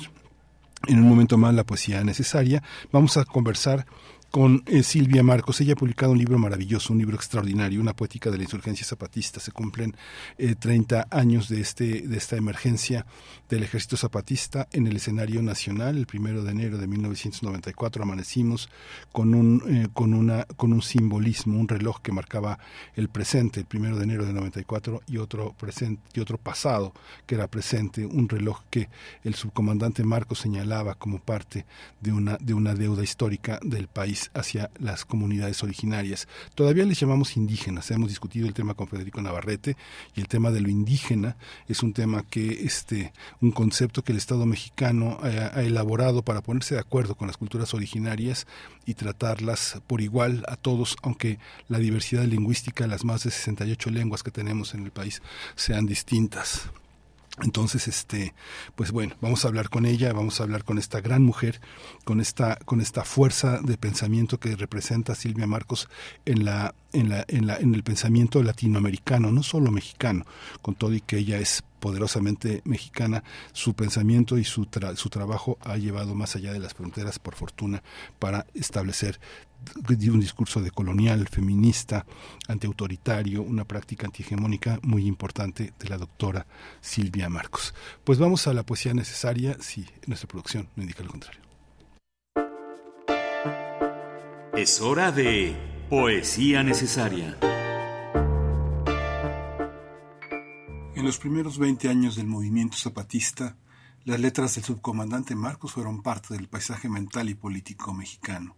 [0.87, 2.63] en un momento más la poesía necesaria.
[2.93, 3.87] Vamos a conversar
[4.37, 5.63] con eh, Silvia Marcos.
[5.63, 9.41] Ella ha publicado un libro maravilloso, un libro extraordinario, una poética de la insurgencia zapatista.
[9.41, 9.97] Se cumplen
[10.37, 13.07] eh, 30 años de, este, de esta emergencia
[13.49, 15.97] del ejército zapatista en el escenario nacional.
[15.97, 18.69] El primero de enero de 1994 amanecimos
[19.11, 22.59] con un, eh, con una, con un simbolismo, un reloj que marcaba
[22.95, 26.93] el presente, el primero de enero de 94 y otro presente y otro pasado
[27.25, 28.91] que era presente, un reloj que
[29.25, 31.65] el subcomandante Marcos señalaba como parte
[32.03, 36.29] de una, de una deuda histórica del país hacia las comunidades originarias.
[36.55, 37.91] Todavía les llamamos indígenas.
[37.91, 39.77] Hemos discutido el tema con Federico Navarrete
[40.15, 41.37] y el tema de lo indígena
[41.69, 46.41] es un tema que este un concepto que el Estado mexicano ha, ha elaborado para
[46.41, 48.47] ponerse de acuerdo con las culturas originarias
[48.85, 51.39] y tratarlas por igual a todos, aunque
[51.69, 55.23] la diversidad lingüística, las más de 68 lenguas que tenemos en el país
[55.57, 56.71] sean distintas.
[57.43, 58.35] Entonces, este,
[58.77, 61.61] pues bueno, vamos a hablar con ella, vamos a hablar con esta gran mujer,
[62.05, 65.89] con esta, con esta fuerza de pensamiento que representa Silvia Marcos
[66.25, 70.25] en la, en la, en la, en el pensamiento latinoamericano, no solo mexicano,
[70.63, 73.23] con todo y que ella es poderosamente mexicana,
[73.53, 77.81] su pensamiento y su, su trabajo ha llevado más allá de las fronteras, por fortuna,
[78.19, 79.21] para establecer
[79.89, 82.05] un discurso de colonial, feminista,
[82.49, 86.45] antiautoritario, una práctica antihegemónica muy importante de la doctora
[86.81, 87.73] Silvia Marcos.
[88.03, 91.41] Pues vamos a la poesía necesaria si nuestra producción no indica lo contrario.
[94.57, 95.55] Es hora de
[95.89, 97.39] poesía necesaria.
[100.97, 103.55] En los primeros 20 años del movimiento zapatista,
[104.07, 108.57] las letras del subcomandante Marcos fueron parte del paisaje mental y político mexicano.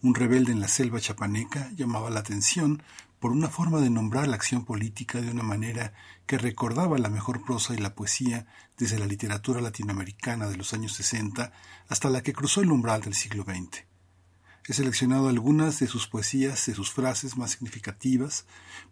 [0.00, 2.82] Un rebelde en la selva chapaneca llamaba la atención
[3.20, 5.92] por una forma de nombrar la acción política de una manera
[6.24, 8.46] que recordaba la mejor prosa y la poesía
[8.78, 11.52] desde la literatura latinoamericana de los años 60
[11.88, 13.85] hasta la que cruzó el umbral del siglo XX.
[14.68, 18.46] He seleccionado algunas de sus poesías, de sus frases más significativas,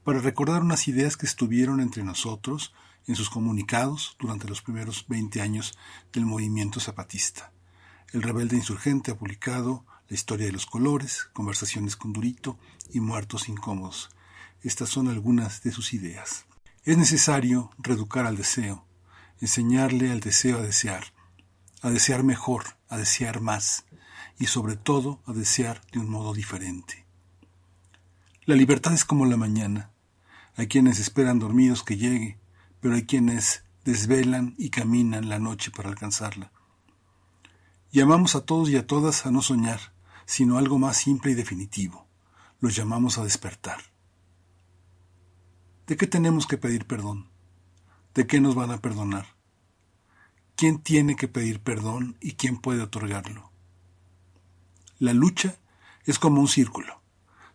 [0.05, 2.73] para recordar unas ideas que estuvieron entre nosotros
[3.09, 5.77] en sus comunicados durante los primeros 20 años
[6.13, 7.53] del movimiento zapatista.
[8.13, 12.57] El rebelde insurgente ha publicado La historia de los colores, Conversaciones con Durito
[12.91, 14.11] y Muertos incómodos.
[14.63, 16.47] Estas son algunas de sus ideas.
[16.85, 18.87] Es necesario reeducar al deseo,
[19.41, 21.13] enseñarle al deseo a desear,
[21.83, 23.85] a desear mejor, a desear más,
[24.39, 27.05] y sobre todo a desear de un modo diferente.
[28.47, 29.91] La libertad es como la mañana.
[30.57, 32.39] Hay quienes esperan dormidos que llegue,
[32.81, 36.53] pero hay quienes desvelan y caminan la noche para alcanzarla.
[37.91, 39.95] Llamamos a todos y a todas a no soñar,
[40.27, 42.07] sino algo más simple y definitivo.
[42.61, 43.81] Los llamamos a despertar.
[45.87, 47.29] ¿De qué tenemos que pedir perdón?
[48.15, 49.27] ¿De qué nos van a perdonar?
[50.57, 53.54] ¿Quién tiene que pedir perdón y quién puede otorgarlo?
[55.01, 55.57] La lucha
[56.05, 57.01] es como un círculo.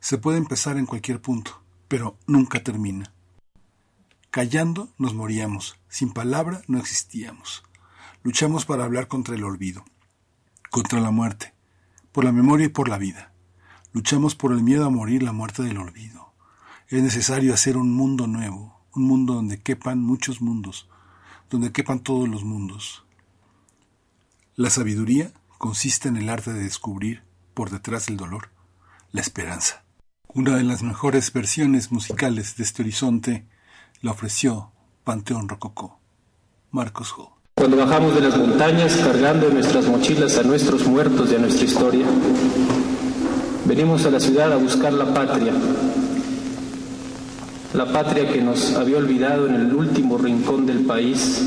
[0.02, 3.14] Se puede empezar en cualquier punto, pero nunca termina.
[4.30, 7.64] Callando nos moríamos, sin palabra no existíamos.
[8.24, 9.86] Luchamos para hablar contra el olvido,
[10.70, 11.54] contra la muerte,
[12.12, 13.32] por la memoria y por la vida.
[13.94, 16.34] Luchamos por el miedo a morir, la muerte del olvido.
[16.90, 20.90] Es necesario hacer un mundo nuevo, un mundo donde quepan muchos mundos,
[21.50, 23.06] donde quepan todos los mundos.
[24.56, 27.24] La sabiduría consiste en el arte de descubrir,
[27.60, 28.52] por detrás del dolor,
[29.12, 29.84] la esperanza.
[30.34, 33.48] Una de las mejores versiones musicales de este horizonte
[34.02, 34.72] la ofreció
[35.04, 36.00] Panteón Rococó.
[36.72, 37.36] Marcos Ho.
[37.56, 41.66] Cuando bajamos de las montañas cargando en nuestras mochilas a nuestros muertos y a nuestra
[41.66, 42.06] historia,
[43.66, 45.52] venimos a la ciudad a buscar la patria,
[47.74, 51.42] la patria que nos había olvidado en el último rincón del país,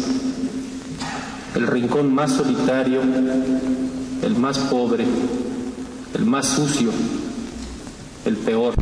[1.54, 5.06] el rincón más solitario, el más pobre,
[6.14, 6.90] el más sucio,
[8.24, 8.74] el peor.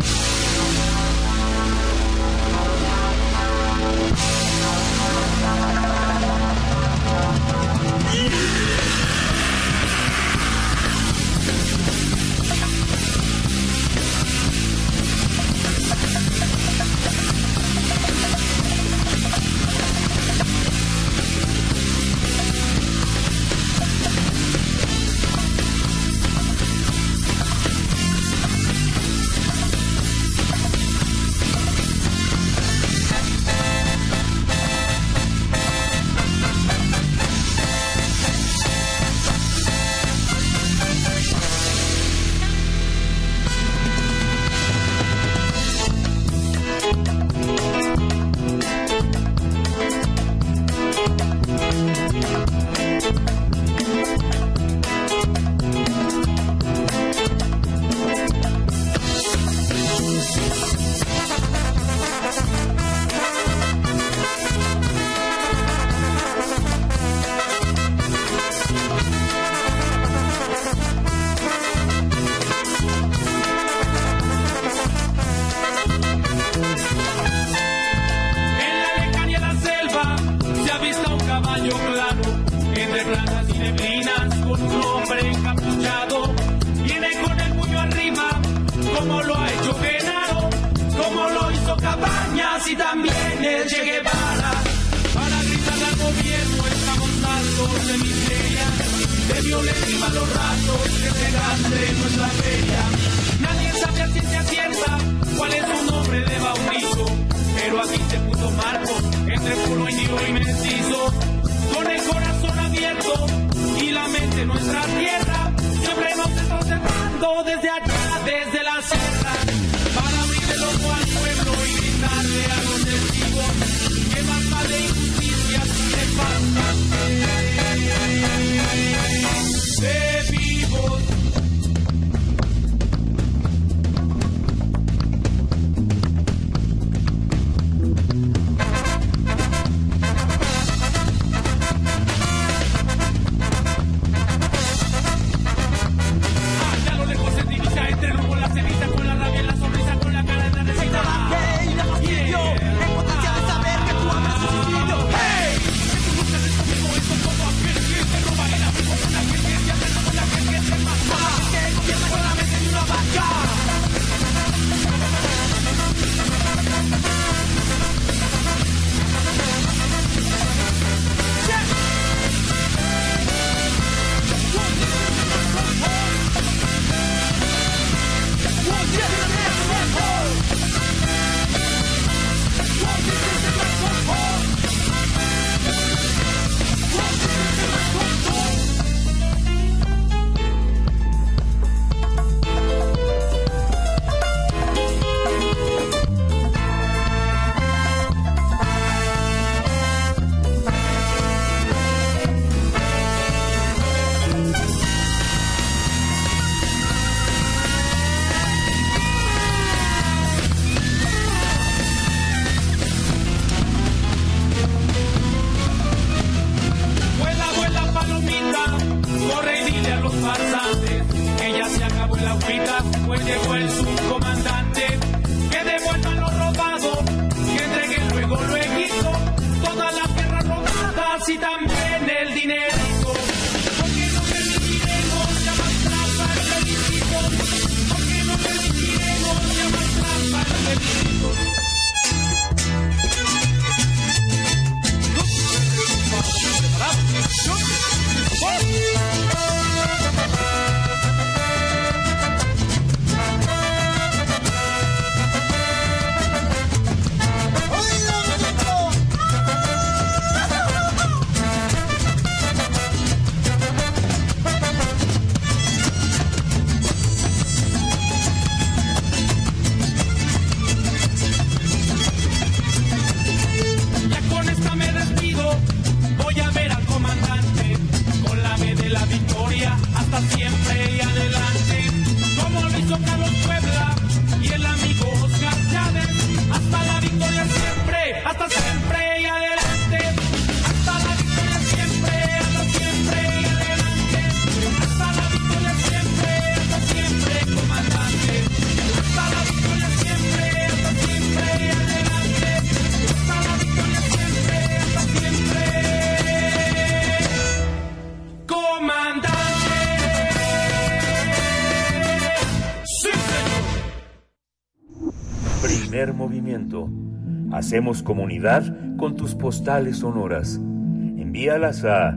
[317.60, 320.56] Hacemos comunidad con tus postales sonoras.
[320.56, 322.16] Envíalas a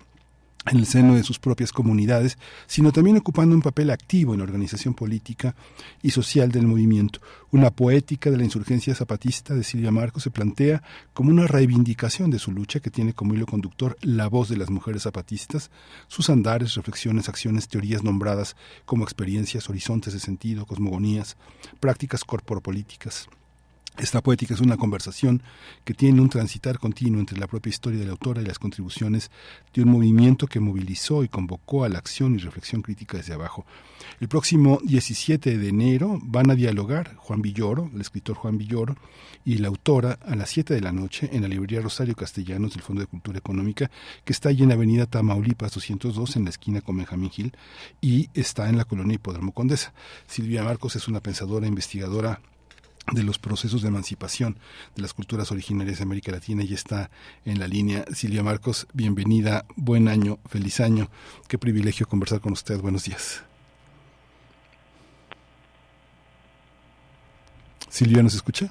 [0.70, 4.44] en el seno de sus propias comunidades, sino también ocupando un papel activo en la
[4.44, 5.54] organización política
[6.02, 7.20] y social del movimiento.
[7.50, 10.82] Una poética de la insurgencia zapatista de Silvia Marcos se plantea
[11.14, 14.70] como una reivindicación de su lucha que tiene como hilo conductor la voz de las
[14.70, 15.70] mujeres zapatistas,
[16.08, 21.36] sus andares, reflexiones, acciones, teorías nombradas como experiencias, horizontes de sentido, cosmogonías,
[21.80, 23.28] prácticas corporopolíticas.
[23.98, 25.42] Esta poética es una conversación
[25.84, 29.28] que tiene un transitar continuo entre la propia historia de la autora y las contribuciones
[29.74, 33.66] de un movimiento que movilizó y convocó a la acción y reflexión crítica desde abajo.
[34.20, 38.96] El próximo 17 de enero van a dialogar Juan Villoro, el escritor Juan Villoro,
[39.44, 42.82] y la autora a las 7 de la noche en la librería Rosario Castellanos del
[42.82, 43.90] Fondo de Cultura Económica,
[44.24, 47.52] que está allí en Avenida Tamaulipas 202, en la esquina con Benjamín Gil,
[48.00, 49.92] y está en la colonia Hipódromo Condesa.
[50.28, 52.40] Silvia Marcos es una pensadora, investigadora,
[53.12, 54.58] de los procesos de emancipación
[54.94, 57.10] de las culturas originarias de América Latina y está
[57.44, 58.04] en la línea.
[58.12, 61.08] Silvia Marcos, bienvenida, buen año, feliz año.
[61.48, 62.80] Qué privilegio conversar con usted.
[62.80, 63.42] Buenos días.
[67.88, 68.70] Silvia, ¿nos escucha?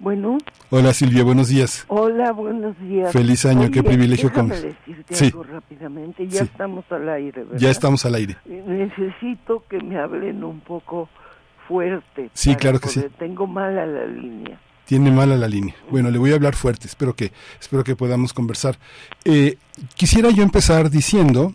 [0.00, 0.38] Bueno.
[0.70, 1.84] Hola Silvia, buenos días.
[1.88, 3.12] Hola, buenos días.
[3.12, 5.24] Feliz año, Oye, qué privilegio con- decirte Sí.
[5.26, 6.28] algo rápidamente.
[6.28, 6.44] Ya Sí.
[6.44, 7.58] estamos al aire, ¿verdad?
[7.58, 8.36] Ya estamos al aire.
[8.46, 11.08] Necesito que me hablen un poco
[11.68, 12.30] fuerte.
[12.32, 13.04] Sí, claro que sí.
[13.18, 14.58] Tengo mala la línea.
[14.86, 15.74] Tiene mala la línea.
[15.90, 16.86] Bueno, le voy a hablar fuerte.
[16.88, 17.30] Espero que,
[17.60, 18.78] espero que podamos conversar.
[19.24, 19.58] Eh,
[19.94, 21.54] quisiera yo empezar diciendo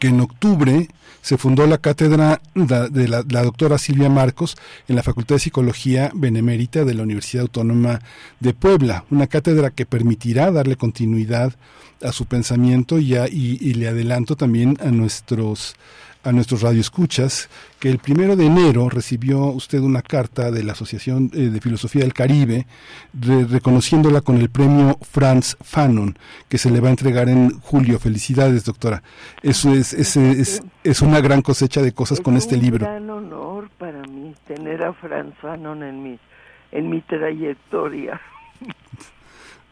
[0.00, 0.88] que en octubre
[1.22, 4.56] se fundó la cátedra de la, la doctora Silvia Marcos
[4.88, 8.00] en la Facultad de Psicología Benemérita de la Universidad Autónoma
[8.40, 11.54] de Puebla, una cátedra que permitirá darle continuidad
[12.02, 15.74] a su pensamiento y, a- y- y le adelanto también a nuestros
[16.22, 17.48] a nuestros radioescuchas
[17.78, 22.02] que el primero de enero recibió usted una carta de la Asociación eh, de Filosofía
[22.02, 22.66] del Caribe
[23.18, 26.18] re- reconociéndola con el premio Franz Fanon
[26.48, 27.98] que se le va a entregar en julio.
[27.98, 29.02] Felicidades, doctora.
[29.42, 32.86] Eso es, es, es, es una gran cosecha de cosas con este un libro.
[32.86, 36.18] gran honor para mí tener a Franz Fanon en mi,
[36.72, 38.20] en mi trayectoria.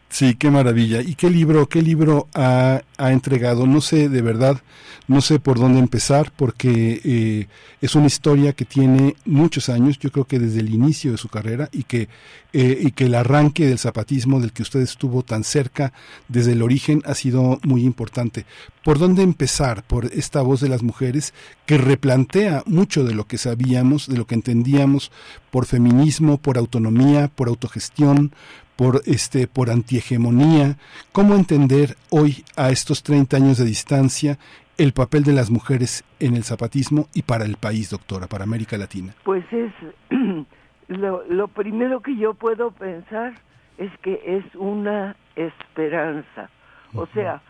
[0.09, 1.01] Sí, qué maravilla.
[1.01, 3.67] ¿Y qué libro, qué libro ha, ha entregado?
[3.67, 4.59] No sé, de verdad,
[5.07, 7.47] no sé por dónde empezar, porque eh,
[7.79, 11.29] es una historia que tiene muchos años, yo creo que desde el inicio de su
[11.29, 12.09] carrera, y que,
[12.53, 15.93] eh, y que el arranque del zapatismo del que usted estuvo tan cerca
[16.27, 18.45] desde el origen ha sido muy importante.
[18.83, 19.83] ¿Por dónde empezar?
[19.83, 21.33] Por esta voz de las mujeres
[21.67, 25.11] que replantea mucho de lo que sabíamos, de lo que entendíamos
[25.51, 28.31] por feminismo, por autonomía, por autogestión,
[28.79, 30.77] por este por antihegemonía,
[31.11, 34.37] cómo entender hoy a estos 30 años de distancia
[34.77, 38.77] el papel de las mujeres en el zapatismo y para el país, doctora, para América
[38.77, 39.13] Latina.
[39.25, 39.73] Pues es
[40.87, 43.33] lo, lo primero que yo puedo pensar
[43.77, 46.49] es que es una esperanza.
[46.95, 47.41] O sea,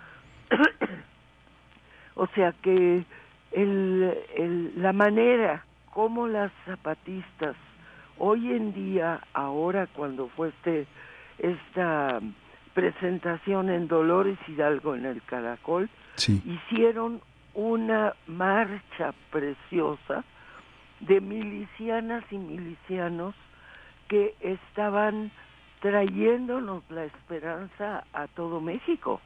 [2.15, 3.05] o sea que
[3.51, 7.55] el, el- la manera como las zapatistas
[8.17, 10.87] hoy en día, ahora cuando fue este,
[11.39, 12.19] esta
[12.73, 16.41] presentación en Dolores Hidalgo en el Caracol, Sí.
[16.45, 17.21] hicieron
[17.53, 20.23] una marcha preciosa
[20.99, 23.33] de milicianas y milicianos
[24.07, 25.31] que estaban
[25.81, 29.21] trayéndonos la esperanza a todo México,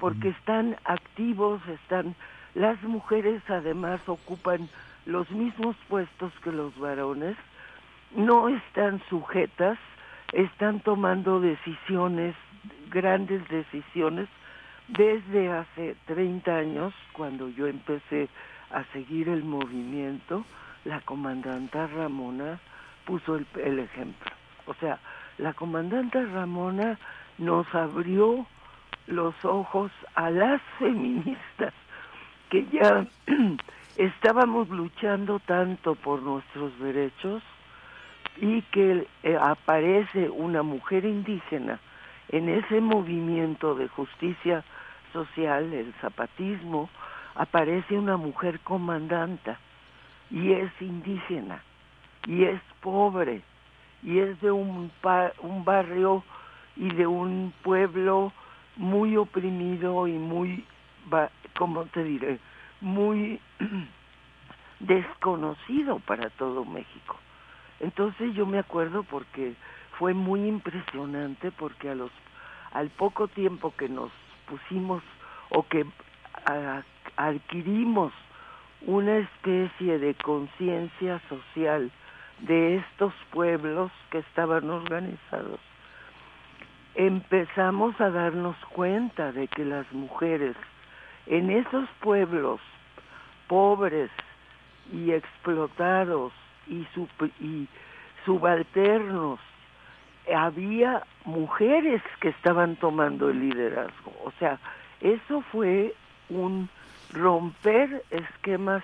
[0.00, 2.14] porque están activos, están
[2.54, 4.68] las mujeres además ocupan
[5.06, 7.36] los mismos puestos que los varones,
[8.14, 9.78] no están sujetas,
[10.32, 12.34] están tomando decisiones,
[12.90, 14.28] grandes decisiones,
[14.88, 18.28] desde hace 30 años, cuando yo empecé
[18.70, 20.44] a seguir el movimiento,
[20.84, 22.58] la comandanta Ramona
[23.04, 24.32] puso el, ejemplo.
[24.66, 24.98] O sea,
[25.38, 26.98] la comandante Ramona
[27.38, 28.46] nos abrió
[29.06, 31.74] los ojos a las feministas
[32.50, 33.06] que ya
[33.96, 37.42] estábamos luchando tanto por nuestros derechos
[38.36, 41.80] y que eh, aparece una mujer indígena
[42.28, 44.64] en ese movimiento de justicia
[45.12, 46.88] social, el zapatismo,
[47.34, 49.58] aparece una mujer comandanta
[50.30, 51.62] y es indígena
[52.26, 53.42] y es pobre
[54.02, 54.90] y es de un,
[55.40, 56.24] un barrio
[56.76, 58.32] y de un pueblo
[58.76, 60.64] muy oprimido y muy,
[61.58, 62.38] ¿cómo te diré?
[62.80, 63.38] Muy
[64.80, 67.18] desconocido para todo México.
[67.82, 69.54] Entonces yo me acuerdo porque
[69.98, 74.10] fue muy impresionante porque al poco tiempo que nos
[74.46, 75.02] pusimos
[75.50, 75.84] o que
[77.16, 78.12] adquirimos
[78.82, 81.90] una especie de conciencia social
[82.38, 85.60] de estos pueblos que estaban organizados,
[86.94, 90.56] empezamos a darnos cuenta de que las mujeres
[91.26, 92.60] en esos pueblos
[93.48, 94.10] pobres
[94.92, 96.32] y explotados
[96.66, 96.86] y,
[97.40, 97.68] y
[98.24, 99.40] subalternos,
[100.34, 104.12] había mujeres que estaban tomando el liderazgo.
[104.24, 104.58] O sea,
[105.00, 105.94] eso fue
[106.28, 106.68] un
[107.12, 108.82] romper esquemas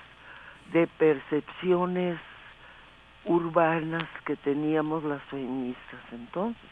[0.72, 2.18] de percepciones
[3.24, 6.70] urbanas que teníamos las feministas entonces.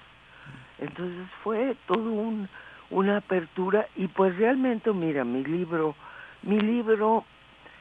[0.78, 2.48] Entonces fue todo un,
[2.90, 5.94] una apertura y pues realmente, mira, mi libro,
[6.42, 7.24] mi libro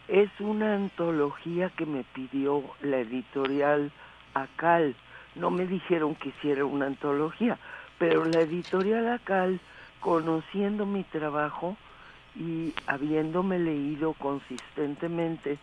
[0.07, 3.91] es una antología que me pidió la editorial
[4.33, 4.95] Acal.
[5.35, 7.57] No me dijeron que hiciera una antología,
[7.97, 9.59] pero la editorial Acal,
[9.99, 11.75] conociendo mi trabajo
[12.35, 15.57] y habiéndome leído consistentemente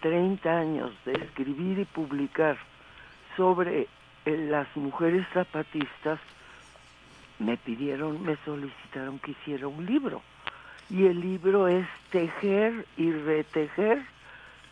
[0.00, 2.56] 30 años de escribir y publicar
[3.36, 3.88] sobre
[4.24, 6.18] eh, las mujeres zapatistas,
[7.38, 10.22] me pidieron, me solicitaron que hiciera un libro.
[10.88, 14.02] Y el libro es Tejer y Retejer,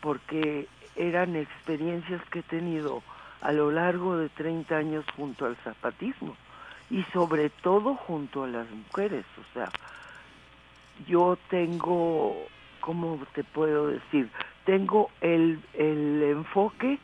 [0.01, 3.03] porque eran experiencias que he tenido
[3.41, 6.35] a lo largo de 30 años junto al zapatismo
[6.89, 9.25] y sobre todo junto a las mujeres.
[9.37, 9.69] O sea,
[11.07, 12.35] yo tengo,
[12.79, 14.29] ¿cómo te puedo decir?
[14.63, 16.99] Tengo el, el enfoque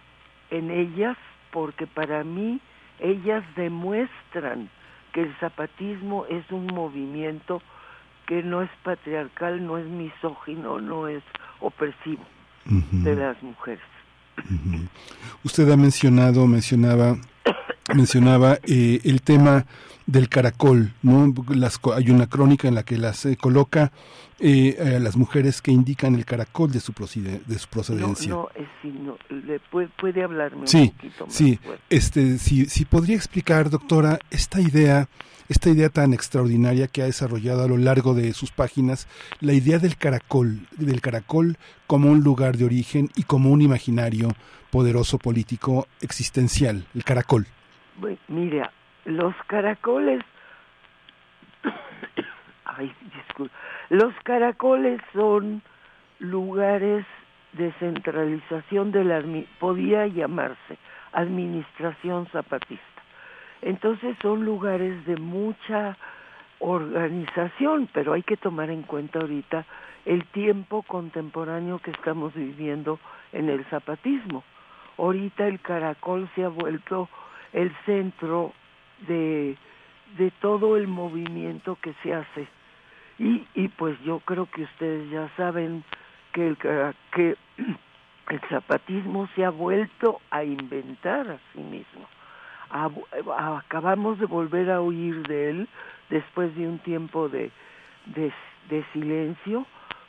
[0.49, 1.17] en ellas
[1.51, 2.59] porque para mí
[2.99, 4.69] ellas demuestran
[5.11, 7.61] que el zapatismo es un movimiento
[8.31, 11.21] que no es patriarcal, no es misógino, no es
[11.59, 12.23] opresivo
[12.63, 13.83] de las mujeres.
[15.43, 17.17] Usted ha mencionado, mencionaba,
[17.93, 19.65] mencionaba eh, el tema
[20.05, 21.33] del caracol, ¿no?
[21.49, 23.91] Las, hay una crónica en la que las eh, coloca
[24.39, 28.29] eh, a las mujeres que indican el caracol de su, de su procedencia.
[28.29, 28.47] No,
[29.03, 33.69] no, le puede, puede hablarme sí, un poquito más Sí, este, si, si podría explicar,
[33.69, 35.09] doctora, esta idea,
[35.51, 39.09] esta idea tan extraordinaria que ha desarrollado a lo largo de sus páginas,
[39.41, 41.57] la idea del caracol, del caracol
[41.87, 44.29] como un lugar de origen y como un imaginario
[44.71, 47.47] poderoso político existencial, el caracol.
[48.29, 48.71] mira,
[49.03, 50.23] los caracoles,
[52.63, 53.53] ay, disculpa,
[53.89, 55.61] los caracoles son
[56.19, 57.05] lugares
[57.51, 59.21] de centralización de la,
[59.59, 60.77] podía llamarse
[61.11, 62.90] administración zapatista.
[63.61, 65.97] Entonces son lugares de mucha
[66.59, 69.65] organización, pero hay que tomar en cuenta ahorita
[70.05, 72.99] el tiempo contemporáneo que estamos viviendo
[73.33, 74.43] en el zapatismo.
[74.97, 77.09] Ahorita el caracol se ha vuelto
[77.53, 78.53] el centro
[79.07, 79.57] de,
[80.17, 82.47] de todo el movimiento que se hace.
[83.19, 85.83] Y, y pues yo creo que ustedes ya saben
[86.33, 87.37] que el, que
[88.29, 92.07] el zapatismo se ha vuelto a inventar a sí mismo.
[92.71, 95.67] Acabamos de volver a oír de él
[96.09, 97.51] después de un tiempo de,
[98.05, 98.33] de,
[98.93, 99.65] silencio,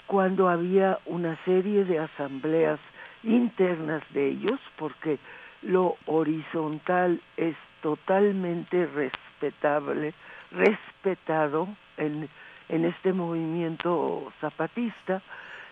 [0.06, 2.78] cuando había una serie de asambleas
[3.22, 5.18] internas de ellos, porque
[5.62, 10.14] lo horizontal es totalmente respetable,
[10.50, 12.28] respetado en,
[12.68, 15.22] en este movimiento zapatista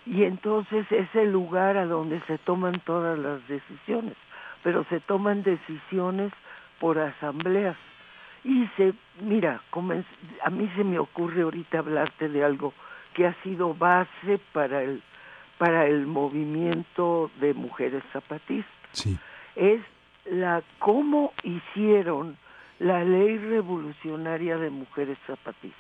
[0.07, 4.15] y entonces es el lugar a donde se toman todas las decisiones,
[4.63, 6.33] pero se toman decisiones
[6.81, 7.77] por asambleas.
[8.43, 9.63] Y se, mira,
[10.43, 12.73] a mí se me ocurre ahorita hablarte de algo
[13.15, 15.03] que ha sido base para el,
[15.59, 18.67] para el movimiento de mujeres zapatistas.
[18.93, 19.17] Sí.
[19.55, 19.81] Es
[20.25, 22.37] la cómo hicieron
[22.79, 25.77] la ley revolucionaria de mujeres zapatistas.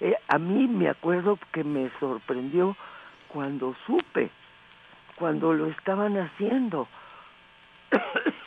[0.00, 2.76] Eh, a mí me acuerdo que me sorprendió
[3.28, 4.30] cuando supe,
[5.16, 6.88] cuando lo estaban haciendo.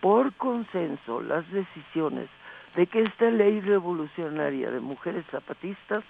[0.00, 2.28] por consenso las decisiones
[2.74, 6.02] de que esta ley revolucionaria de mujeres zapatistas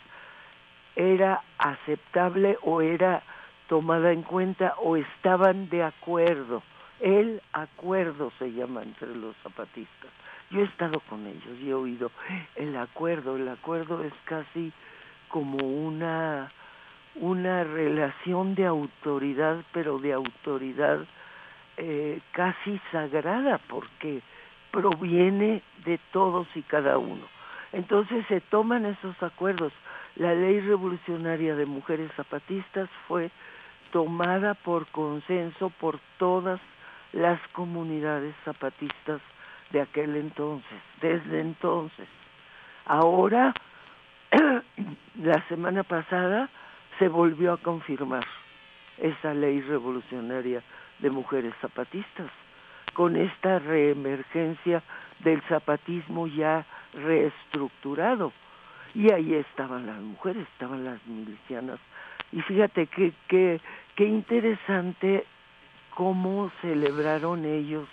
[0.96, 3.22] era aceptable o era
[3.68, 6.62] tomada en cuenta o estaban de acuerdo.
[7.00, 10.10] El acuerdo se llama entre los zapatistas.
[10.50, 12.10] Yo he estado con ellos y he oído
[12.56, 13.36] el acuerdo.
[13.36, 14.72] El acuerdo es casi
[15.28, 16.50] como una
[17.14, 21.00] una relación de autoridad, pero de autoridad
[21.76, 24.22] eh, casi sagrada, porque
[24.70, 27.24] proviene de todos y cada uno.
[27.72, 29.72] Entonces se toman esos acuerdos.
[30.16, 33.30] La ley revolucionaria de mujeres zapatistas fue
[33.92, 36.60] tomada por consenso por todas
[37.12, 39.20] las comunidades zapatistas
[39.70, 42.08] de aquel entonces, desde entonces.
[42.84, 43.54] Ahora,
[45.22, 46.48] la semana pasada,
[46.98, 48.26] se volvió a confirmar
[48.98, 50.62] esa ley revolucionaria
[50.98, 52.30] de mujeres zapatistas,
[52.94, 54.82] con esta reemergencia
[55.20, 58.32] del zapatismo ya reestructurado.
[58.94, 61.78] Y ahí estaban las mujeres, estaban las milicianas.
[62.30, 63.60] Y fíjate que, que,
[63.96, 65.24] qué interesante
[65.94, 67.88] cómo celebraron ellos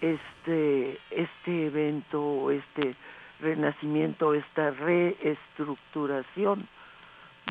[0.00, 2.96] este, este evento, este
[3.40, 6.68] renacimiento, esta reestructuración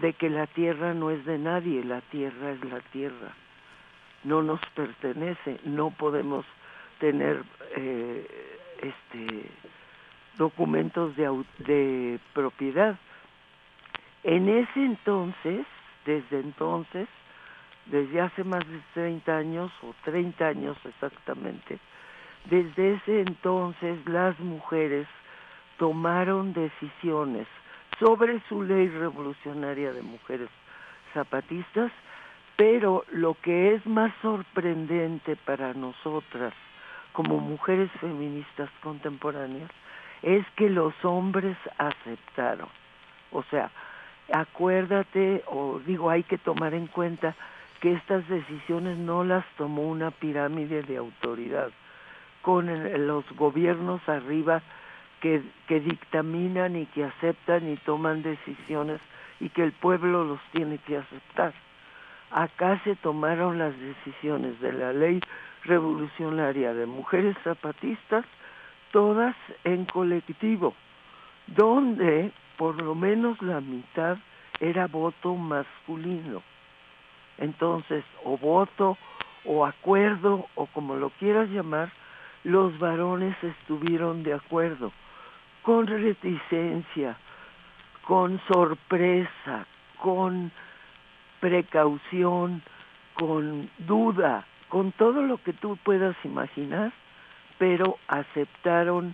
[0.01, 3.33] de que la tierra no es de nadie, la tierra es la tierra,
[4.23, 6.45] no nos pertenece, no podemos
[6.99, 7.43] tener
[7.75, 8.25] eh,
[8.81, 9.49] este
[10.37, 12.97] documentos de, propiedad.
[14.23, 15.65] En ese entonces,
[16.05, 17.07] desde entonces,
[17.87, 21.79] desde hace más de 30 años o 30 años exactamente,
[22.45, 25.07] desde ese entonces las mujeres
[25.77, 27.47] tomaron decisiones
[27.99, 30.49] sobre su ley revolucionaria de mujeres
[31.13, 31.91] zapatistas,
[32.55, 36.53] pero lo que es más sorprendente para nosotras
[37.13, 39.69] como mujeres feministas contemporáneas
[40.23, 42.67] es que los hombres aceptaron.
[43.31, 43.71] O sea,
[44.31, 47.35] acuérdate, o digo, hay que tomar en cuenta
[47.79, 51.71] que estas decisiones no las tomó una pirámide de autoridad,
[52.41, 52.67] con
[53.07, 54.61] los gobiernos arriba
[55.19, 58.99] que, que dictaminan y que aceptan y toman decisiones
[59.39, 61.53] y que el pueblo los tiene que aceptar.
[62.29, 65.19] Acá se tomaron las decisiones de la ley
[65.63, 68.25] revolucionaria de mujeres zapatistas,
[68.91, 70.73] todas en colectivo,
[71.47, 74.17] donde por lo menos la mitad
[74.59, 76.43] era voto masculino.
[77.37, 78.97] Entonces, o voto,
[79.45, 81.91] o acuerdo, o como lo quieras llamar,
[82.43, 84.91] los varones estuvieron de acuerdo
[85.63, 87.17] con reticencia,
[88.03, 89.65] con sorpresa,
[89.97, 90.51] con
[91.39, 92.61] precaución,
[93.13, 96.91] con duda, con todo lo que tú puedas imaginar,
[97.61, 99.13] pero aceptaron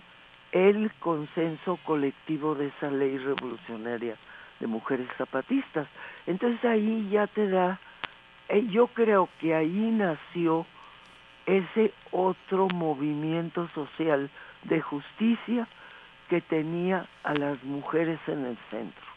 [0.52, 4.16] el consenso colectivo de esa ley revolucionaria
[4.58, 5.86] de mujeres zapatistas.
[6.26, 7.78] Entonces ahí ya te da,
[8.48, 10.64] eh, yo creo que ahí nació
[11.44, 14.30] ese otro movimiento social
[14.62, 15.68] de justicia
[16.30, 19.07] que tenía a las mujeres en el centro.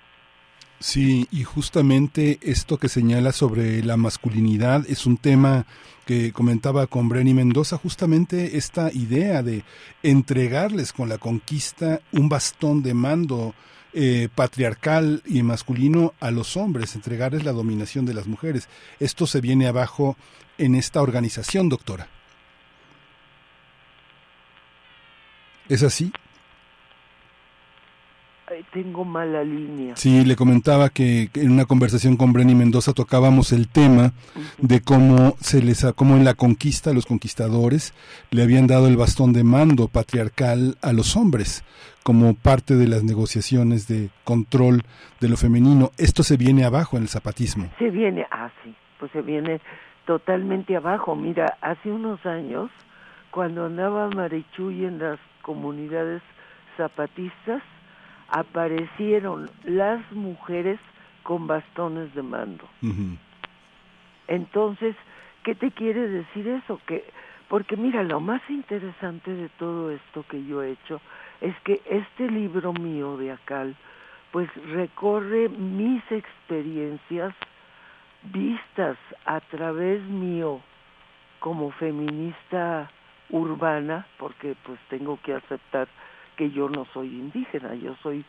[0.79, 5.67] Sí, y justamente esto que señala sobre la masculinidad es un tema
[6.05, 9.63] que comentaba con Brenny Mendoza, justamente esta idea de
[10.01, 13.53] entregarles con la conquista un bastón de mando
[13.93, 18.67] eh, patriarcal y masculino a los hombres, entregarles la dominación de las mujeres.
[18.99, 20.17] Esto se viene abajo
[20.57, 22.07] en esta organización, doctora.
[25.69, 26.11] ¿Es así?
[28.73, 29.95] Tengo mala línea.
[29.95, 34.11] Sí, le comentaba que, en una conversación con Brenny Mendoza tocábamos el tema
[34.57, 37.93] de cómo se les cómo en la conquista los conquistadores
[38.29, 41.63] le habían dado el bastón de mando patriarcal a los hombres
[42.03, 44.81] como parte de las negociaciones de control
[45.19, 45.91] de lo femenino.
[45.97, 47.69] Esto se viene abajo en el zapatismo.
[47.79, 49.61] Se viene, ah, sí, pues se viene
[50.05, 51.15] totalmente abajo.
[51.15, 52.69] Mira, hace unos años,
[53.29, 56.21] cuando andaba Marichuy en las comunidades
[56.77, 57.61] zapatistas,
[58.31, 60.79] aparecieron las mujeres
[61.23, 62.63] con bastones de mando.
[64.27, 64.95] Entonces,
[65.43, 66.79] ¿qué te quiere decir eso?
[66.87, 67.05] Que
[67.49, 71.01] porque mira, lo más interesante de todo esto que yo he hecho
[71.41, 73.75] es que este libro mío de Acal
[74.31, 77.33] pues recorre mis experiencias
[78.23, 80.61] vistas a través mío
[81.39, 82.89] como feminista
[83.29, 85.89] urbana, porque pues tengo que aceptar
[86.35, 88.25] que yo no soy indígena, yo soy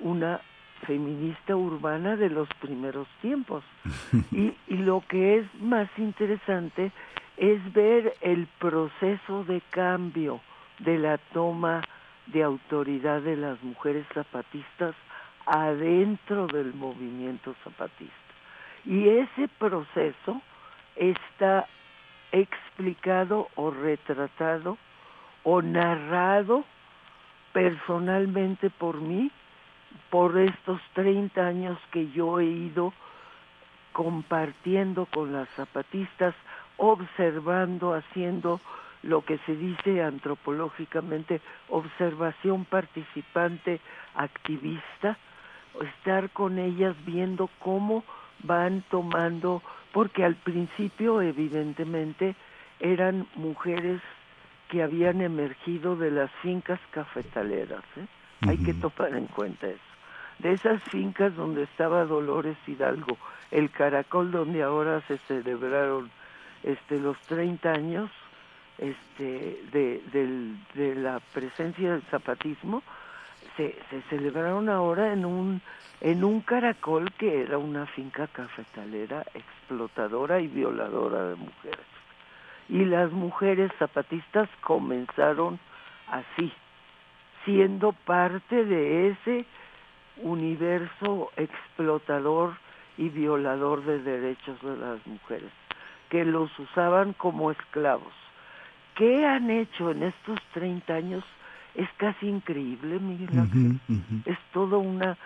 [0.00, 0.40] una
[0.86, 3.64] feminista urbana de los primeros tiempos.
[4.32, 6.92] y, y lo que es más interesante
[7.36, 10.40] es ver el proceso de cambio
[10.78, 11.82] de la toma
[12.26, 14.94] de autoridad de las mujeres zapatistas
[15.46, 18.14] adentro del movimiento zapatista.
[18.84, 20.40] Y ese proceso
[20.96, 21.66] está
[22.32, 24.78] explicado o retratado
[25.44, 26.64] o narrado
[27.52, 29.30] personalmente por mí
[30.10, 32.92] por estos 30 años que yo he ido
[33.92, 36.34] compartiendo con las zapatistas,
[36.76, 38.60] observando, haciendo
[39.02, 43.80] lo que se dice antropológicamente observación participante
[44.14, 45.18] activista,
[45.80, 48.04] estar con ellas viendo cómo
[48.42, 52.34] van tomando, porque al principio evidentemente
[52.80, 54.00] eran mujeres
[54.72, 58.06] que habían emergido de las fincas cafetaleras, ¿eh?
[58.48, 59.78] hay que tomar en cuenta eso.
[60.38, 63.18] De esas fincas donde estaba Dolores Hidalgo,
[63.50, 66.10] el caracol donde ahora se celebraron
[66.62, 68.10] este los 30 años
[68.78, 72.82] este de, la presencia del zapatismo,
[73.58, 75.60] se, se celebraron ahora en un
[76.00, 82.01] en un caracol que era una finca cafetalera explotadora y violadora de mujeres.
[82.72, 85.58] Y las mujeres zapatistas comenzaron
[86.08, 86.50] así,
[87.44, 89.44] siendo parte de ese
[90.22, 92.54] universo explotador
[92.96, 95.52] y violador de derechos de las mujeres,
[96.08, 98.14] que los usaban como esclavos.
[98.94, 101.24] ¿Qué han hecho en estos 30 años?
[101.74, 103.80] Es casi increíble, Miguel Ángel.
[104.24, 105.18] Es todo una,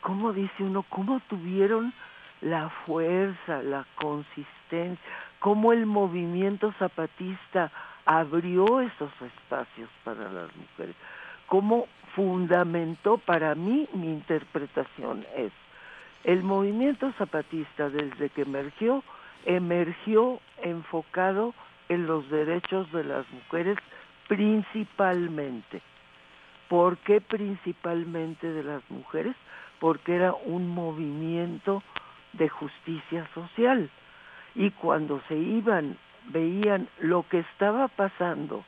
[0.00, 0.86] ¿cómo dice uno?
[0.88, 1.92] ¿Cómo tuvieron
[2.40, 5.04] la fuerza, la consistencia?
[5.44, 7.70] ¿Cómo el movimiento zapatista
[8.06, 10.96] abrió esos espacios para las mujeres?
[11.48, 15.52] ¿Cómo fundamentó para mí mi interpretación es
[16.24, 19.04] el movimiento zapatista desde que emergió
[19.44, 21.52] emergió enfocado
[21.90, 23.76] en los derechos de las mujeres
[24.28, 25.82] principalmente.
[26.70, 29.36] ¿Por qué principalmente de las mujeres?
[29.78, 31.82] Porque era un movimiento
[32.32, 33.90] de justicia social.
[34.54, 35.96] Y cuando se iban,
[36.28, 38.64] veían lo que estaba pasando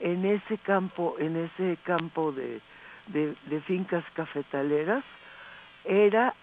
[0.00, 2.60] en ese campo, en ese campo de,
[3.08, 5.04] de, de fincas cafetaleras,
[5.84, 6.34] era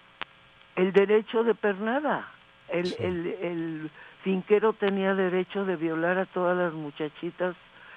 [0.75, 2.27] el derecho de pernada.
[2.69, 3.91] El, el, el
[4.23, 7.55] finquero tenía derecho de violar a todas las muchachitas,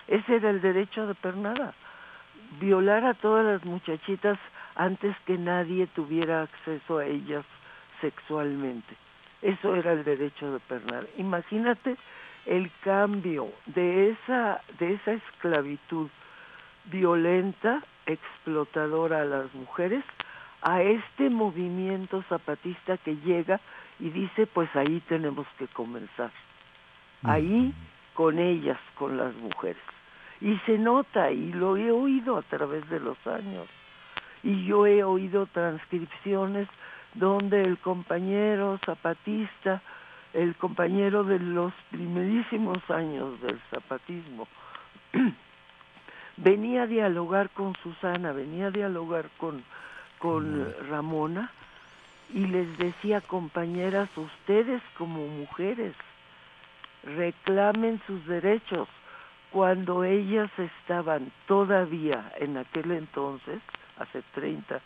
[0.09, 1.75] ese era el derecho de pernada,
[2.61, 4.39] violar a todas las muchachitas
[4.75, 7.45] antes que nadie tuviera acceso a ellas
[8.01, 8.97] sexualmente.
[9.45, 11.05] Eso era el derecho de pernada.
[11.19, 11.97] Imagínate
[12.47, 16.09] el cambio de esa, de esa esclavitud
[16.87, 20.03] violenta, explotadora a las mujeres,
[20.63, 23.61] a este movimiento zapatista que llega
[24.01, 26.31] y dice, pues ahí tenemos que comenzar.
[27.23, 27.75] Ahí
[28.15, 29.83] con ellas, con las mujeres.
[30.41, 33.67] Y se nota, y lo he oído a través de los años.
[34.43, 36.67] Y yo he oído transcripciones
[37.15, 39.83] donde el compañero zapatista,
[40.33, 44.49] el compañero de los primerísimos años del zapatismo,
[46.37, 49.63] venía a dialogar con Susana, venía a dialogar con,
[50.19, 51.51] con Ramona
[52.33, 55.95] y les decía, compañeras, ustedes como mujeres,
[57.05, 58.89] reclamen sus derechos
[59.51, 63.61] cuando ellas estaban todavía en aquel entonces,
[63.99, 64.81] hace 30,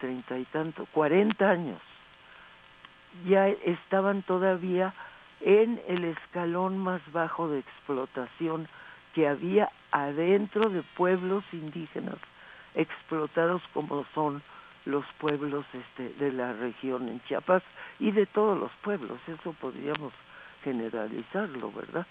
[0.00, 1.80] 30 y tanto, 40 años,
[3.26, 4.94] ya estaban todavía
[5.40, 8.68] en el escalón más bajo de explotación
[9.14, 12.16] que había adentro de pueblos indígenas
[12.76, 14.42] explotados como son
[14.84, 17.62] los pueblos este, de la región en Chiapas
[17.98, 20.12] y de todos los pueblos, eso podríamos
[20.62, 22.06] generalizarlo, ¿verdad?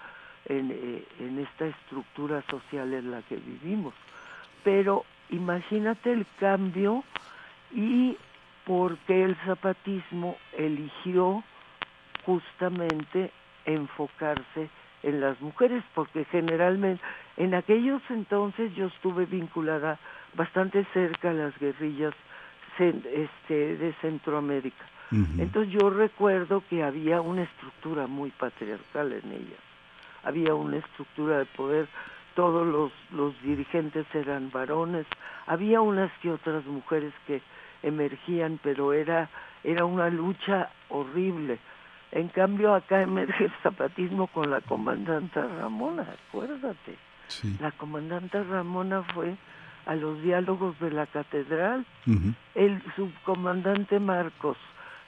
[0.46, 3.94] En, eh, en esta estructura social en la que vivimos.
[4.64, 7.04] Pero imagínate el cambio
[7.76, 8.18] y
[8.66, 11.44] por qué el zapatismo eligió
[12.26, 13.32] justamente
[13.66, 14.70] enfocarse
[15.04, 17.04] en las mujeres, porque generalmente
[17.38, 20.00] en aquellos entonces yo estuve vinculada
[20.36, 22.14] bastante cerca a las guerrillas
[22.80, 24.86] este, de Centroamérica.
[25.12, 29.62] Entonces yo recuerdo que había una estructura muy patriarcal en ellas,
[30.24, 31.88] había una estructura de poder,
[32.34, 35.06] todos los, los dirigentes eran varones,
[35.46, 37.42] había unas que otras mujeres que
[37.86, 39.30] emergían, pero era,
[39.64, 41.60] era una lucha horrible.
[42.12, 46.98] En cambio acá emerge el zapatismo con la comandante Ramona, acuérdate.
[47.60, 49.36] La comandante Ramona fue
[49.86, 51.86] a los diálogos de la catedral,
[52.56, 54.58] el subcomandante Marcos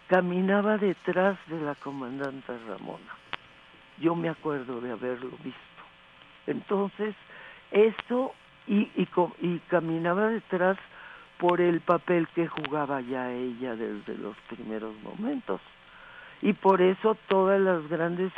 [0.07, 3.13] caminaba detrás de la comandante Ramona.
[3.99, 5.61] Yo me acuerdo de haberlo visto.
[6.45, 7.15] Entonces,
[7.71, 8.33] eso,
[8.67, 9.07] y, y,
[9.41, 10.77] y caminaba detrás
[11.39, 15.61] por el papel que jugaba ya ella desde los primeros momentos.
[16.41, 18.31] Y por eso todas las grandes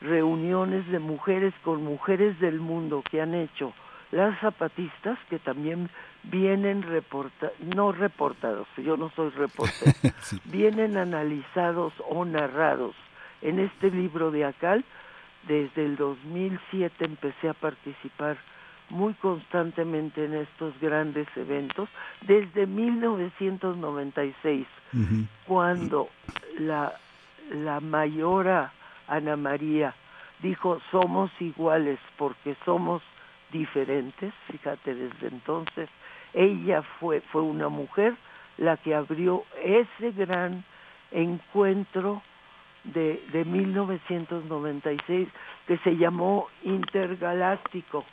[0.00, 3.72] reuniones de mujeres con mujeres del mundo que han hecho
[4.12, 5.90] las zapatistas, que también
[6.24, 9.92] vienen reportados, no reportados, yo no soy reportero,
[10.44, 12.94] vienen analizados o narrados
[13.42, 14.84] en este libro de Acal.
[15.48, 18.36] Desde el 2007 empecé a participar
[18.90, 21.88] muy constantemente en estos grandes eventos,
[22.22, 24.66] desde 1996,
[25.46, 26.08] cuando
[26.58, 26.92] la,
[27.50, 28.72] la mayora
[29.08, 29.94] Ana María
[30.40, 33.02] dijo somos iguales porque somos
[33.52, 35.88] diferentes, fíjate desde entonces,
[36.34, 38.14] ella fue, fue una mujer
[38.58, 40.64] la que abrió ese gran
[41.10, 42.22] encuentro
[42.84, 45.28] de, de 1996
[45.66, 48.04] que se llamó Intergaláctico,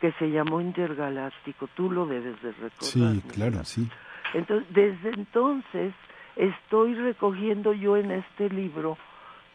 [0.00, 2.80] Que se llamó Intergaláctico, tú lo debes de recordar.
[2.80, 3.88] Sí, claro, sí.
[4.34, 5.92] Entonces, desde entonces
[6.36, 8.96] estoy recogiendo yo en este libro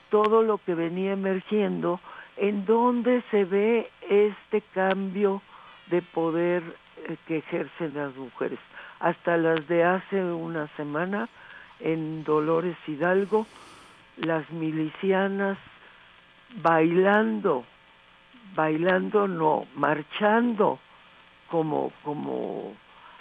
[0.10, 2.00] todo lo que venía emergiendo,
[2.38, 5.42] en donde se ve este cambio
[5.90, 6.62] de poder
[7.08, 8.60] eh, que ejercen las mujeres.
[9.00, 11.30] Hasta las de hace una semana
[11.80, 13.48] en Dolores Hidalgo,
[14.18, 15.58] las milicianas
[16.62, 17.66] bailando,
[18.56, 20.80] bailando no, marchando
[21.50, 22.76] como como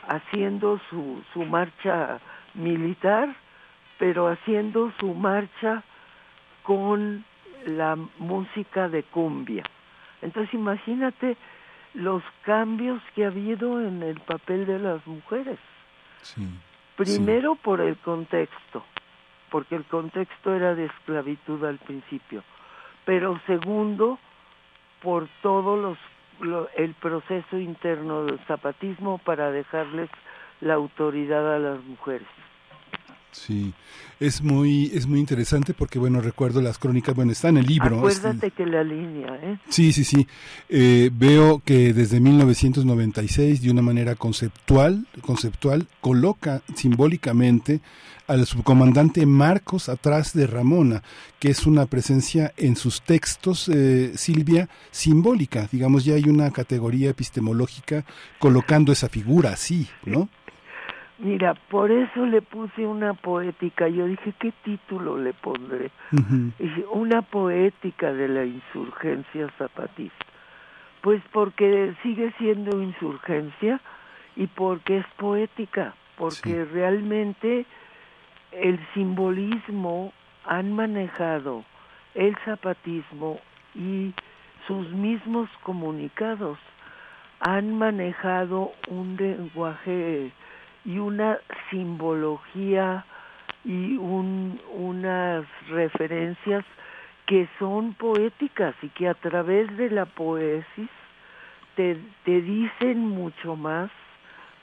[0.09, 2.21] haciendo su, su marcha
[2.55, 3.35] militar,
[3.99, 5.83] pero haciendo su marcha
[6.63, 7.25] con
[7.67, 9.63] la música de cumbia.
[10.23, 11.37] Entonces imagínate
[11.95, 15.59] los cambios que ha habido en el papel de las mujeres.
[16.97, 18.85] Primero por el contexto,
[19.51, 22.45] porque el contexto era de esclavitud al principio,
[23.05, 24.19] pero segundo
[25.03, 25.99] por todo los,
[26.41, 30.11] lo- el proceso interno del zapatismo para dejarles
[30.61, 32.29] la autoridad a las mujeres.
[33.33, 33.73] Sí,
[34.21, 37.99] es muy, es muy interesante porque, bueno, recuerdo las crónicas, bueno, está en el libro.
[37.99, 39.59] Acuérdate que la línea, ¿eh?
[39.69, 40.27] Sí, sí, sí.
[40.69, 47.81] Eh, veo que desde 1996, de una manera conceptual, conceptual, coloca simbólicamente
[48.27, 51.03] al subcomandante Marcos atrás de Ramona,
[51.39, 55.69] que es una presencia en sus textos, eh, Silvia, simbólica.
[55.73, 58.05] Digamos, ya hay una categoría epistemológica
[58.39, 60.29] colocando esa figura así, ¿no?
[61.23, 63.87] Mira, por eso le puse una poética.
[63.87, 65.93] Yo dije, ¿qué título le pondré?
[66.11, 70.27] Dije, una poética de la insurgencia zapatista.
[71.01, 73.81] Pues porque sigue siendo insurgencia
[74.35, 77.67] y porque es poética, porque realmente
[78.51, 80.13] el simbolismo
[80.45, 81.65] han manejado
[82.17, 83.39] el zapatismo
[83.77, 84.13] y
[84.67, 86.59] sus mismos comunicados
[87.39, 90.33] han manejado un lenguaje
[90.85, 91.39] y una
[91.71, 93.05] simbología
[93.65, 96.65] y un, unas referencias
[97.27, 100.91] que son poéticas y que a través de la poesis
[101.77, 103.91] te, te dicen mucho más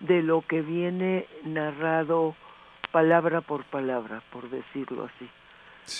[0.02, 2.36] de lo que viene narrado
[2.92, 5.30] palabra por palabra, por decirlo así.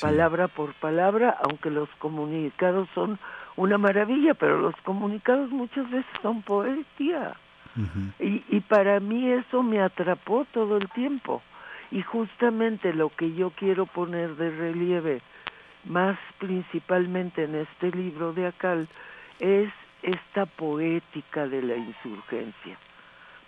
[0.02, 3.18] Palabra por palabra, aunque los comunicados son
[3.56, 7.36] una maravilla, pero los comunicados muchas veces son poesía.
[8.20, 11.42] Y, y para mí eso me atrapó todo el tiempo.
[11.92, 15.22] Y justamente lo que yo quiero poner de relieve,
[15.86, 18.88] más principalmente en este libro de Acal,
[19.40, 19.72] es
[20.04, 22.78] esta poética de la insurgencia.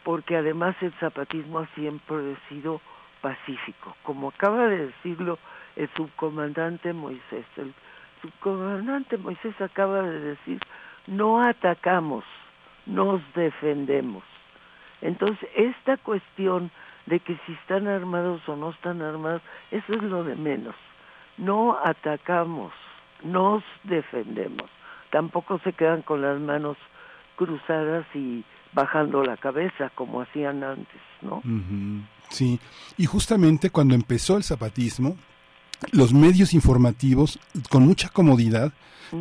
[0.04, 2.82] Porque además el zapatismo ha siempre sido
[3.22, 5.38] pacífico, como acaba de decirlo
[5.76, 7.46] el subcomandante Moisés.
[7.58, 7.74] El
[8.22, 10.60] subcomandante Moisés acaba de decir,
[11.08, 12.24] no atacamos,
[12.86, 14.24] nos defendemos.
[15.02, 16.72] Entonces, esta cuestión
[17.06, 20.76] de que si están armados o no están armados, eso es lo de menos.
[21.38, 22.72] No atacamos,
[23.24, 24.70] nos defendemos.
[25.10, 26.78] Tampoco se quedan con las manos
[27.36, 28.44] cruzadas y
[28.74, 31.42] bajando la cabeza como hacían antes, ¿no?
[32.30, 32.60] Sí,
[32.98, 35.18] y justamente cuando empezó el zapatismo,
[35.92, 38.74] los medios informativos, con mucha comodidad,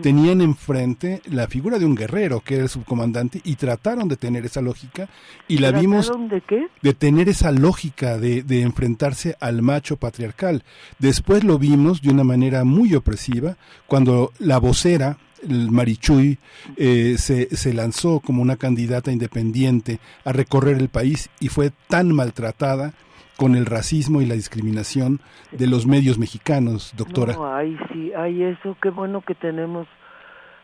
[0.02, 4.44] tenían enfrente la figura de un guerrero, que era el subcomandante, y trataron de tener
[4.44, 5.08] esa lógica,
[5.48, 6.66] y la vimos ¿Trataron de qué?
[6.80, 10.62] de tener esa lógica de, de enfrentarse al macho patriarcal.
[10.98, 13.56] Después lo vimos de una manera muy opresiva,
[13.86, 16.38] cuando la vocera el Marichuy
[16.76, 22.14] eh, se, se lanzó como una candidata independiente a recorrer el país y fue tan
[22.14, 22.92] maltratada
[23.40, 25.18] con el racismo y la discriminación
[25.50, 27.32] de los medios mexicanos, doctora.
[27.32, 29.88] No, ay, sí, ay, eso, qué bueno que tenemos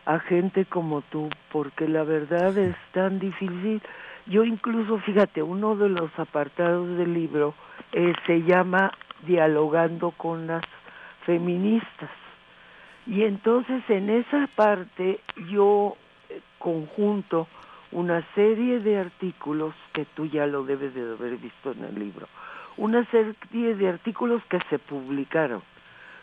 [0.05, 3.80] a gente como tú, porque la verdad es tan difícil.
[4.26, 7.55] Yo incluso, fíjate, uno de los apartados del libro
[7.92, 8.92] eh, se llama
[9.26, 10.62] Dialogando con las
[11.24, 12.10] feministas.
[13.06, 15.96] Y entonces en esa parte yo
[16.28, 17.48] eh, conjunto
[17.92, 22.28] una serie de artículos que tú ya lo debes de haber visto en el libro,
[22.76, 25.62] una serie de artículos que se publicaron,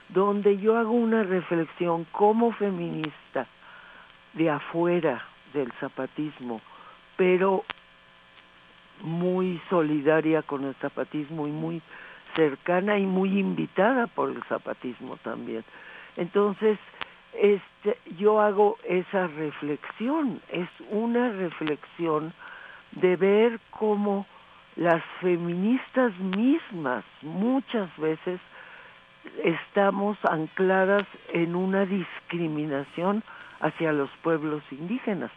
[0.10, 3.48] donde yo hago una reflexión como feminista
[4.34, 6.62] de afuera del zapatismo,
[7.18, 7.64] pero
[9.02, 11.82] muy solidaria con el zapatismo y muy
[12.36, 15.64] cercana y muy invitada por el zapatismo también.
[16.18, 16.78] Entonces,
[17.34, 22.34] este, yo hago esa reflexión, es una reflexión
[22.92, 24.28] de ver cómo
[24.76, 28.40] las feministas mismas muchas veces
[29.44, 33.24] estamos ancladas en una discriminación
[33.60, 35.32] hacia los pueblos indígenas.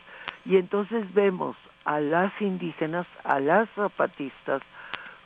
[0.45, 4.63] Y entonces vemos a las indígenas, a las zapatistas,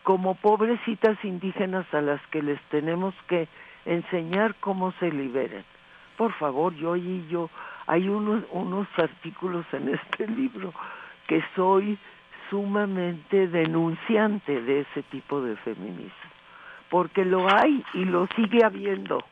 [0.02, 3.48] como pobrecitas indígenas a las que les tenemos que
[3.84, 5.64] enseñar cómo se liberen.
[6.16, 7.48] Por favor, yo y yo,
[7.86, 10.72] hay unos, unos artículos en este libro
[11.26, 11.98] que soy
[12.50, 16.10] sumamente denunciante de ese tipo de feminismo,
[16.90, 19.24] porque lo hay y lo sigue habiendo.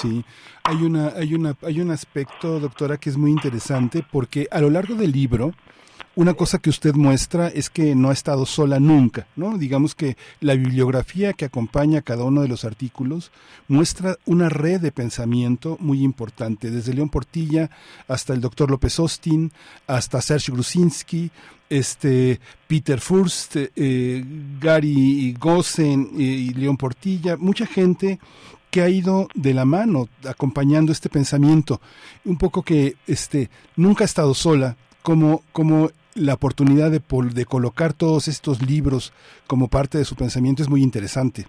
[0.00, 0.24] Sí,
[0.64, 4.70] hay una, hay una, hay un aspecto, doctora, que es muy interesante porque a lo
[4.70, 5.52] largo del libro
[6.18, 9.56] una cosa que usted muestra es que no ha estado sola nunca, ¿no?
[9.56, 13.30] Digamos que la bibliografía que acompaña cada uno de los artículos
[13.68, 17.70] muestra una red de pensamiento muy importante, desde León Portilla
[18.08, 19.52] hasta el doctor López Austin,
[19.86, 21.30] hasta Serge Grusinski,
[21.70, 24.24] este Peter Furst, eh,
[24.60, 28.18] Gary Gossen eh, y León Portilla, mucha gente
[28.72, 31.80] que ha ido de la mano acompañando este pensamiento,
[32.24, 37.00] un poco que este nunca ha estado sola, como, como la oportunidad de,
[37.34, 39.12] de colocar todos estos libros
[39.46, 41.46] como parte de su pensamiento es muy interesante.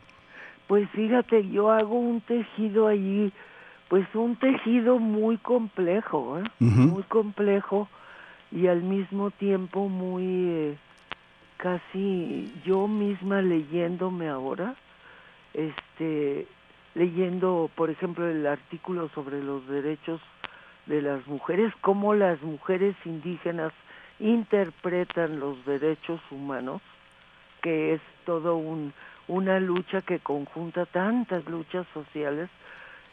[0.67, 3.31] Pues fíjate, yo hago un tejido allí,
[3.87, 6.43] pues un tejido muy complejo, ¿eh?
[6.59, 7.87] muy complejo
[8.51, 10.77] y al mismo tiempo muy eh,
[11.57, 14.75] casi yo misma leyéndome ahora,
[15.53, 16.47] este,
[16.95, 20.21] leyendo, por ejemplo, el artículo sobre los derechos
[20.85, 23.73] de las mujeres, cómo las mujeres indígenas
[24.19, 26.81] interpretan los derechos humanos,
[27.61, 28.93] que es todo un,
[29.27, 32.49] una lucha que conjunta tantas luchas sociales,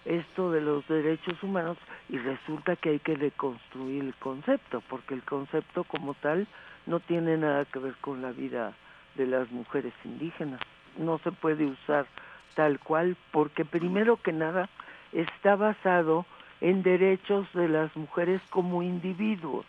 [0.04, 1.78] esto de los derechos humanos,
[2.08, 6.46] y resulta que hay que deconstruir el concepto, porque el concepto como tal
[6.86, 8.72] no tiene nada que ver con la vida
[9.16, 10.60] de las mujeres indígenas.
[10.96, 12.06] No se puede usar
[12.54, 14.68] tal cual, porque primero que nada
[15.12, 16.24] está basado
[16.60, 19.66] en derechos de las mujeres como individuos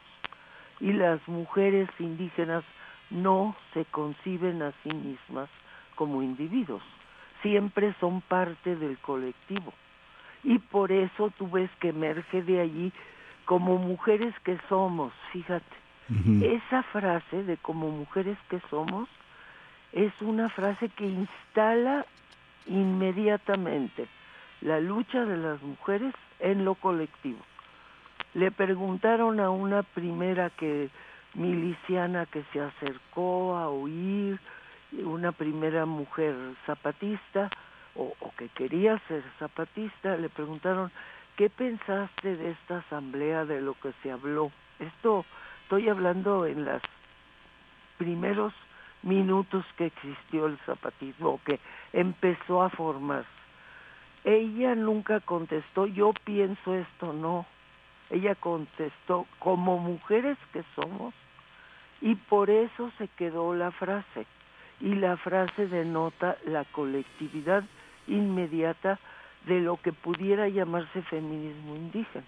[0.79, 2.63] y las mujeres indígenas
[3.09, 5.49] no se conciben a sí mismas
[5.95, 6.83] como individuos,
[7.41, 9.73] siempre son parte del colectivo.
[10.43, 12.93] Y por eso tú ves que emerge de allí
[13.45, 15.65] como mujeres que somos, fíjate.
[16.41, 19.09] Esa frase de como mujeres que somos
[19.91, 22.05] es una frase que instala
[22.65, 24.07] inmediatamente
[24.61, 27.39] la lucha de las mujeres en lo colectivo.
[28.37, 30.91] Le preguntaron a una primera que
[31.33, 34.39] miliciana que se acercó a oír,
[34.91, 36.35] una primera mujer
[36.67, 37.49] zapatista
[37.95, 40.91] o, o que quería ser zapatista, le preguntaron,
[41.35, 44.51] ¿qué pensaste de esta asamblea, de lo que se habló?
[44.77, 45.25] Esto
[45.63, 46.83] estoy hablando en los
[47.97, 48.53] primeros
[49.01, 51.59] minutos que existió el zapatismo, que
[51.91, 53.27] empezó a formarse.
[54.25, 57.47] Ella nunca contestó, yo pienso esto, no.
[58.09, 61.13] Ella contestó, como mujeres que somos,
[62.01, 64.25] y por eso se quedó la frase.
[64.79, 67.63] Y la frase denota la colectividad
[68.07, 68.99] inmediata
[69.45, 72.25] de lo que pudiera llamarse feminismo indígena.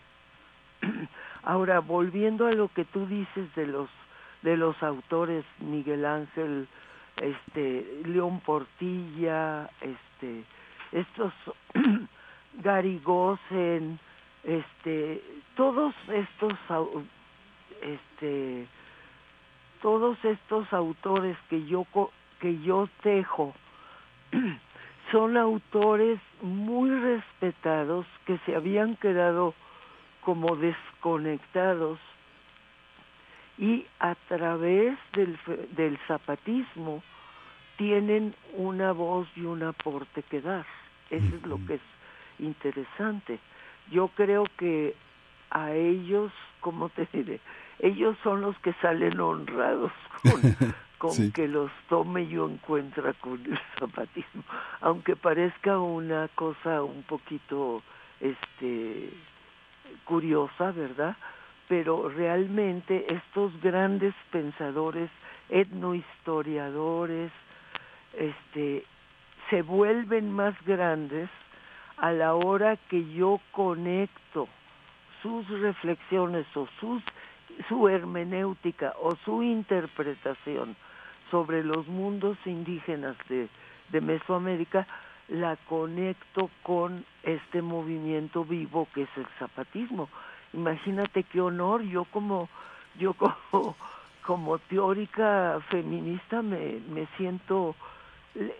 [1.44, 3.90] Ahora, volviendo a lo que tú dices de los
[4.42, 6.68] de los autores Miguel Ángel,
[7.22, 10.44] este León Portilla, este
[10.92, 11.34] estos
[12.64, 14.00] Gary Gossen,
[14.44, 15.22] este
[15.56, 16.54] todos estos
[17.82, 18.68] este
[19.82, 21.86] todos estos autores que yo
[22.40, 23.54] que yo tejo
[25.12, 29.54] son autores muy respetados que se habían quedado
[30.22, 32.00] como desconectados
[33.58, 35.38] y a través del,
[35.76, 37.04] del zapatismo
[37.78, 40.66] tienen una voz y un aporte que dar.
[41.10, 41.82] Eso es lo que es
[42.40, 43.40] interesante.
[43.92, 44.96] Yo creo que
[45.52, 47.40] a ellos, ¿cómo te diré?
[47.80, 49.92] Ellos son los que salen honrados
[50.98, 54.44] con, que los tome yo encuentra con el zapatismo,
[54.82, 57.82] aunque parezca una cosa un poquito
[58.20, 59.10] este
[60.06, 61.16] curiosa, ¿verdad?
[61.68, 65.10] Pero realmente estos grandes pensadores,
[65.50, 67.32] etnohistoriadores,
[68.14, 68.84] este
[69.50, 71.30] se vuelven más grandes
[72.02, 74.48] a la hora que yo conecto
[75.22, 77.04] sus reflexiones o sus,
[77.68, 80.76] su hermenéutica o su interpretación
[81.30, 83.50] sobre los mundos indígenas de,
[83.90, 84.88] de Mesoamérica,
[85.28, 90.10] la conecto con este movimiento vivo que es el zapatismo.
[90.54, 92.50] Imagínate qué honor, yo como,
[92.98, 93.76] yo como,
[94.26, 97.76] como teórica feminista me, me siento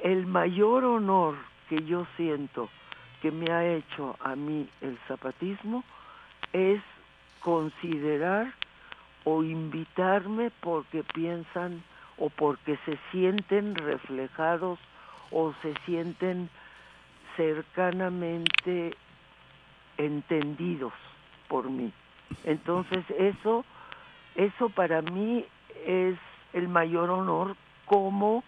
[0.04, 1.36] el mayor honor
[1.70, 2.70] que yo siento
[3.22, 5.84] que me ha hecho a mí el zapatismo
[6.54, 6.82] es
[7.40, 8.54] considerar
[9.24, 11.84] o invitarme porque piensan
[12.18, 14.80] o porque se sienten reflejados
[15.32, 16.50] o se sienten
[17.36, 18.96] cercanamente
[19.98, 20.94] entendidos
[21.48, 21.92] por mí.
[22.44, 23.66] Entonces eso
[24.36, 25.46] eso para mí
[25.86, 26.18] es
[26.54, 28.44] el mayor honor como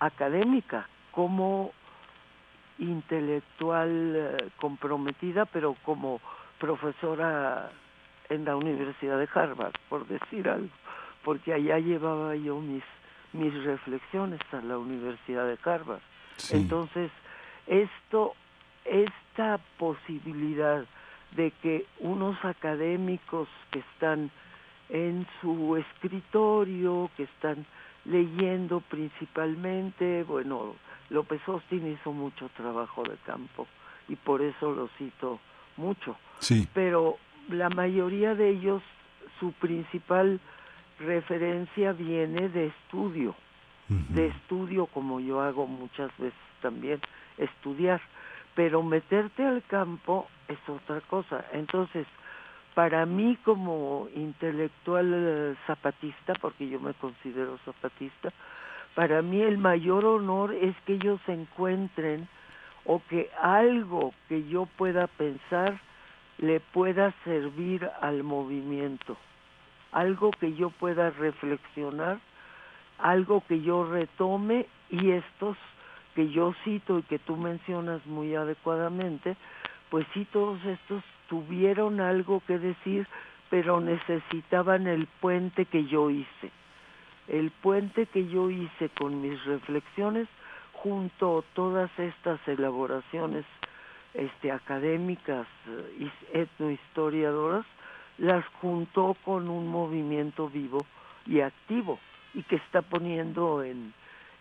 [0.00, 1.72] académica, como
[2.78, 6.20] intelectual eh, comprometida, pero como
[6.58, 7.70] profesora
[8.28, 10.68] en la Universidad de Harvard, por decir algo,
[11.24, 12.84] porque allá llevaba yo mis
[13.32, 16.00] mis reflexiones a la Universidad de Harvard.
[16.50, 17.10] Entonces,
[17.66, 18.34] esto
[18.84, 20.84] esta posibilidad
[21.32, 24.30] de que unos académicos que están
[24.88, 27.66] en su escritorio, que están
[28.06, 30.74] leyendo principalmente, bueno,
[31.10, 33.66] López Austin hizo mucho trabajo de campo
[34.08, 35.38] y por eso lo cito
[35.76, 36.16] mucho.
[36.38, 36.68] Sí.
[36.74, 37.16] Pero
[37.48, 38.82] la mayoría de ellos,
[39.40, 40.40] su principal
[40.98, 43.34] referencia viene de estudio,
[43.88, 47.00] de estudio como yo hago muchas veces también,
[47.38, 48.02] estudiar,
[48.54, 51.44] pero meterte al campo es otra cosa.
[51.52, 52.06] Entonces,
[52.74, 58.32] para mí como intelectual eh, zapatista, porque yo me considero zapatista,
[58.98, 62.26] para mí el mayor honor es que ellos encuentren
[62.84, 65.80] o que algo que yo pueda pensar
[66.38, 69.16] le pueda servir al movimiento,
[69.92, 72.18] algo que yo pueda reflexionar,
[72.98, 75.56] algo que yo retome y estos
[76.16, 79.36] que yo cito y que tú mencionas muy adecuadamente,
[79.90, 83.06] pues sí todos estos tuvieron algo que decir,
[83.48, 86.50] pero necesitaban el puente que yo hice.
[87.28, 90.28] El puente que yo hice con mis reflexiones
[90.72, 93.44] junto a todas estas elaboraciones
[94.14, 95.46] este, académicas
[95.98, 97.66] y eh, etnohistoriadoras,
[98.18, 100.84] las juntó con un movimiento vivo
[101.26, 101.98] y activo
[102.34, 103.92] y que está poniendo en,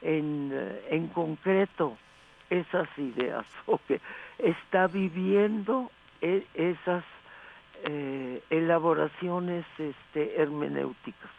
[0.01, 1.98] en, eh, en concreto
[2.49, 3.99] esas ideas o que
[4.40, 5.91] está viviendo
[6.22, 7.03] e, esas
[7.83, 11.32] eh, elaboraciones este, hermenéuticas.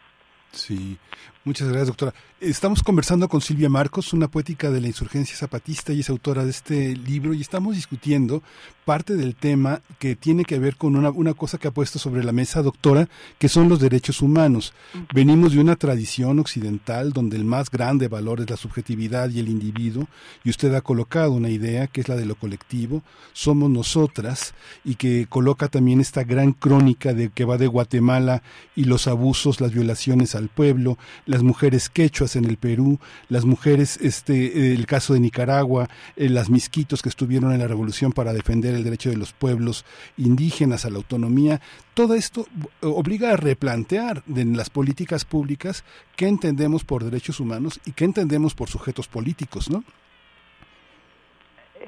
[0.52, 0.99] Sí,
[1.44, 2.15] muchas gracias, doctora.
[2.41, 6.51] Estamos conversando con Silvia Marcos, una poética de la insurgencia zapatista y es autora de
[6.51, 8.44] este libro, y estamos discutiendo
[8.85, 12.23] parte del tema que tiene que ver con una, una cosa que ha puesto sobre
[12.23, 14.73] la mesa, doctora, que son los derechos humanos.
[15.12, 19.49] Venimos de una tradición occidental donde el más grande valor es la subjetividad y el
[19.49, 20.07] individuo,
[20.44, 23.02] y usted ha colocado una idea que es la de lo colectivo,
[23.33, 24.55] somos nosotras,
[24.85, 28.43] y que coloca también esta gran crónica de que va de Guatemala
[28.77, 33.99] y los abusos, las violaciones al pueblo, las mujeres quechuas en el Perú, las mujeres,
[34.00, 38.75] este, el caso de Nicaragua, eh, las misquitos que estuvieron en la revolución para defender
[38.75, 39.84] el derecho de los pueblos
[40.17, 41.60] indígenas a la autonomía,
[41.94, 42.47] todo esto
[42.81, 45.84] obliga a replantear en las políticas públicas
[46.17, 49.84] qué entendemos por derechos humanos y qué entendemos por sujetos políticos, ¿no?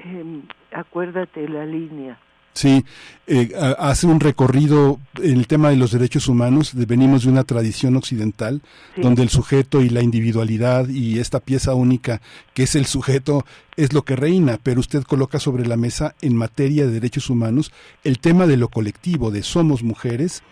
[0.03, 2.19] Em, acuérdate la línea,
[2.53, 2.83] Sí,
[3.27, 6.73] eh, hace un recorrido en el tema de los derechos humanos.
[6.75, 8.61] venimos de una tradición occidental
[8.97, 12.21] donde el sujeto y la individualidad y esta pieza única
[12.53, 13.45] que es el sujeto
[13.77, 17.71] es lo que reina, pero usted coloca sobre la mesa en materia de derechos humanos
[18.03, 20.43] el tema de lo colectivo, de somos mujeres,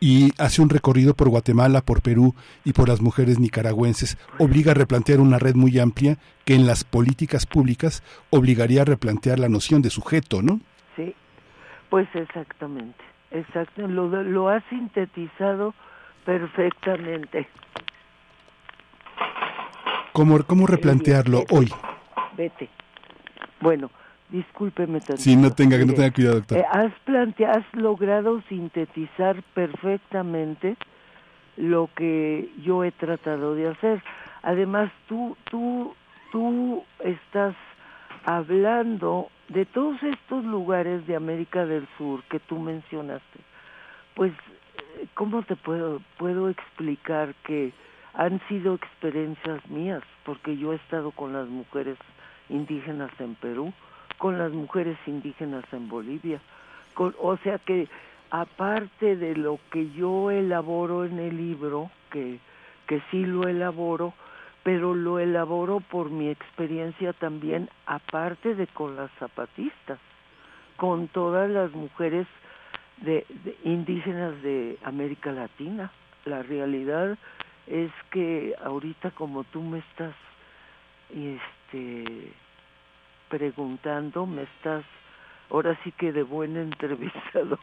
[0.00, 4.16] y hace un recorrido por Guatemala, por Perú y por las mujeres nicaragüenses.
[4.38, 9.38] Obliga a replantear una red muy amplia que en las políticas públicas obligaría a replantear
[9.38, 10.60] la noción de sujeto, ¿no?
[11.90, 15.74] Pues exactamente, exacto, lo, lo ha sintetizado
[16.24, 17.48] perfectamente.
[20.12, 21.72] ¿Cómo, cómo replantearlo hoy?
[22.36, 22.68] Vete.
[23.60, 23.90] Bueno,
[24.28, 25.22] discúlpeme tanto.
[25.22, 26.58] Sí, no tenga, no tenga cuidado, doctor.
[26.58, 30.76] Eh, has, planteado, has logrado sintetizar perfectamente
[31.56, 34.02] lo que yo he tratado de hacer.
[34.42, 35.94] Además, tú, tú,
[36.30, 37.54] tú estás
[38.24, 43.40] hablando de todos estos lugares de América del Sur que tú mencionaste,
[44.14, 44.32] pues,
[45.14, 47.72] ¿cómo te puedo, puedo explicar que
[48.14, 50.02] han sido experiencias mías?
[50.24, 51.96] Porque yo he estado con las mujeres
[52.48, 53.72] indígenas en Perú,
[54.18, 56.40] con las mujeres indígenas en Bolivia,
[56.94, 57.88] con, o sea que
[58.30, 62.38] aparte de lo que yo elaboro en el libro, que,
[62.86, 64.12] que sí lo elaboro,
[64.62, 69.98] pero lo elaboro por mi experiencia también, aparte de con las zapatistas,
[70.76, 72.26] con todas las mujeres
[72.98, 73.24] de,
[73.64, 75.90] indígenas de América Latina.
[76.24, 77.16] La realidad
[77.66, 80.14] es que ahorita como tú me estás
[81.10, 82.32] este
[83.28, 84.84] preguntando, me estás
[85.50, 87.58] ahora sí que de buen entrevistador.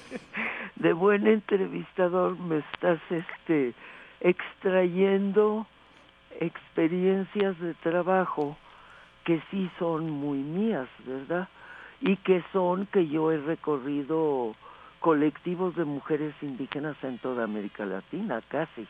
[0.76, 3.74] de buen entrevistador me estás este
[4.20, 5.66] extrayendo
[6.40, 8.56] experiencias de trabajo
[9.24, 11.48] que sí son muy mías, ¿verdad?
[12.00, 14.54] Y que son que yo he recorrido
[15.00, 18.86] colectivos de mujeres indígenas en toda América Latina, casi,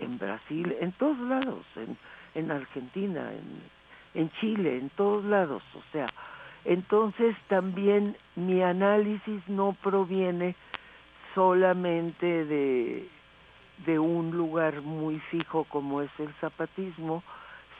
[0.00, 1.96] en, Brasil, en todos lados, en,
[2.34, 6.08] en Argentina, en, en Chile, en todos lados, o sea,
[6.64, 10.54] entonces también mi análisis no proviene
[11.34, 13.08] solamente de
[13.86, 17.22] de un lugar muy fijo como es el zapatismo,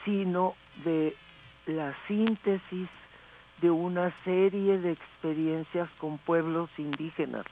[0.05, 1.15] sino de
[1.65, 2.89] la síntesis
[3.61, 7.45] de una serie de experiencias con pueblos indígenas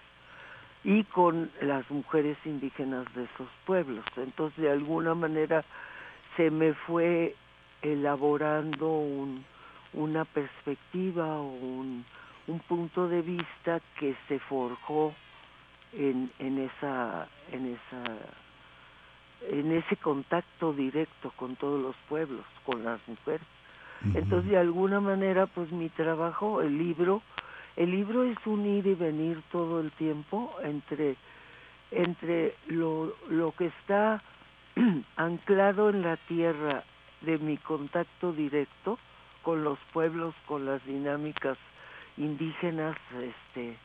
[0.84, 4.06] y con las mujeres indígenas de esos pueblos.
[4.16, 5.66] Entonces, de alguna manera,
[6.38, 7.35] se me fue
[7.82, 9.43] elaborando un,
[9.93, 15.14] una perspectiva o un punto de vista que se forjó
[15.98, 18.03] en, en esa en esa
[19.50, 23.45] en ese contacto directo con todos los pueblos, con las mujeres.
[24.14, 27.22] Entonces, de alguna manera, pues mi trabajo, el libro,
[27.76, 31.16] el libro es un ir y venir todo el tiempo entre,
[31.92, 34.22] entre lo, lo que está
[35.16, 36.84] anclado en la tierra
[37.22, 39.00] de mi contacto directo
[39.42, 41.58] con los pueblos, con las dinámicas
[42.17, 43.77] indígenas, este,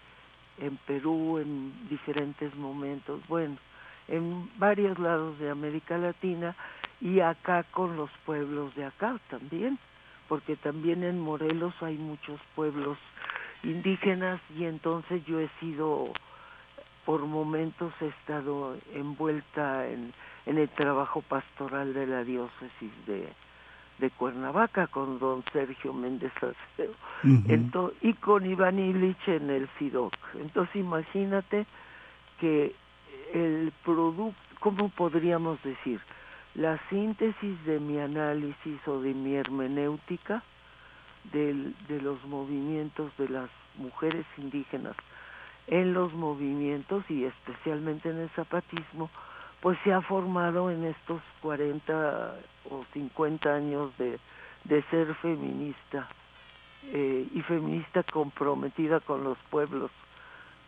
[0.58, 3.56] en Perú en diferentes momentos, bueno,
[4.08, 6.54] en varios lados de América Latina
[7.00, 9.78] y acá con los pueblos de acá también,
[10.28, 12.98] porque también en Morelos hay muchos pueblos
[13.62, 16.12] indígenas y entonces yo he sido,
[17.04, 20.12] por momentos he estado envuelta en,
[20.46, 23.28] en el trabajo pastoral de la diócesis de,
[24.02, 30.12] de Cuernavaca con don Sergio Méndez Acero y con Iván Illich en el FIDOC.
[30.40, 31.66] Entonces imagínate
[32.40, 32.74] que
[33.32, 36.00] el producto, ¿cómo podríamos decir?
[36.56, 40.42] La síntesis de mi análisis o de mi hermenéutica
[41.32, 44.96] de los movimientos de las mujeres indígenas
[45.68, 49.10] en los movimientos y especialmente en el zapatismo,
[49.62, 52.34] pues se ha formado en estos 40
[52.68, 54.18] o 50 años de,
[54.64, 56.08] de ser feminista
[56.92, 59.92] eh, y feminista comprometida con los pueblos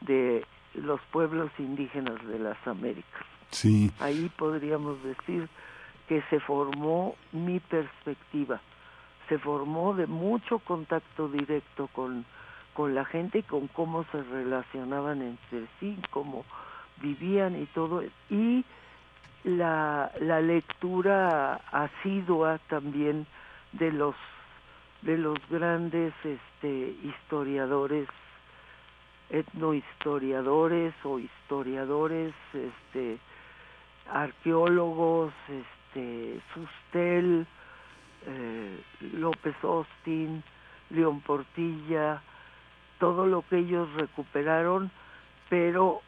[0.00, 3.22] de los pueblos indígenas de las Américas.
[3.50, 3.90] Sí.
[3.98, 5.48] Ahí podríamos decir
[6.08, 8.60] que se formó mi perspectiva,
[9.28, 12.24] se formó de mucho contacto directo con,
[12.74, 16.44] con la gente y con cómo se relacionaban entre sí, cómo
[17.00, 18.64] vivían y todo, y
[19.44, 23.26] la, la lectura asidua también
[23.72, 24.14] de los
[25.02, 28.08] de los grandes este historiadores
[29.28, 33.18] etnohistoriadores o historiadores este
[34.10, 37.46] arqueólogos este Sustel
[38.26, 38.80] eh,
[39.12, 40.42] López Austin
[40.90, 42.22] León Portilla
[42.98, 44.90] todo lo que ellos recuperaron,
[45.48, 46.00] pero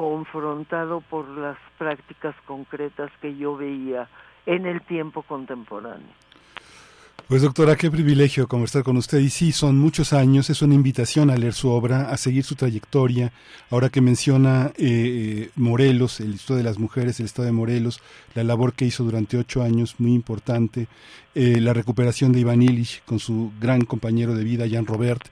[0.00, 4.08] confrontado por las prácticas concretas que yo veía
[4.46, 6.08] en el tiempo contemporáneo.
[7.28, 9.18] Pues doctora, qué privilegio conversar con usted.
[9.18, 12.54] Y sí, son muchos años, es una invitación a leer su obra, a seguir su
[12.54, 13.30] trayectoria.
[13.68, 18.00] Ahora que menciona eh, Morelos, el Estado de las Mujeres, el Estado de Morelos,
[18.34, 20.88] la labor que hizo durante ocho años, muy importante.
[21.34, 25.28] Eh, la recuperación de Iván Illich con su gran compañero de vida, Jan Robert.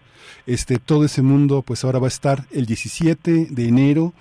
[0.47, 4.13] Este, todo ese mundo, pues ahora va a estar el 17 de enero,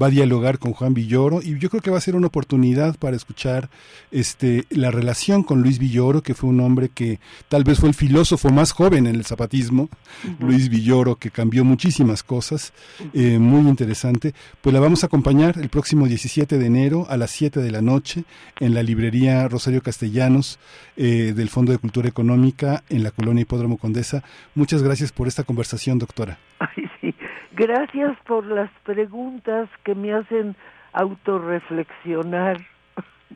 [0.00, 2.96] va a dialogar con Juan Villoro y yo creo que va a ser una oportunidad
[2.96, 3.70] para escuchar
[4.10, 7.94] este, la relación con Luis Villoro, que fue un hombre que tal vez fue el
[7.94, 9.88] filósofo más joven en el zapatismo,
[10.40, 12.72] Luis Villoro, que cambió muchísimas cosas,
[13.12, 14.34] eh, muy interesante.
[14.60, 17.82] Pues la vamos a acompañar el próximo 17 de enero a las 7 de la
[17.82, 18.24] noche
[18.60, 20.58] en la librería Rosario Castellanos
[20.96, 24.22] eh, del Fondo de Cultura Económica en la colonia Hipódromo Condesa.
[24.54, 26.38] Muchas gracias por esta conversación, doctora.
[26.58, 27.14] Ay, sí.
[27.52, 30.56] Gracias por las preguntas que me hacen
[30.92, 32.58] autorreflexionar.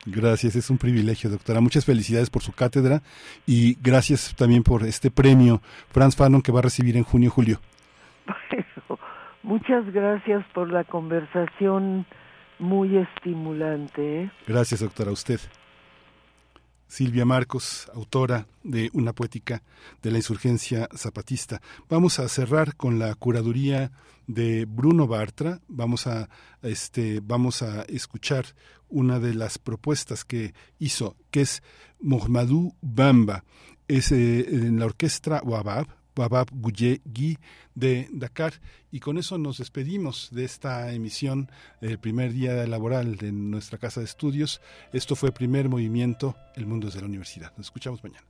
[0.07, 1.61] Gracias, es un privilegio, doctora.
[1.61, 3.03] Muchas felicidades por su cátedra
[3.47, 7.61] y gracias también por este premio Franz Fanon que va a recibir en junio-julio.
[8.27, 8.99] Bueno,
[9.43, 12.07] muchas gracias por la conversación
[12.59, 14.23] muy estimulante.
[14.23, 14.31] ¿eh?
[14.47, 15.41] Gracias, doctora, a usted.
[16.91, 19.63] Silvia Marcos, autora de Una poética
[20.03, 21.63] de la insurgencia zapatista.
[21.89, 23.93] Vamos a cerrar con la curaduría
[24.27, 25.61] de Bruno Bartra.
[25.69, 26.29] Vamos a
[26.63, 28.45] este vamos a escuchar
[28.89, 31.63] una de las propuestas que hizo, que es
[32.01, 33.45] Mohamedou Bamba.
[33.87, 37.39] Es eh, en la orquesta Wabab, Wabab Guye Gui
[37.75, 38.55] de Dakar.
[38.91, 44.01] Y con eso nos despedimos de esta emisión, el primer día laboral de nuestra casa
[44.01, 44.61] de estudios.
[44.93, 47.53] Esto fue Primer Movimiento, El Mundo desde la Universidad.
[47.57, 48.30] Nos escuchamos mañana.